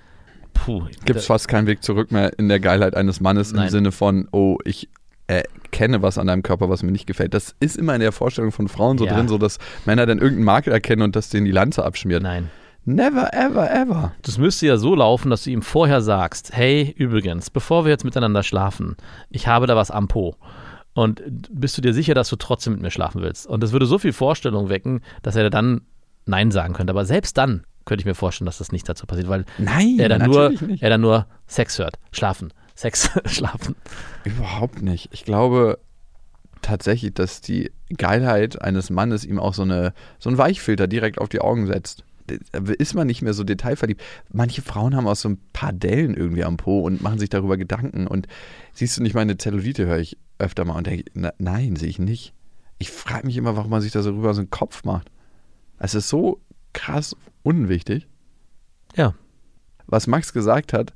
puh. 0.64 0.85
Gibt 1.05 1.19
es 1.19 1.27
fast 1.27 1.49
keinen 1.49 1.66
Weg 1.66 1.83
zurück 1.83 2.11
mehr 2.12 2.38
in 2.38 2.49
der 2.49 2.61
Geilheit 2.61 2.95
eines 2.95 3.21
Mannes 3.21 3.53
Nein. 3.53 3.64
im 3.64 3.71
Sinne 3.71 3.92
von, 3.92 4.29
oh, 4.33 4.59
ich 4.64 4.88
erkenne 5.29 6.03
was 6.03 6.19
an 6.19 6.29
deinem 6.29 6.42
Körper, 6.42 6.69
was 6.69 6.83
mir 6.83 6.92
nicht 6.92 7.07
gefällt. 7.07 7.35
Das 7.35 7.55
ist 7.61 7.77
immer 7.77 7.95
in 7.95 8.01
der 8.01 8.12
Vorstellung 8.12 8.53
von 8.53 8.69
Frauen 8.69 8.97
so 8.99 9.07
Ja. 9.07 9.14
drin, 9.14 9.29
so 9.29 9.38
dass 9.38 9.59
Männer 9.85 10.07
dann 10.07 10.19
irgendeinen 10.19 10.45
Makel 10.45 10.73
erkennen 10.73 11.03
und 11.03 11.16
das 11.16 11.31
denen 11.31 11.47
die 11.47 11.53
Lanze 11.53 11.85
abschmiert. 11.85 12.23
Nein. 12.23 12.51
Never, 12.85 13.35
ever, 13.35 13.69
ever. 13.75 14.12
Das 14.23 14.38
müsste 14.38 14.66
ja 14.69 14.77
so 14.77 14.95
laufen, 14.95 15.29
dass 15.31 15.42
du 15.42 15.51
ihm 15.51 15.62
vorher 15.62 16.01
sagst, 16.01 16.53
hey, 16.53 16.95
übrigens, 16.97 17.51
bevor 17.51 17.85
wir 17.85 17.90
jetzt 17.90 18.05
miteinander 18.05 18.45
schlafen, 18.45 18.97
ich 19.29 19.49
habe 19.49 19.66
da 19.66 19.75
was 19.75 19.90
am 19.90 20.07
Po. 20.07 20.37
Und 20.95 21.21
bist 21.51 21.77
du 21.77 21.83
dir 21.83 21.92
sicher, 21.92 22.14
dass 22.14 22.29
du 22.29 22.37
trotzdem 22.37 22.75
mit 22.75 22.83
mir 22.83 22.92
schlafen 22.92 23.23
willst? 23.23 23.49
Und 23.49 23.62
das 23.64 23.73
würde 23.73 23.87
so 23.87 23.99
viel 23.99 24.12
Vorstellung 24.12 24.69
wecken, 24.69 25.01
dass 25.23 25.35
er 25.35 25.51
dann 25.51 25.81
Nein 26.27 26.53
sagen 26.53 26.75
könnte. 26.75 26.92
Aber 26.92 27.05
selbst 27.05 27.37
dann 27.37 27.64
könnte 27.87 28.03
ich 28.03 28.07
mir 28.07 28.14
vorstellen, 28.14 28.46
dass 28.46 28.59
das 28.59 28.72
nicht 28.72 28.87
dazu 28.88 29.07
passiert, 29.07 29.29
weil 29.29 29.46
Nein, 29.57 29.96
er 29.99 30.11
dann, 30.11 30.29
nur, 30.29 30.51
nicht. 30.51 30.83
er 30.83 30.90
dann 30.90 31.01
nur 31.01 31.27
Sex 31.46 31.79
hört. 31.79 31.96
Schlafen. 32.12 32.53
Sex, 32.75 33.11
schlafen. 33.25 33.75
Überhaupt 34.25 34.83
nicht. 34.83 35.09
Ich 35.12 35.25
glaube 35.25 35.79
tatsächlich, 36.61 37.14
dass 37.14 37.40
die 37.40 37.70
Geilheit 37.96 38.61
eines 38.61 38.90
Mannes 38.90 39.25
ihm 39.25 39.38
auch 39.38 39.55
so, 39.55 39.62
eine, 39.62 39.94
so 40.18 40.29
einen 40.29 40.37
Weichfilter 40.37 40.87
direkt 40.88 41.18
auf 41.18 41.29
die 41.29 41.40
Augen 41.40 41.66
setzt. 41.66 42.05
Da 42.27 42.59
ist 42.77 42.94
man 42.94 43.07
nicht 43.07 43.22
mehr 43.22 43.35
so 43.35 43.44
detailverliebt. 43.44 44.03
Manche 44.33 44.62
Frauen 44.62 44.96
haben 44.96 45.07
auch 45.07 45.14
so 45.14 45.29
ein 45.29 45.38
paar 45.53 45.72
Dellen 45.72 46.14
irgendwie 46.14 46.42
am 46.42 46.56
Po 46.56 46.81
und 46.81 47.00
machen 47.00 47.21
sich 47.21 47.29
darüber 47.29 47.56
Gedanken. 47.56 48.08
Und 48.08 48.27
siehst 48.73 48.98
du 48.98 49.02
nicht, 49.02 49.15
meine 49.15 49.38
Zellulite 49.38 49.87
höre 49.87 49.98
ich 49.98 50.19
öfter 50.38 50.65
mal 50.65 50.75
und 50.75 50.88
denke, 50.88 51.04
na, 51.15 51.33
nein, 51.38 51.77
sehe 51.77 51.88
ich 51.88 52.00
nicht. 52.00 52.35
Ich 52.79 52.90
frage 52.90 53.27
mich 53.27 53.37
immer, 53.37 53.56
warum 53.56 53.71
man 53.71 53.81
sich 53.81 53.92
da 53.92 54.02
so 54.02 54.10
rüber 54.10 54.35
so 54.35 54.40
einen 54.40 54.50
Kopf 54.50 54.83
macht. 54.83 55.08
Es 55.79 55.94
ist 55.94 56.08
so 56.08 56.40
krass 56.73 57.17
unwichtig. 57.47 58.09
Ja. 58.97 59.15
Was 59.87 60.09
Max 60.09 60.33
gesagt 60.33 60.73
hat, 60.73 60.92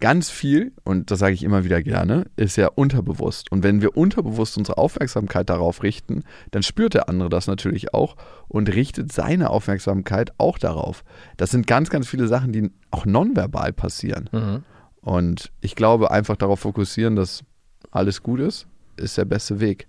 ganz 0.00 0.28
viel, 0.28 0.72
und 0.82 1.12
das 1.12 1.20
sage 1.20 1.34
ich 1.34 1.44
immer 1.44 1.62
wieder 1.62 1.80
gerne, 1.80 2.26
ist 2.34 2.56
ja 2.56 2.66
unterbewusst. 2.66 3.52
Und 3.52 3.62
wenn 3.62 3.80
wir 3.80 3.96
unterbewusst 3.96 4.58
unsere 4.58 4.78
Aufmerksamkeit 4.78 5.48
darauf 5.48 5.84
richten, 5.84 6.24
dann 6.50 6.64
spürt 6.64 6.94
der 6.94 7.08
andere 7.08 7.28
das 7.28 7.46
natürlich 7.46 7.94
auch 7.94 8.16
und 8.48 8.74
richtet 8.74 9.12
seine 9.12 9.50
Aufmerksamkeit 9.50 10.32
auch 10.38 10.58
darauf. 10.58 11.04
Das 11.36 11.52
sind 11.52 11.68
ganz, 11.68 11.88
ganz 11.88 12.08
viele 12.08 12.26
Sachen, 12.26 12.52
die 12.52 12.72
auch 12.90 13.06
nonverbal 13.06 13.72
passieren. 13.72 14.28
Mhm. 14.32 14.64
Und 15.02 15.52
ich 15.60 15.76
glaube, 15.76 16.10
einfach 16.10 16.36
darauf 16.36 16.60
fokussieren, 16.60 17.14
dass 17.14 17.44
alles 17.92 18.24
gut 18.24 18.40
ist, 18.40 18.66
ist 18.96 19.16
der 19.18 19.24
beste 19.24 19.60
Weg. 19.60 19.86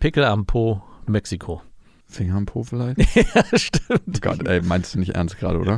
Pickel 0.00 0.24
am 0.24 0.46
Po, 0.46 0.82
Mexiko. 1.06 1.62
Finger 2.10 2.34
am 2.36 2.46
Po 2.46 2.62
vielleicht? 2.62 2.98
ja, 3.14 3.44
stimmt. 3.58 4.02
Oh 4.08 4.18
Gott, 4.20 4.46
ey, 4.46 4.60
meinst 4.62 4.94
du 4.94 4.98
nicht 4.98 5.14
ernst 5.14 5.38
gerade, 5.38 5.58
oder? 5.58 5.76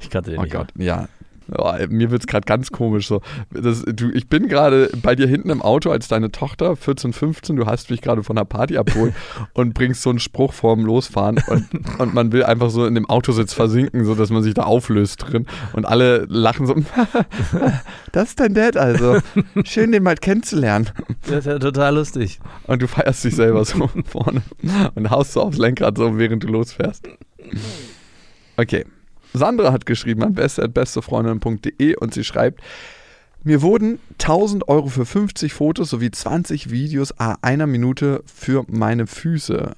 Ich 0.00 0.10
kannte 0.10 0.30
den 0.30 0.40
Oh 0.40 0.42
nicht. 0.42 0.52
Gott, 0.52 0.72
ja. 0.76 1.08
Oh, 1.56 1.72
mir 1.88 2.10
wird 2.10 2.22
es 2.22 2.26
gerade 2.26 2.46
ganz 2.46 2.70
komisch 2.70 3.08
so. 3.08 3.20
Das, 3.50 3.84
du, 3.84 4.10
ich 4.10 4.28
bin 4.28 4.48
gerade 4.48 4.90
bei 5.02 5.14
dir 5.14 5.26
hinten 5.26 5.50
im 5.50 5.60
Auto 5.60 5.90
als 5.90 6.08
deine 6.08 6.32
Tochter, 6.32 6.76
14, 6.76 7.12
15, 7.12 7.56
du 7.56 7.66
hast 7.66 7.90
mich 7.90 8.00
gerade 8.00 8.22
von 8.22 8.36
der 8.36 8.44
Party 8.44 8.78
abgeholt 8.78 9.14
und 9.52 9.74
bringst 9.74 10.02
so 10.02 10.10
einen 10.10 10.20
Spruch 10.20 10.52
vorm 10.52 10.84
Losfahren 10.84 11.42
und, 11.46 11.68
und 11.98 12.14
man 12.14 12.32
will 12.32 12.44
einfach 12.44 12.70
so 12.70 12.86
in 12.86 12.94
dem 12.94 13.08
Autositz 13.08 13.52
versinken, 13.52 14.04
so 14.04 14.14
dass 14.14 14.30
man 14.30 14.42
sich 14.42 14.54
da 14.54 14.62
auflöst 14.62 15.24
drin 15.28 15.46
und 15.74 15.84
alle 15.84 16.24
lachen 16.28 16.66
so, 16.66 16.74
das 18.12 18.30
ist 18.30 18.40
dein 18.40 18.54
Dad 18.54 18.76
also. 18.76 19.18
Schön, 19.64 19.92
den 19.92 20.02
mal 20.02 20.16
kennenzulernen. 20.16 20.90
Das 21.26 21.40
ist 21.40 21.46
ja 21.46 21.58
total 21.58 21.96
lustig. 21.96 22.40
Und 22.66 22.80
du 22.80 22.88
feierst 22.88 23.24
dich 23.24 23.36
selber 23.36 23.64
so 23.64 23.90
vorne 24.06 24.42
und 24.94 25.10
haust 25.10 25.32
so 25.32 25.42
aufs 25.42 25.58
Lenkrad 25.58 25.98
so, 25.98 26.16
während 26.18 26.42
du 26.42 26.48
losfährst. 26.48 27.08
Okay. 28.56 28.84
Sandra 29.34 29.72
hat 29.72 29.84
geschrieben 29.84 30.22
an 30.22 30.34
beste.bestefreundin.de 30.34 31.96
und 31.96 32.14
sie 32.14 32.24
schreibt, 32.24 32.62
mir 33.42 33.60
wurden 33.60 33.98
1000 34.12 34.68
Euro 34.68 34.86
für 34.86 35.04
50 35.04 35.52
Fotos 35.52 35.90
sowie 35.90 36.10
20 36.10 36.70
Videos 36.70 37.18
a 37.18 37.36
einer 37.42 37.66
Minute 37.66 38.22
für 38.24 38.64
meine 38.68 39.06
Füße 39.06 39.74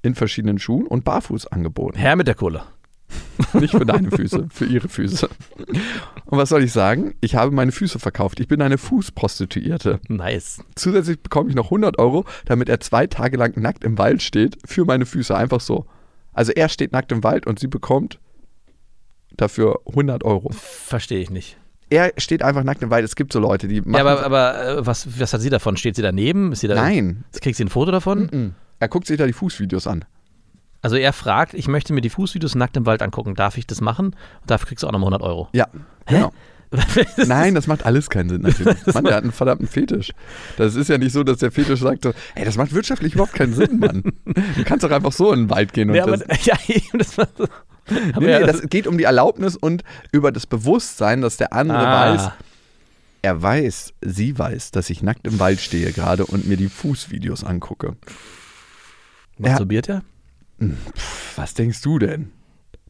in 0.00 0.14
verschiedenen 0.14 0.58
Schuhen 0.58 0.86
und 0.86 1.04
barfuß 1.04 1.48
angeboten. 1.48 1.98
Herr 1.98 2.16
mit 2.16 2.28
der 2.28 2.34
Kohle. 2.34 2.62
Nicht 3.52 3.72
für 3.72 3.84
deine 3.84 4.10
Füße, 4.10 4.46
für 4.50 4.64
ihre 4.64 4.88
Füße. 4.88 5.28
Und 6.24 6.38
was 6.38 6.48
soll 6.48 6.62
ich 6.62 6.72
sagen? 6.72 7.14
Ich 7.20 7.34
habe 7.34 7.50
meine 7.50 7.72
Füße 7.72 7.98
verkauft. 7.98 8.40
Ich 8.40 8.48
bin 8.48 8.62
eine 8.62 8.78
Fußprostituierte. 8.78 10.00
Nice. 10.08 10.62
Zusätzlich 10.76 11.20
bekomme 11.20 11.50
ich 11.50 11.56
noch 11.56 11.66
100 11.66 11.98
Euro, 11.98 12.24
damit 12.46 12.68
er 12.68 12.80
zwei 12.80 13.06
Tage 13.06 13.36
lang 13.36 13.60
nackt 13.60 13.84
im 13.84 13.98
Wald 13.98 14.22
steht, 14.22 14.56
für 14.64 14.84
meine 14.84 15.04
Füße. 15.04 15.36
Einfach 15.36 15.60
so. 15.60 15.86
Also 16.32 16.52
er 16.52 16.68
steht 16.68 16.92
nackt 16.92 17.12
im 17.12 17.22
Wald 17.22 17.46
und 17.46 17.58
sie 17.58 17.68
bekommt 17.68 18.18
dafür 19.36 19.80
100 19.88 20.24
Euro. 20.24 20.50
Verstehe 20.52 21.20
ich 21.20 21.30
nicht. 21.30 21.56
Er 21.90 22.12
steht 22.16 22.42
einfach 22.42 22.64
nackt 22.64 22.82
im 22.82 22.90
Wald. 22.90 23.04
Es 23.04 23.14
gibt 23.14 23.32
so 23.32 23.40
Leute, 23.40 23.68
die 23.68 23.80
machen. 23.80 23.94
Ja, 23.94 24.00
aber, 24.00 24.24
aber 24.24 24.66
äh, 24.78 24.86
was, 24.86 25.20
was 25.20 25.32
hat 25.32 25.40
sie 25.40 25.50
davon? 25.50 25.76
Steht 25.76 25.96
sie 25.96 26.02
daneben? 26.02 26.52
Ist 26.52 26.60
sie 26.60 26.68
da, 26.68 26.74
Nein. 26.74 27.24
Kriegt 27.40 27.56
sie 27.56 27.64
ein 27.64 27.68
Foto 27.68 27.90
davon? 27.90 28.28
Mhm. 28.32 28.54
Er 28.80 28.88
guckt 28.88 29.06
sich 29.06 29.18
da 29.18 29.26
die 29.26 29.32
Fußvideos 29.32 29.86
an. 29.86 30.04
Also 30.82 30.96
er 30.96 31.12
fragt, 31.12 31.54
ich 31.54 31.68
möchte 31.68 31.92
mir 31.92 32.00
die 32.00 32.10
Fußvideos 32.10 32.54
nackt 32.56 32.76
im 32.76 32.84
Wald 32.84 33.02
angucken. 33.02 33.34
Darf 33.34 33.56
ich 33.56 33.66
das 33.66 33.80
machen? 33.80 34.06
Und 34.08 34.16
dafür 34.50 34.68
kriegst 34.68 34.82
du 34.82 34.86
auch 34.86 34.92
nochmal 34.92 35.12
100 35.14 35.22
Euro. 35.22 35.48
Ja, 35.52 35.68
genau. 36.06 36.32
Nein, 37.16 37.54
das 37.54 37.66
macht 37.66 37.86
alles 37.86 38.10
keinen 38.10 38.28
Sinn 38.28 38.42
natürlich. 38.42 38.84
Mann, 38.94 39.04
der 39.04 39.14
hat 39.16 39.22
einen 39.22 39.32
verdammten 39.32 39.68
Fetisch. 39.68 40.10
Das 40.56 40.74
ist 40.74 40.88
ja 40.88 40.98
nicht 40.98 41.12
so, 41.12 41.22
dass 41.22 41.38
der 41.38 41.52
Fetisch 41.52 41.80
sagt 41.80 42.02
so, 42.02 42.12
ey, 42.34 42.44
das 42.44 42.56
macht 42.56 42.72
wirtschaftlich 42.72 43.14
überhaupt 43.14 43.34
keinen 43.34 43.54
Sinn, 43.54 43.78
Mann. 43.78 44.02
Du 44.24 44.64
kannst 44.64 44.84
doch 44.84 44.90
einfach 44.90 45.12
so 45.12 45.32
in 45.32 45.44
den 45.44 45.50
Wald 45.50 45.72
gehen 45.72 45.90
und 45.90 45.96
Ja, 45.96 46.04
aber, 46.04 46.16
das, 46.16 46.44
ja, 46.44 46.56
eben, 46.68 46.98
das 46.98 47.16
war 47.16 47.28
so. 47.36 47.44
Aber 47.44 47.52
nee, 47.90 48.38
nee, 48.38 48.40
das 48.46 48.62
geht 48.68 48.86
um 48.86 48.96
die 48.98 49.04
Erlaubnis 49.04 49.56
und 49.56 49.82
über 50.12 50.32
das 50.32 50.46
Bewusstsein, 50.46 51.20
dass 51.20 51.36
der 51.36 51.52
andere 51.52 51.78
Ah. 51.86 52.12
weiß, 52.14 52.30
er 53.22 53.42
weiß, 53.42 53.92
sie 54.02 54.38
weiß, 54.38 54.70
dass 54.70 54.90
ich 54.90 55.02
nackt 55.02 55.26
im 55.26 55.38
Wald 55.38 55.60
stehe 55.60 55.92
gerade 55.92 56.26
und 56.26 56.46
mir 56.46 56.56
die 56.56 56.68
Fußvideos 56.68 57.44
angucke. 57.44 57.96
Masturbiert 59.38 59.88
er? 59.88 60.02
Pff, 60.60 61.38
Was 61.38 61.54
denkst 61.54 61.82
du 61.82 61.98
denn? 61.98 62.30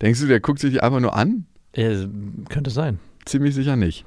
Denkst 0.02 0.20
du, 0.20 0.26
der 0.26 0.40
guckt 0.40 0.58
sich 0.58 0.72
die 0.72 0.80
einfach 0.80 1.00
nur 1.00 1.14
an? 1.16 1.46
Äh, 1.72 2.06
könnte 2.48 2.70
sein. 2.70 2.98
Ziemlich 3.24 3.54
sicher 3.54 3.76
nicht. 3.76 4.04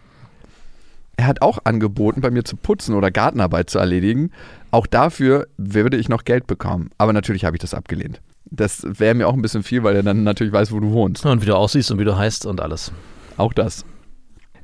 Er 1.16 1.26
hat 1.26 1.42
auch 1.42 1.58
angeboten, 1.64 2.22
bei 2.22 2.30
mir 2.30 2.44
zu 2.44 2.56
putzen 2.56 2.94
oder 2.94 3.10
Gartenarbeit 3.10 3.70
zu 3.72 3.80
erledigen. 3.80 4.32
Auch 4.70 4.86
dafür 4.86 5.48
würde 5.58 5.98
ich 5.98 6.10
noch 6.10 6.26
Geld 6.26 6.46
bekommen. 6.46 6.92
Aber 7.00 7.12
natürlich 7.14 7.44
habe 7.46 7.56
ich 7.56 7.62
das 7.62 7.74
abgelehnt. 7.74 8.22
Das 8.52 8.86
wäre 8.86 9.16
mir 9.16 9.28
auch 9.28 9.34
ein 9.34 9.42
bisschen 9.42 9.64
viel, 9.64 9.84
weil 9.84 9.96
er 9.96 10.04
dann 10.04 10.24
natürlich 10.24 10.54
weiß, 10.54 10.72
wo 10.72 10.80
du 10.80 10.92
wohnst. 10.92 11.26
Und 11.26 11.42
wie 11.42 11.46
du 11.46 11.56
aussiehst 11.56 11.92
und 11.92 12.00
wie 12.00 12.06
du 12.06 12.18
heißt 12.18 12.46
und 12.46 12.62
alles. 12.62 12.92
Auch 13.38 13.54
das. 13.54 13.86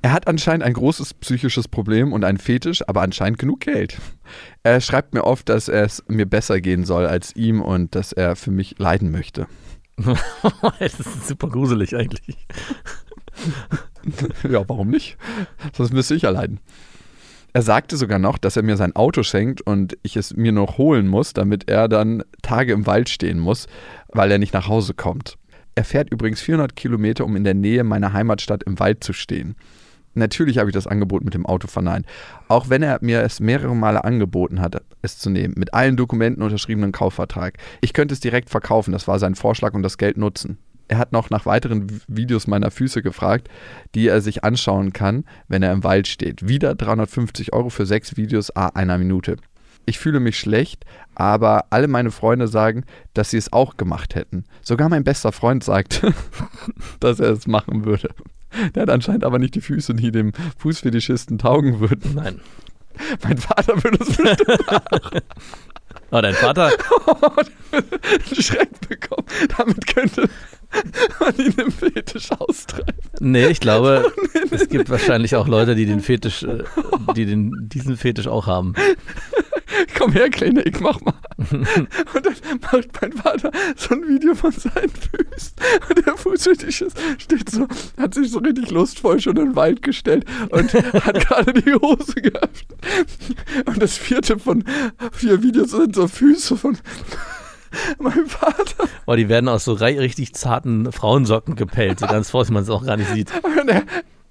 Er 0.02 0.12
hat 0.12 0.28
anscheinend 0.28 0.64
ein 0.64 0.74
großes 0.74 1.14
psychisches 1.14 1.70
Problem 1.70 2.12
und 2.12 2.26
einen 2.26 2.38
Fetisch, 2.38 2.88
aber 2.88 3.02
anscheinend 3.02 3.40
genug 3.40 3.62
Geld. 3.62 3.98
Er 4.62 4.82
schreibt 4.82 5.14
mir 5.14 5.24
oft, 5.24 5.48
dass 5.48 5.70
es 5.70 6.04
mir 6.08 6.26
besser 6.26 6.60
gehen 6.60 6.84
soll 6.84 7.06
als 7.06 7.34
ihm 7.38 7.62
und 7.62 7.96
dass 7.96 8.12
er 8.12 8.36
für 8.36 8.52
mich 8.52 8.76
leiden 8.80 9.12
möchte. 9.12 9.48
das 10.80 11.00
ist 11.00 11.28
super 11.28 11.48
gruselig 11.48 11.96
eigentlich. 11.96 12.38
ja, 14.50 14.68
warum 14.68 14.90
nicht? 14.90 15.18
Sonst 15.72 15.94
müsste 15.94 16.16
ich 16.16 16.24
ja 16.24 16.32
leiden. 16.32 16.60
Er 17.56 17.62
sagte 17.62 17.98
sogar 17.98 18.18
noch, 18.18 18.40
dass 18.40 18.58
er 18.58 18.64
mir 18.64 18.78
sein 18.78 18.96
Auto 18.96 19.22
schenkt 19.22 19.62
und 19.62 19.96
ich 20.02 20.16
es 20.16 20.36
mir 20.36 20.52
noch 20.52 20.80
holen 20.80 21.08
muss, 21.08 21.34
damit 21.34 21.70
er 21.70 21.88
dann 21.88 22.24
Tage 22.42 22.74
im 22.74 22.88
Wald 22.88 23.10
stehen 23.10 23.38
muss, 23.38 23.68
weil 24.08 24.32
er 24.32 24.40
nicht 24.40 24.56
nach 24.56 24.68
Hause 24.68 24.96
kommt. 24.96 25.38
Er 25.76 25.84
fährt 25.84 26.12
übrigens 26.12 26.42
400 26.42 26.76
Kilometer, 26.76 27.26
um 27.26 27.36
in 27.36 27.44
der 27.44 27.54
Nähe 27.54 27.84
meiner 27.84 28.12
Heimatstadt 28.12 28.64
im 28.64 28.80
Wald 28.80 29.04
zu 29.04 29.14
stehen. 29.14 29.56
Natürlich 30.16 30.58
habe 30.58 30.70
ich 30.70 30.74
das 30.74 30.88
Angebot 30.88 31.24
mit 31.24 31.36
dem 31.36 31.46
Auto 31.46 31.68
verneint. 31.68 32.08
Auch 32.48 32.70
wenn 32.70 32.82
er 32.82 32.98
mir 33.02 33.22
es 33.22 33.40
mehrere 33.40 33.76
Male 33.76 34.04
angeboten 34.04 34.60
hat, 34.60 34.82
es 35.04 35.20
zu 35.20 35.30
nehmen, 35.30 35.54
mit 35.58 35.74
allen 35.76 35.96
Dokumenten 35.98 36.44
unterschriebenen 36.44 36.92
Kaufvertrag. 36.92 37.58
Ich 37.82 37.94
könnte 37.94 38.14
es 38.14 38.20
direkt 38.20 38.50
verkaufen, 38.50 38.92
das 38.92 39.08
war 39.08 39.20
sein 39.20 39.36
Vorschlag 39.36 39.74
und 39.74 39.84
das 39.84 39.98
Geld 39.98 40.18
nutzen. 40.18 40.58
Er 40.88 40.98
hat 40.98 41.12
noch 41.12 41.30
nach 41.30 41.46
weiteren 41.46 42.02
Videos 42.08 42.48
meiner 42.48 42.72
Füße 42.72 43.02
gefragt, 43.02 43.50
die 43.96 44.08
er 44.08 44.22
sich 44.22 44.44
anschauen 44.44 44.94
kann, 44.94 45.26
wenn 45.48 45.64
er 45.64 45.72
im 45.72 45.84
Wald 45.84 46.08
steht. 46.08 46.48
Wieder 46.48 46.76
350 46.76 47.54
Euro 47.54 47.70
für 47.70 47.86
sechs 47.86 48.18
Videos 48.18 48.56
a 48.56 48.68
einer 48.68 48.98
Minute. 48.98 49.38
Ich 49.86 50.00
fühle 50.00 50.20
mich 50.20 50.38
schlecht, 50.38 50.86
aber 51.16 51.66
alle 51.70 51.88
meine 51.88 52.12
Freunde 52.12 52.48
sagen, 52.48 52.86
dass 53.14 53.32
sie 53.32 53.38
es 53.38 53.52
auch 53.52 53.76
gemacht 53.76 54.16
hätten. 54.16 54.46
Sogar 54.62 54.88
mein 54.88 55.04
bester 55.04 55.32
Freund 55.32 55.64
sagt, 55.64 56.02
dass 57.00 57.20
er 57.20 57.32
es 57.32 57.48
machen 57.48 57.86
würde. 57.86 58.10
Der 58.76 58.84
hat 58.84 58.90
anscheinend 58.90 59.24
aber 59.24 59.40
nicht 59.40 59.56
die 59.56 59.62
Füße, 59.62 59.94
die 59.96 60.12
dem 60.12 60.32
Fußfetischisten 60.58 61.38
taugen 61.38 61.80
würden. 61.80 62.14
Nein. 62.16 62.40
Mein 63.24 63.38
Vater 63.38 63.84
würde 63.84 63.98
es 64.02 64.08
bestimmt 64.16 65.24
Oh, 66.12 66.22
dein 66.22 66.36
Vater, 66.36 66.70
einen 67.72 68.42
Schreck 68.42 68.70
bekommen. 68.88 69.28
Damit 69.58 69.88
könnte 69.88 70.30
man 71.24 71.36
ihn 71.38 71.54
im 71.58 71.72
Fetisch 71.72 72.32
austreiben. 72.32 72.94
nee, 73.20 73.48
ich 73.48 73.60
glaube, 73.60 74.12
es 74.52 74.68
gibt 74.70 74.90
wahrscheinlich 74.90 75.36
auch 75.36 75.48
Leute, 75.48 75.76
die 75.76 75.86
den 75.86 76.02
Fetisch, 76.02 76.44
äh, 76.44 76.64
die 77.16 77.26
den, 77.26 77.70
diesen 77.70 77.98
Fetisch 77.98 78.28
auch 78.28 78.48
haben. 78.48 78.74
Komm 79.98 80.12
her, 80.12 80.30
Kleine, 80.30 80.62
ich 80.64 80.80
mach 80.80 81.02
mal. 81.02 81.14
Und 81.50 82.26
dann 82.26 82.36
macht 82.62 83.02
mein 83.02 83.12
Vater 83.14 83.52
so 83.76 83.96
ein 83.96 84.08
Video 84.08 84.36
von 84.36 84.52
seinen 84.52 84.90
Füßen. 84.90 85.54
Und 85.90 86.06
der 86.06 86.16
Fußfetischist 86.16 86.98
steht 87.18 87.50
so, 87.50 87.68
hat 87.98 88.14
sich 88.14 88.32
so 88.32 88.40
richtig 88.40 88.70
lustvoll 88.70 89.20
schon 89.20 89.38
in 89.38 89.46
den 89.46 89.56
Wald 89.56 89.82
gestellt 89.82 90.26
und 90.50 90.74
hat 90.74 91.28
gerade 91.28 91.54
die 91.54 91.74
Hose 91.74 92.16
geöffnet. 92.16 92.68
Und 93.66 93.82
das 93.82 93.98
vierte 93.98 94.38
von 94.38 94.64
vier 95.12 95.42
Videos 95.42 95.72
sind 95.72 95.96
so 95.96 96.08
Füße 96.08 96.56
von 96.56 96.78
meinem 98.00 98.28
Vater. 98.28 98.88
Oh, 99.06 99.16
die 99.16 99.30
werden 99.30 99.50
aus 99.50 99.66
so 99.66 99.74
richtig 99.74 100.34
zarten 100.34 100.92
Frauensocken 100.92 101.56
gepellt, 101.56 102.00
so 102.00 102.08
ganz 102.08 102.30
vorsichtig, 102.30 102.54
man 102.54 102.64
es 102.64 102.70
auch 102.70 102.86
gar 102.86 102.98
nicht 102.98 103.10
sieht. 103.10 103.32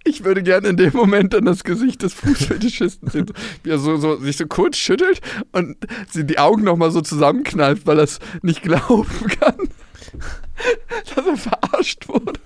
Ich 0.04 0.24
würde 0.24 0.42
gerne 0.42 0.66
in 0.66 0.76
dem 0.76 0.94
Moment 0.94 1.32
dann 1.32 1.44
das 1.44 1.62
Gesicht 1.62 2.02
des 2.02 2.12
Fußfetischisten 2.14 3.08
sehen, 3.08 3.28
so, 3.28 3.34
wie 3.62 3.70
er 3.70 3.78
so, 3.78 3.96
so, 3.98 4.16
sich 4.16 4.36
so 4.36 4.48
kurz 4.48 4.76
schüttelt 4.76 5.20
und 5.52 5.76
sie 6.10 6.26
die 6.26 6.40
Augen 6.40 6.64
nochmal 6.64 6.90
so 6.90 7.02
zusammenkneift, 7.02 7.86
weil 7.86 7.98
er 7.98 8.02
es 8.04 8.18
nicht 8.42 8.62
glauben 8.62 9.28
kann, 9.38 9.54
dass 11.14 11.24
er 11.24 11.36
verarscht 11.36 12.08
wurde. 12.08 12.40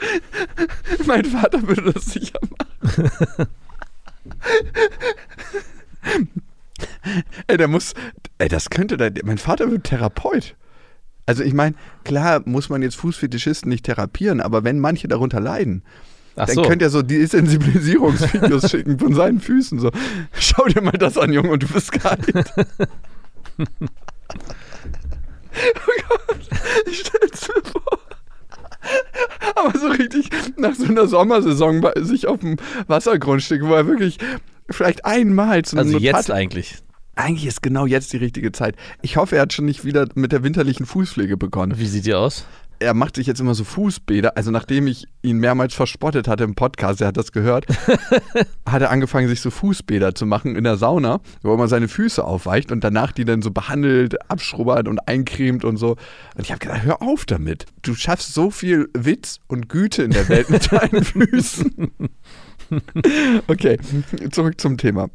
Mein 1.07 1.25
Vater 1.25 1.67
würde 1.67 1.95
das 1.95 2.05
sicher 2.05 2.39
machen. 2.59 3.49
ey, 7.47 7.57
der 7.57 7.69
muss, 7.69 7.95
ey, 8.37 8.49
das 8.51 8.69
könnte, 8.69 8.99
der, 8.99 9.13
mein 9.25 9.39
Vater 9.39 9.71
wird 9.71 9.85
Therapeut. 9.85 10.57
Also 11.27 11.43
ich 11.43 11.55
meine, 11.55 11.75
klar 12.05 12.43
muss 12.45 12.69
man 12.69 12.83
jetzt 12.83 12.97
Fußfetischisten 12.97 13.69
nicht 13.69 13.85
therapieren, 13.85 14.41
aber 14.41 14.63
wenn 14.65 14.79
manche 14.79 15.09
darunter 15.09 15.41
leiden, 15.41 15.83
Ach 16.37 16.47
dann 16.47 16.55
so. 16.55 16.63
könnt 16.63 16.83
ihr 16.83 16.91
so 16.91 17.03
Desensibilisierungsvideos 17.03 18.71
schicken 18.71 18.99
von 18.99 19.15
seinen 19.15 19.41
Füßen. 19.41 19.81
So, 19.81 19.91
schau 20.39 20.67
dir 20.67 20.83
mal 20.83 20.93
das 20.93 21.19
an, 21.19 21.33
Junge, 21.33 21.51
und 21.51 21.63
du 21.63 21.69
bist 21.69 21.91
geheilt. 21.93 22.21
oh 23.59 23.65
Gott, 26.09 26.39
ich 26.87 27.01
stell's 27.01 27.49
mir 27.49 27.63
vor. 27.73 27.83
richtig 29.99 30.31
nach 30.59 30.75
so 30.75 30.85
einer 30.87 31.07
Sommersaison 31.07 31.81
bei 31.81 31.93
sich 32.03 32.27
auf 32.27 32.41
dem 32.41 32.57
Wassergrundstück, 32.87 33.63
wo 33.65 33.75
er 33.75 33.87
wirklich 33.87 34.19
vielleicht 34.71 35.05
einmal 35.05 35.65
zu 35.65 35.77
einem 35.77 35.87
Also 35.89 35.99
jetzt 35.99 36.29
Notar- 36.29 36.35
eigentlich. 36.37 36.77
Eigentlich 37.17 37.47
ist 37.47 37.63
genau 37.63 37.87
jetzt 37.87 38.13
die 38.13 38.19
richtige 38.19 38.53
Zeit. 38.53 38.77
Ich 39.01 39.17
hoffe, 39.17 39.37
er 39.37 39.43
hat 39.43 39.55
schon 39.55 39.65
nicht 39.65 39.87
wieder 39.87 40.07
mit 40.15 40.33
der 40.33 40.43
winterlichen 40.43 40.85
Fußpflege 40.85 41.39
begonnen. 41.39 41.79
Wie 41.79 41.87
sieht 41.87 42.05
die 42.05 42.13
aus? 42.15 42.45
Er 42.79 42.93
macht 42.93 43.17
sich 43.17 43.27
jetzt 43.27 43.41
immer 43.41 43.55
so 43.55 43.65
Fußbäder. 43.65 44.37
Also 44.37 44.51
nachdem 44.51 44.87
ich 44.87 45.07
ihn 45.23 45.39
mehrmals 45.39 45.73
verspottet 45.73 46.29
hatte 46.29 46.45
im 46.45 46.55
Podcast, 46.55 47.01
er 47.01 47.07
hat 47.07 47.17
das 47.17 47.33
gehört, 47.33 47.65
hat 48.67 48.83
er 48.83 48.91
angefangen, 48.91 49.29
sich 49.29 49.41
so 49.41 49.51
Fußbäder 49.51 50.15
zu 50.15 50.27
machen 50.27 50.57
in 50.57 50.65
der 50.65 50.77
Sauna, 50.77 51.21
wo 51.41 51.57
man 51.57 51.69
seine 51.69 51.89
Füße 51.89 52.23
aufweicht 52.23 52.71
und 52.71 52.85
danach 52.85 53.13
die 53.13 53.25
dann 53.25 53.41
so 53.41 53.51
behandelt, 53.51 54.31
abschrubbert 54.31 54.87
und 54.87 55.09
eincremt 55.09 55.65
und 55.65 55.79
so. 55.79 55.93
Und 56.37 56.43
ich 56.43 56.51
habe 56.51 56.59
gedacht, 56.59 56.83
hör 56.85 57.01
auf 57.01 57.25
damit. 57.25 57.65
Du 57.81 57.95
schaffst 57.95 58.35
so 58.35 58.51
viel 58.51 58.91
Witz 58.93 59.41
und 59.47 59.71
Güte 59.71 60.03
in 60.03 60.11
der 60.11 60.29
Welt 60.29 60.51
mit 60.51 60.71
deinen 60.71 61.03
Füßen. 61.03 61.91
okay, 63.49 63.79
zurück 64.31 64.61
zum 64.61 64.77
Thema. 64.77 65.09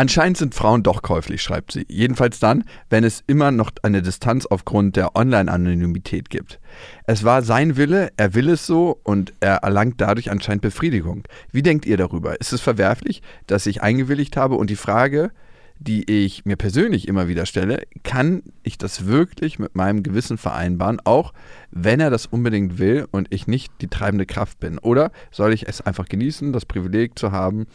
Anscheinend 0.00 0.36
sind 0.36 0.54
Frauen 0.54 0.84
doch 0.84 1.02
käuflich, 1.02 1.42
schreibt 1.42 1.72
sie. 1.72 1.84
Jedenfalls 1.88 2.38
dann, 2.38 2.62
wenn 2.88 3.02
es 3.02 3.24
immer 3.26 3.50
noch 3.50 3.72
eine 3.82 4.00
Distanz 4.00 4.46
aufgrund 4.46 4.94
der 4.94 5.16
Online-Anonymität 5.16 6.30
gibt. 6.30 6.60
Es 7.08 7.24
war 7.24 7.42
sein 7.42 7.76
Wille, 7.76 8.10
er 8.16 8.32
will 8.32 8.48
es 8.48 8.64
so 8.64 9.00
und 9.02 9.32
er 9.40 9.56
erlangt 9.56 10.00
dadurch 10.00 10.30
anscheinend 10.30 10.62
Befriedigung. 10.62 11.24
Wie 11.50 11.62
denkt 11.62 11.84
ihr 11.84 11.96
darüber? 11.96 12.40
Ist 12.40 12.52
es 12.52 12.60
verwerflich, 12.60 13.22
dass 13.48 13.66
ich 13.66 13.82
eingewilligt 13.82 14.36
habe? 14.36 14.54
Und 14.54 14.70
die 14.70 14.76
Frage, 14.76 15.32
die 15.80 16.10
ich 16.10 16.44
mir 16.44 16.56
persönlich 16.56 17.06
immer 17.06 17.28
wieder 17.28 17.46
stelle, 17.46 17.82
kann 18.02 18.42
ich 18.62 18.78
das 18.78 19.06
wirklich 19.06 19.58
mit 19.58 19.76
meinem 19.76 20.02
Gewissen 20.02 20.36
vereinbaren, 20.36 21.00
auch 21.04 21.32
wenn 21.70 22.00
er 22.00 22.10
das 22.10 22.26
unbedingt 22.26 22.78
will 22.78 23.06
und 23.10 23.28
ich 23.30 23.46
nicht 23.46 23.72
die 23.80 23.88
treibende 23.88 24.26
Kraft 24.26 24.58
bin? 24.58 24.78
Oder 24.78 25.12
soll 25.30 25.52
ich 25.52 25.68
es 25.68 25.80
einfach 25.80 26.06
genießen, 26.06 26.52
das 26.52 26.66
Privileg 26.66 27.18
zu 27.18 27.30
haben, 27.30 27.66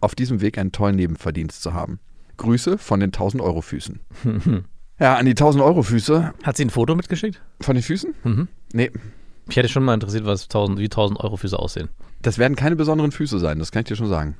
auf 0.00 0.14
diesem 0.14 0.40
Weg 0.40 0.58
einen 0.58 0.72
tollen 0.72 0.96
Nebenverdienst 0.96 1.62
zu 1.62 1.74
haben? 1.74 1.98
Grüße 2.36 2.78
von 2.78 3.00
den 3.00 3.08
1000 3.08 3.42
Euro 3.42 3.60
Füßen. 3.62 4.00
ja, 5.00 5.16
an 5.16 5.24
die 5.26 5.32
1000 5.32 5.62
Euro 5.64 5.82
Füße. 5.82 6.32
Hat 6.42 6.56
sie 6.56 6.64
ein 6.64 6.70
Foto 6.70 6.94
mitgeschickt? 6.94 7.40
Von 7.60 7.74
den 7.74 7.82
Füßen? 7.82 8.14
Mhm. 8.24 8.48
Nee, 8.72 8.90
Mich 9.46 9.56
hätte 9.56 9.68
schon 9.68 9.82
mal 9.84 9.94
interessiert, 9.94 10.24
was 10.24 10.44
1000, 10.44 10.78
wie 10.78 10.84
1000 10.84 11.18
Euro 11.20 11.36
Füße 11.36 11.58
aussehen. 11.58 11.88
das 12.22 12.38
werden 12.38 12.54
keine 12.56 12.76
besonderen 12.76 13.10
Füße 13.12 13.38
sein, 13.38 13.58
das 13.58 13.72
kann 13.72 13.80
ich 13.80 13.88
dir 13.88 13.96
schon 13.96 14.08
sagen. 14.08 14.36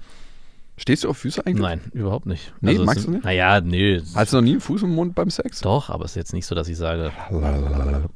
Stehst 0.81 1.03
du 1.03 1.09
auf 1.09 1.17
Füße 1.19 1.45
eigentlich? 1.45 1.61
Nein, 1.63 1.81
überhaupt 1.93 2.27
nicht. 2.27 2.53
Nee, 2.61 2.75
es 2.75 2.85
magst 2.85 3.05
du 3.09 3.11
nicht? 3.11 3.25
Naja, 3.25 3.61
nee. 3.61 4.01
Hast 4.15 4.33
du 4.33 4.37
noch 4.37 4.45
nie 4.45 4.53
einen 4.53 4.61
Fuß 4.61 4.83
im 4.85 4.95
Mund 4.95 5.17
beim 5.17 5.29
Sex? 5.29 5.61
Doch, 5.61 5.91
aber 5.91 6.05
es 6.05 6.13
ist 6.13 6.17
jetzt 6.17 6.33
nicht 6.35 6.47
so, 6.47 6.55
dass 6.55 6.69
ich 6.69 6.77
sage, 6.77 7.11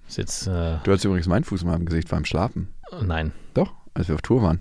jetzt, 0.08 0.46
äh, 0.46 0.76
Du 0.84 0.90
hattest 0.92 1.04
übrigens 1.04 1.26
meinen 1.26 1.42
Fuß 1.42 1.62
in 1.62 1.68
meinem 1.68 1.86
Gesicht 1.86 2.08
beim 2.08 2.24
Schlafen. 2.24 2.68
nein. 3.04 3.32
Doch, 3.54 3.72
als 3.94 4.06
wir 4.06 4.14
auf 4.14 4.22
Tour 4.22 4.42
waren. 4.42 4.60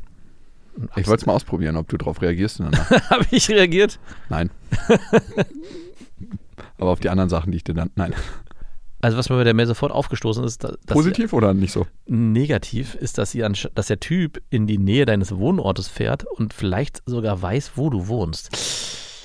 Ich 0.96 1.08
wollte 1.08 1.22
es 1.22 1.26
mal 1.26 1.34
ausprobieren, 1.34 1.76
ob 1.78 1.88
du 1.90 1.98
darauf 1.98 2.22
reagierst. 2.22 2.60
Habe 3.10 3.26
ich 3.32 3.50
reagiert? 3.50 4.00
Nein. 4.30 4.50
Aber 6.78 6.92
auf 6.92 7.00
die 7.00 7.10
anderen 7.10 7.30
Sachen, 7.30 7.52
die 7.52 7.58
ich 7.58 7.64
dir 7.64 7.74
dann. 7.74 7.92
Nein. 7.96 8.14
Also 9.02 9.18
was 9.18 9.30
mir 9.30 9.36
bei 9.36 9.44
der 9.44 9.54
Mail 9.56 9.66
sofort 9.68 9.92
aufgestoßen 9.92 10.44
ist, 10.44 10.64
da- 10.64 10.76
dass 10.86 10.96
Positiv 10.96 11.34
oder 11.34 11.54
nicht 11.54 11.72
so? 11.72 11.88
Sie, 12.06 12.14
negativ 12.14 12.94
ist, 12.96 13.18
dass, 13.18 13.32
sie 13.32 13.40
dass 13.74 13.88
der 13.88 14.00
Typ 14.00 14.42
in 14.50 14.68
die 14.68 14.78
Nähe 14.78 15.06
deines 15.06 15.36
Wohnortes 15.36 15.88
fährt 15.88 16.24
und 16.26 16.54
vielleicht 16.54 17.02
sogar 17.08 17.42
weiß, 17.42 17.72
wo 17.76 17.90
du 17.90 18.08
wohnst. 18.08 18.52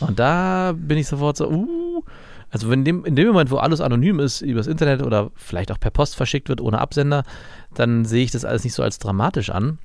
Und 0.01 0.19
da 0.19 0.73
bin 0.77 0.97
ich 0.99 1.07
sofort 1.09 1.37
so, 1.37 1.51
uh, 1.51 2.03
also 2.51 2.71
wenn 2.71 2.85
dem, 2.85 3.05
in 3.05 3.17
dem 3.17 3.27
Moment, 3.29 3.51
wo 3.51 3.57
alles 3.57 3.81
anonym 3.83 4.19
ist, 4.19 4.41
übers 4.41 4.67
Internet 4.67 5.03
oder 5.03 5.31
vielleicht 5.35 5.71
auch 5.73 5.81
per 5.81 5.91
Post 5.91 6.17
verschickt 6.17 6.49
wird, 6.49 6.61
ohne 6.63 6.79
Absender, 6.81 7.23
dann 7.75 8.05
sehe 8.07 8.25
ich 8.25 8.31
das 8.31 8.45
alles 8.47 8.65
nicht 8.65 8.75
so 8.75 8.83
als 8.83 8.99
dramatisch 8.99 9.51
an. 9.51 9.79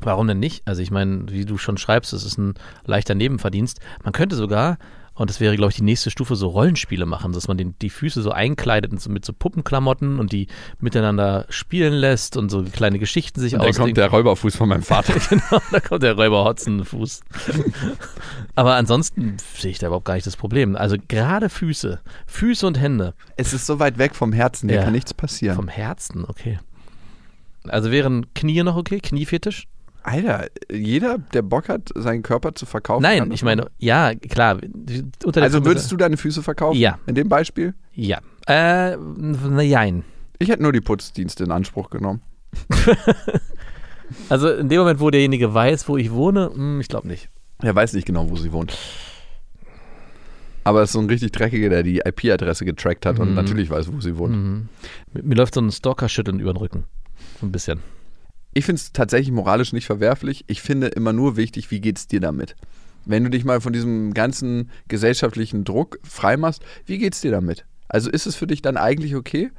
Warum 0.00 0.26
denn 0.28 0.38
nicht? 0.38 0.62
Also 0.66 0.82
ich 0.82 0.90
meine, 0.90 1.30
wie 1.30 1.44
du 1.44 1.58
schon 1.58 1.78
schreibst, 1.78 2.12
es 2.12 2.24
ist 2.24 2.38
ein 2.38 2.54
leichter 2.84 3.14
Nebenverdienst. 3.14 3.80
Man 4.04 4.12
könnte 4.12 4.36
sogar, 4.36 4.78
und 5.14 5.28
das 5.28 5.40
wäre, 5.40 5.56
glaube 5.56 5.70
ich, 5.70 5.76
die 5.76 5.82
nächste 5.82 6.10
Stufe, 6.10 6.36
so 6.36 6.46
Rollenspiele 6.48 7.04
machen, 7.04 7.32
dass 7.32 7.48
man 7.48 7.58
den, 7.58 7.74
die 7.82 7.90
Füße 7.90 8.22
so 8.22 8.30
einkleidet 8.30 8.92
und 8.92 9.00
so 9.00 9.10
mit 9.10 9.24
so 9.24 9.32
Puppenklamotten 9.32 10.20
und 10.20 10.30
die 10.30 10.46
miteinander 10.78 11.46
spielen 11.48 11.92
lässt 11.94 12.36
und 12.36 12.50
so 12.50 12.62
kleine 12.62 13.00
Geschichten 13.00 13.40
sich 13.40 13.54
Da 13.54 13.70
kommt 13.72 13.96
der 13.96 14.08
Räuberfuß 14.08 14.54
von 14.54 14.68
meinem 14.68 14.82
Vater. 14.84 15.14
genau, 15.28 15.60
da 15.72 15.80
kommt 15.80 16.04
der 16.04 16.14
Räuber 16.14 16.44
Hotzenfuß. 16.44 17.20
Aber 18.54 18.74
ansonsten 18.76 19.36
sehe 19.56 19.72
ich 19.72 19.78
da 19.80 19.88
überhaupt 19.88 20.04
gar 20.04 20.14
nicht 20.14 20.26
das 20.26 20.36
Problem. 20.36 20.76
Also 20.76 20.96
gerade 21.08 21.48
Füße, 21.48 22.00
Füße 22.26 22.66
und 22.66 22.78
Hände 22.78 23.14
es 23.36 23.52
ist 23.52 23.66
so 23.66 23.80
weit 23.80 23.98
weg 23.98 24.14
vom 24.14 24.32
Herzen, 24.32 24.68
dir 24.68 24.76
Ja. 24.76 24.84
kann 24.84 24.92
nichts 24.92 25.12
passieren. 25.14 25.56
vom 25.56 25.68
Herzen, 25.68 26.24
okay. 26.24 26.60
Also 27.66 27.90
wären 27.90 28.32
Knie 28.34 28.62
noch 28.62 28.76
okay? 28.76 29.00
Kniefetisch? 29.00 29.66
Alter, 30.08 30.46
jeder, 30.72 31.18
der 31.18 31.42
Bock 31.42 31.68
hat, 31.68 31.90
seinen 31.94 32.22
Körper 32.22 32.54
zu 32.54 32.66
verkaufen. 32.66 33.02
Nein, 33.02 33.30
ich 33.32 33.42
meine, 33.42 33.66
ja, 33.78 34.14
klar. 34.14 34.58
Also 35.36 35.64
würdest 35.64 35.90
du 35.92 35.96
deine 35.96 36.16
Füße 36.16 36.42
verkaufen? 36.42 36.78
Ja. 36.78 36.98
In 37.06 37.14
dem 37.14 37.28
Beispiel? 37.28 37.74
Ja. 37.92 38.18
Äh, 38.46 38.96
na, 38.96 39.62
jein. 39.62 40.04
Ich 40.38 40.48
hätte 40.48 40.62
nur 40.62 40.72
die 40.72 40.80
Putzdienste 40.80 41.44
in 41.44 41.50
Anspruch 41.50 41.90
genommen. 41.90 42.22
Also 44.30 44.50
in 44.50 44.70
dem 44.70 44.78
Moment, 44.80 45.00
wo 45.00 45.10
derjenige 45.10 45.52
weiß, 45.52 45.86
wo 45.88 45.98
ich 45.98 46.10
wohne, 46.10 46.50
hm, 46.54 46.80
ich 46.80 46.88
glaube 46.88 47.06
nicht. 47.08 47.28
Er 47.60 47.74
weiß 47.74 47.92
nicht 47.92 48.06
genau, 48.06 48.30
wo 48.30 48.36
sie 48.36 48.52
wohnt. 48.52 48.76
Aber 50.64 50.80
es 50.82 50.88
ist 50.90 50.92
so 50.94 50.98
ein 51.00 51.06
richtig 51.10 51.32
dreckiger, 51.32 51.68
der 51.68 51.82
die 51.82 51.98
IP-Adresse 51.98 52.64
getrackt 52.64 53.04
hat 53.04 53.18
und 53.18 53.30
Mhm. 53.30 53.34
natürlich 53.34 53.68
weiß, 53.68 53.92
wo 53.92 54.00
sie 54.00 54.16
wohnt. 54.16 54.34
Mhm. 54.34 54.68
Mir, 55.12 55.22
mir 55.24 55.34
läuft 55.34 55.54
so 55.54 55.60
ein 55.60 55.70
Stalker-Schütteln 55.70 56.40
über 56.40 56.52
den 56.54 56.56
Rücken. 56.58 56.84
So 57.40 57.46
ein 57.46 57.52
bisschen. 57.52 57.80
Ich 58.58 58.64
finde 58.64 58.80
es 58.80 58.92
tatsächlich 58.92 59.30
moralisch 59.30 59.72
nicht 59.72 59.86
verwerflich. 59.86 60.44
Ich 60.48 60.62
finde 60.62 60.88
immer 60.88 61.12
nur 61.12 61.36
wichtig, 61.36 61.70
wie 61.70 61.80
geht's 61.80 62.08
dir 62.08 62.18
damit? 62.18 62.56
Wenn 63.04 63.22
du 63.22 63.30
dich 63.30 63.44
mal 63.44 63.60
von 63.60 63.72
diesem 63.72 64.14
ganzen 64.14 64.70
gesellschaftlichen 64.88 65.62
Druck 65.62 66.00
freimachst, 66.02 66.64
wie 66.84 66.98
geht's 66.98 67.20
dir 67.20 67.30
damit? 67.30 67.66
Also 67.86 68.10
ist 68.10 68.26
es 68.26 68.34
für 68.34 68.48
dich 68.48 68.60
dann 68.60 68.76
eigentlich 68.76 69.14
okay? 69.14 69.52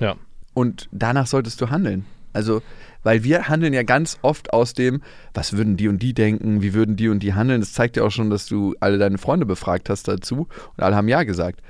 Ja. 0.00 0.16
Und 0.52 0.88
danach 0.90 1.28
solltest 1.28 1.60
du 1.60 1.70
handeln. 1.70 2.06
Also, 2.32 2.60
weil 3.04 3.22
wir 3.22 3.48
handeln 3.48 3.72
ja 3.72 3.84
ganz 3.84 4.18
oft 4.20 4.52
aus 4.52 4.74
dem, 4.74 5.00
was 5.32 5.52
würden 5.52 5.76
die 5.76 5.86
und 5.86 6.02
die 6.02 6.12
denken, 6.12 6.60
wie 6.60 6.74
würden 6.74 6.96
die 6.96 7.08
und 7.08 7.20
die 7.20 7.34
handeln. 7.34 7.60
Das 7.60 7.72
zeigt 7.72 7.96
ja 7.96 8.02
auch 8.02 8.10
schon, 8.10 8.30
dass 8.30 8.46
du 8.46 8.74
alle 8.80 8.98
deine 8.98 9.18
Freunde 9.18 9.46
befragt 9.46 9.88
hast 9.88 10.08
dazu 10.08 10.48
und 10.76 10.82
alle 10.82 10.96
haben 10.96 11.06
Ja 11.06 11.22
gesagt. 11.22 11.60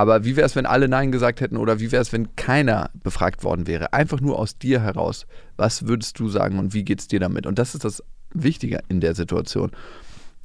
Aber 0.00 0.24
wie 0.24 0.34
wäre 0.34 0.46
es, 0.46 0.56
wenn 0.56 0.64
alle 0.64 0.88
Nein 0.88 1.12
gesagt 1.12 1.42
hätten 1.42 1.58
oder 1.58 1.78
wie 1.78 1.92
wäre 1.92 2.00
es, 2.00 2.10
wenn 2.10 2.34
keiner 2.34 2.88
befragt 2.94 3.44
worden 3.44 3.66
wäre? 3.66 3.92
Einfach 3.92 4.22
nur 4.22 4.38
aus 4.38 4.56
dir 4.56 4.80
heraus. 4.80 5.26
Was 5.58 5.88
würdest 5.88 6.18
du 6.18 6.30
sagen 6.30 6.58
und 6.58 6.72
wie 6.72 6.84
geht 6.84 7.00
es 7.00 7.06
dir 7.06 7.20
damit? 7.20 7.46
Und 7.46 7.58
das 7.58 7.74
ist 7.74 7.84
das 7.84 8.02
Wichtige 8.32 8.80
in 8.88 9.02
der 9.02 9.14
Situation. 9.14 9.72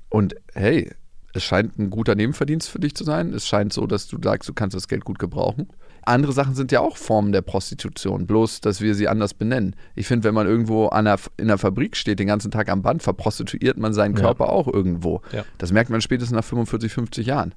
Und 0.10 0.36
hey, 0.56 0.92
es 1.32 1.44
scheint 1.46 1.80
ein 1.80 1.90
guter 1.90 2.16
Nebenverdienst 2.16 2.68
für 2.68 2.80
dich 2.80 2.96
zu 2.96 3.06
sein. 3.06 3.32
Es 3.32 3.48
scheint 3.48 3.72
so, 3.72 3.88
dass 3.88 4.08
du 4.08 4.18
sagst, 4.22 4.50
du 4.50 4.54
kannst 4.54 4.76
das 4.76 4.90
Geld 4.90 5.06
gut 5.06 5.20
gebrauchen. 5.20 5.70
Andere 6.04 6.34
Sachen 6.34 6.54
sind 6.54 6.74
ja 6.74 6.82
auch 6.82 6.98
Formen 6.98 7.32
der 7.32 7.42
Prostitution, 7.42 8.28
bloß 8.28 8.60
dass 8.60 8.82
wir 8.82 8.94
sie 8.94 9.08
anders 9.08 9.34
benennen. 9.34 9.78
Ich 9.96 10.06
finde, 10.06 10.26
wenn 10.26 10.36
man 10.36 10.48
irgendwo 10.48 10.90
einer, 10.90 11.16
in 11.38 11.46
einer 11.46 11.58
Fabrik 11.58 11.96
steht, 11.96 12.20
den 12.20 12.28
ganzen 12.28 12.52
Tag 12.52 12.68
am 12.68 12.82
Band, 12.82 13.04
verprostituiert 13.04 13.78
man 13.78 13.94
seinen 13.94 14.18
Ja. 14.18 14.22
Körper 14.24 14.50
auch 14.50 14.68
irgendwo. 14.68 15.22
Ja. 15.32 15.46
Das 15.60 15.72
merkt 15.72 15.92
man 15.92 16.02
spätestens 16.02 16.36
nach 16.36 16.44
45, 16.44 16.92
50 16.92 17.26
Jahren. 17.26 17.56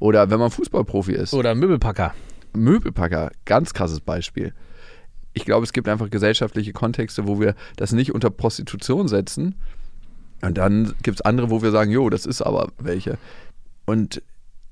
Oder 0.00 0.30
wenn 0.30 0.38
man 0.38 0.50
Fußballprofi 0.50 1.12
ist. 1.12 1.34
Oder 1.34 1.54
Möbelpacker. 1.54 2.14
Möbelpacker, 2.54 3.30
ganz 3.44 3.74
krasses 3.74 4.00
Beispiel. 4.00 4.54
Ich 5.32 5.44
glaube, 5.44 5.64
es 5.64 5.72
gibt 5.72 5.88
einfach 5.88 6.10
gesellschaftliche 6.10 6.72
Kontexte, 6.72 7.26
wo 7.26 7.40
wir 7.40 7.54
das 7.76 7.92
nicht 7.92 8.14
unter 8.14 8.30
Prostitution 8.30 9.08
setzen. 9.08 9.54
Und 10.40 10.58
dann 10.58 10.94
gibt 11.02 11.18
es 11.18 11.20
andere, 11.20 11.50
wo 11.50 11.62
wir 11.62 11.70
sagen, 11.70 11.90
jo, 11.90 12.10
das 12.10 12.26
ist 12.26 12.42
aber 12.42 12.68
welche. 12.78 13.18
Und 13.86 14.22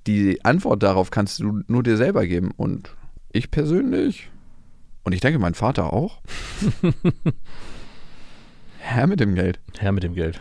die 0.06 0.44
Antwort 0.44 0.82
darauf 0.82 1.10
kannst 1.10 1.40
du 1.40 1.62
nur 1.66 1.82
dir 1.82 1.96
selber 1.96 2.26
geben. 2.26 2.52
Und 2.56 2.90
ich 3.32 3.50
persönlich, 3.50 4.30
und 5.02 5.12
ich 5.12 5.20
denke, 5.20 5.38
mein 5.38 5.54
Vater 5.54 5.92
auch, 5.92 6.20
Herr 8.78 9.06
mit 9.06 9.20
dem 9.20 9.34
Geld. 9.34 9.58
Herr 9.78 9.92
mit 9.92 10.04
dem 10.04 10.14
Geld. 10.14 10.40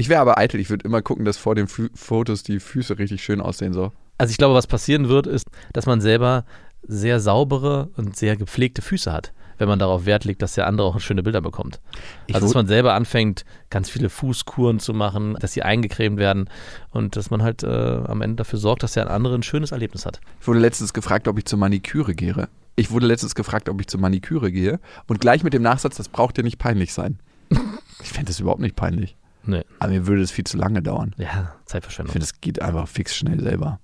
Ich 0.00 0.08
wäre 0.08 0.22
aber 0.22 0.38
eitel, 0.38 0.58
ich 0.60 0.70
würde 0.70 0.86
immer 0.86 1.02
gucken, 1.02 1.26
dass 1.26 1.36
vor 1.36 1.54
den 1.54 1.68
Fü 1.68 1.90
Fotos 1.94 2.42
die 2.42 2.58
Füße 2.58 2.98
richtig 2.98 3.22
schön 3.22 3.42
aussehen. 3.42 3.74
So. 3.74 3.92
Also 4.16 4.30
ich 4.30 4.38
glaube, 4.38 4.54
was 4.54 4.66
passieren 4.66 5.10
wird, 5.10 5.26
ist, 5.26 5.46
dass 5.74 5.84
man 5.84 6.00
selber 6.00 6.46
sehr 6.82 7.20
saubere 7.20 7.90
und 7.98 8.16
sehr 8.16 8.38
gepflegte 8.38 8.80
Füße 8.80 9.12
hat, 9.12 9.34
wenn 9.58 9.68
man 9.68 9.78
darauf 9.78 10.06
Wert 10.06 10.24
legt, 10.24 10.40
dass 10.40 10.54
der 10.54 10.66
andere 10.66 10.86
auch 10.86 11.00
schöne 11.00 11.22
Bilder 11.22 11.42
bekommt. 11.42 11.80
Ich 12.26 12.34
also 12.34 12.46
dass 12.46 12.54
man 12.54 12.66
selber 12.66 12.94
anfängt, 12.94 13.44
ganz 13.68 13.90
viele 13.90 14.08
Fußkuren 14.08 14.80
zu 14.80 14.94
machen, 14.94 15.36
dass 15.38 15.52
sie 15.52 15.64
eingecremt 15.64 16.16
werden 16.16 16.48
und 16.92 17.16
dass 17.16 17.28
man 17.28 17.42
halt 17.42 17.62
äh, 17.62 17.66
am 17.66 18.22
Ende 18.22 18.36
dafür 18.36 18.58
sorgt, 18.58 18.82
dass 18.82 18.92
der 18.92 19.10
andere 19.10 19.34
ein 19.34 19.42
schönes 19.42 19.70
Erlebnis 19.70 20.06
hat. 20.06 20.22
Ich 20.40 20.48
wurde 20.48 20.60
letztens 20.60 20.94
gefragt, 20.94 21.28
ob 21.28 21.36
ich 21.36 21.44
zur 21.44 21.58
Maniküre 21.58 22.14
gehe. 22.14 22.48
Ich 22.74 22.90
wurde 22.90 23.06
letztens 23.06 23.34
gefragt, 23.34 23.68
ob 23.68 23.78
ich 23.82 23.88
zur 23.88 24.00
Maniküre 24.00 24.50
gehe. 24.50 24.80
Und 25.08 25.20
gleich 25.20 25.44
mit 25.44 25.52
dem 25.52 25.60
Nachsatz, 25.60 25.98
das 25.98 26.08
braucht 26.08 26.38
dir 26.38 26.42
nicht 26.42 26.58
peinlich 26.58 26.94
sein. 26.94 27.18
Ich 28.02 28.08
fände 28.08 28.28
das 28.28 28.40
überhaupt 28.40 28.62
nicht 28.62 28.76
peinlich. 28.76 29.14
Nee. 29.50 29.64
Aber 29.78 29.90
mir 29.92 30.06
würde 30.06 30.22
es 30.22 30.30
viel 30.30 30.44
zu 30.44 30.56
lange 30.56 30.82
dauern. 30.82 31.14
Ja, 31.18 31.54
Ich 31.60 31.66
Zeitverschwendung. 31.66 32.12
finde, 32.12 32.24
es 32.24 32.40
geht 32.40 32.62
einfach 32.62 32.88
fix 32.88 33.16
schnell 33.16 33.40
selber. 33.40 33.80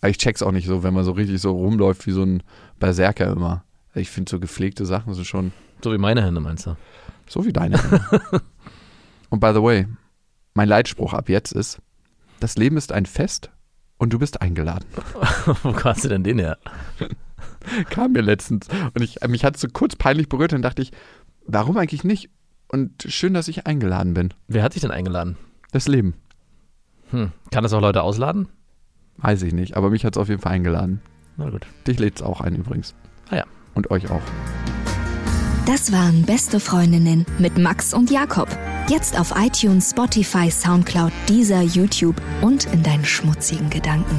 Aber 0.00 0.10
ich 0.10 0.18
check's 0.18 0.42
auch 0.42 0.52
nicht 0.52 0.66
so, 0.66 0.82
wenn 0.82 0.92
man 0.94 1.04
so 1.04 1.12
richtig 1.12 1.40
so 1.40 1.52
rumläuft 1.52 2.06
wie 2.06 2.10
so 2.12 2.22
ein 2.24 2.42
Berserker 2.78 3.30
immer. 3.32 3.64
Ich 3.94 4.10
finde, 4.10 4.30
so 4.30 4.40
gepflegte 4.40 4.84
Sachen 4.86 5.14
sind 5.14 5.24
schon 5.26 5.52
So 5.82 5.92
wie 5.92 5.98
meine 5.98 6.22
Hände, 6.24 6.40
meinst 6.40 6.66
du? 6.66 6.76
So 7.28 7.44
wie 7.46 7.52
deine. 7.52 7.78
und 9.30 9.40
by 9.40 9.52
the 9.54 9.62
way, 9.62 9.86
mein 10.54 10.68
Leitspruch 10.68 11.14
ab 11.14 11.28
jetzt 11.28 11.52
ist, 11.52 11.80
das 12.40 12.56
Leben 12.56 12.76
ist 12.76 12.92
ein 12.92 13.06
Fest 13.06 13.50
und 13.96 14.12
du 14.12 14.18
bist 14.18 14.42
eingeladen. 14.42 14.84
Wo 15.62 15.74
hast 15.84 16.04
du 16.04 16.08
denn 16.08 16.24
den 16.24 16.38
her? 16.38 16.58
Kam 17.90 18.12
mir 18.12 18.20
letztens. 18.20 18.66
Und 18.94 19.02
ich, 19.02 19.20
mich 19.26 19.44
hat 19.44 19.54
es 19.54 19.62
so 19.62 19.68
kurz 19.72 19.96
peinlich 19.96 20.28
berührt 20.28 20.52
und 20.52 20.62
dachte 20.62 20.82
ich, 20.82 20.90
warum 21.46 21.76
eigentlich 21.78 22.04
nicht? 22.04 22.28
Und 22.74 23.06
schön, 23.06 23.34
dass 23.34 23.46
ich 23.46 23.68
eingeladen 23.68 24.14
bin. 24.14 24.34
Wer 24.48 24.64
hat 24.64 24.74
dich 24.74 24.82
denn 24.82 24.90
eingeladen? 24.90 25.36
Das 25.70 25.86
Leben. 25.86 26.14
Hm. 27.10 27.30
Kann 27.52 27.62
das 27.62 27.72
auch 27.72 27.80
Leute 27.80 28.02
ausladen? 28.02 28.48
Weiß 29.18 29.42
ich 29.42 29.52
nicht, 29.52 29.76
aber 29.76 29.90
mich 29.90 30.04
hat 30.04 30.16
es 30.16 30.20
auf 30.20 30.28
jeden 30.28 30.40
Fall 30.40 30.54
eingeladen. 30.54 31.00
Na 31.36 31.50
gut. 31.50 31.64
Dich 31.86 32.00
lädt 32.00 32.16
es 32.16 32.22
auch 32.22 32.40
ein 32.40 32.56
übrigens. 32.56 32.96
Ah 33.30 33.36
ja. 33.36 33.44
Und 33.74 33.92
euch 33.92 34.10
auch. 34.10 34.22
Das 35.66 35.92
waren 35.92 36.22
Beste 36.22 36.58
Freundinnen 36.58 37.24
mit 37.38 37.58
Max 37.58 37.94
und 37.94 38.10
Jakob. 38.10 38.48
Jetzt 38.88 39.20
auf 39.20 39.32
iTunes, 39.36 39.90
Spotify, 39.90 40.50
Soundcloud, 40.50 41.12
dieser 41.28 41.62
YouTube 41.62 42.20
und 42.42 42.64
in 42.72 42.82
deinen 42.82 43.04
schmutzigen 43.04 43.70
Gedanken. 43.70 44.16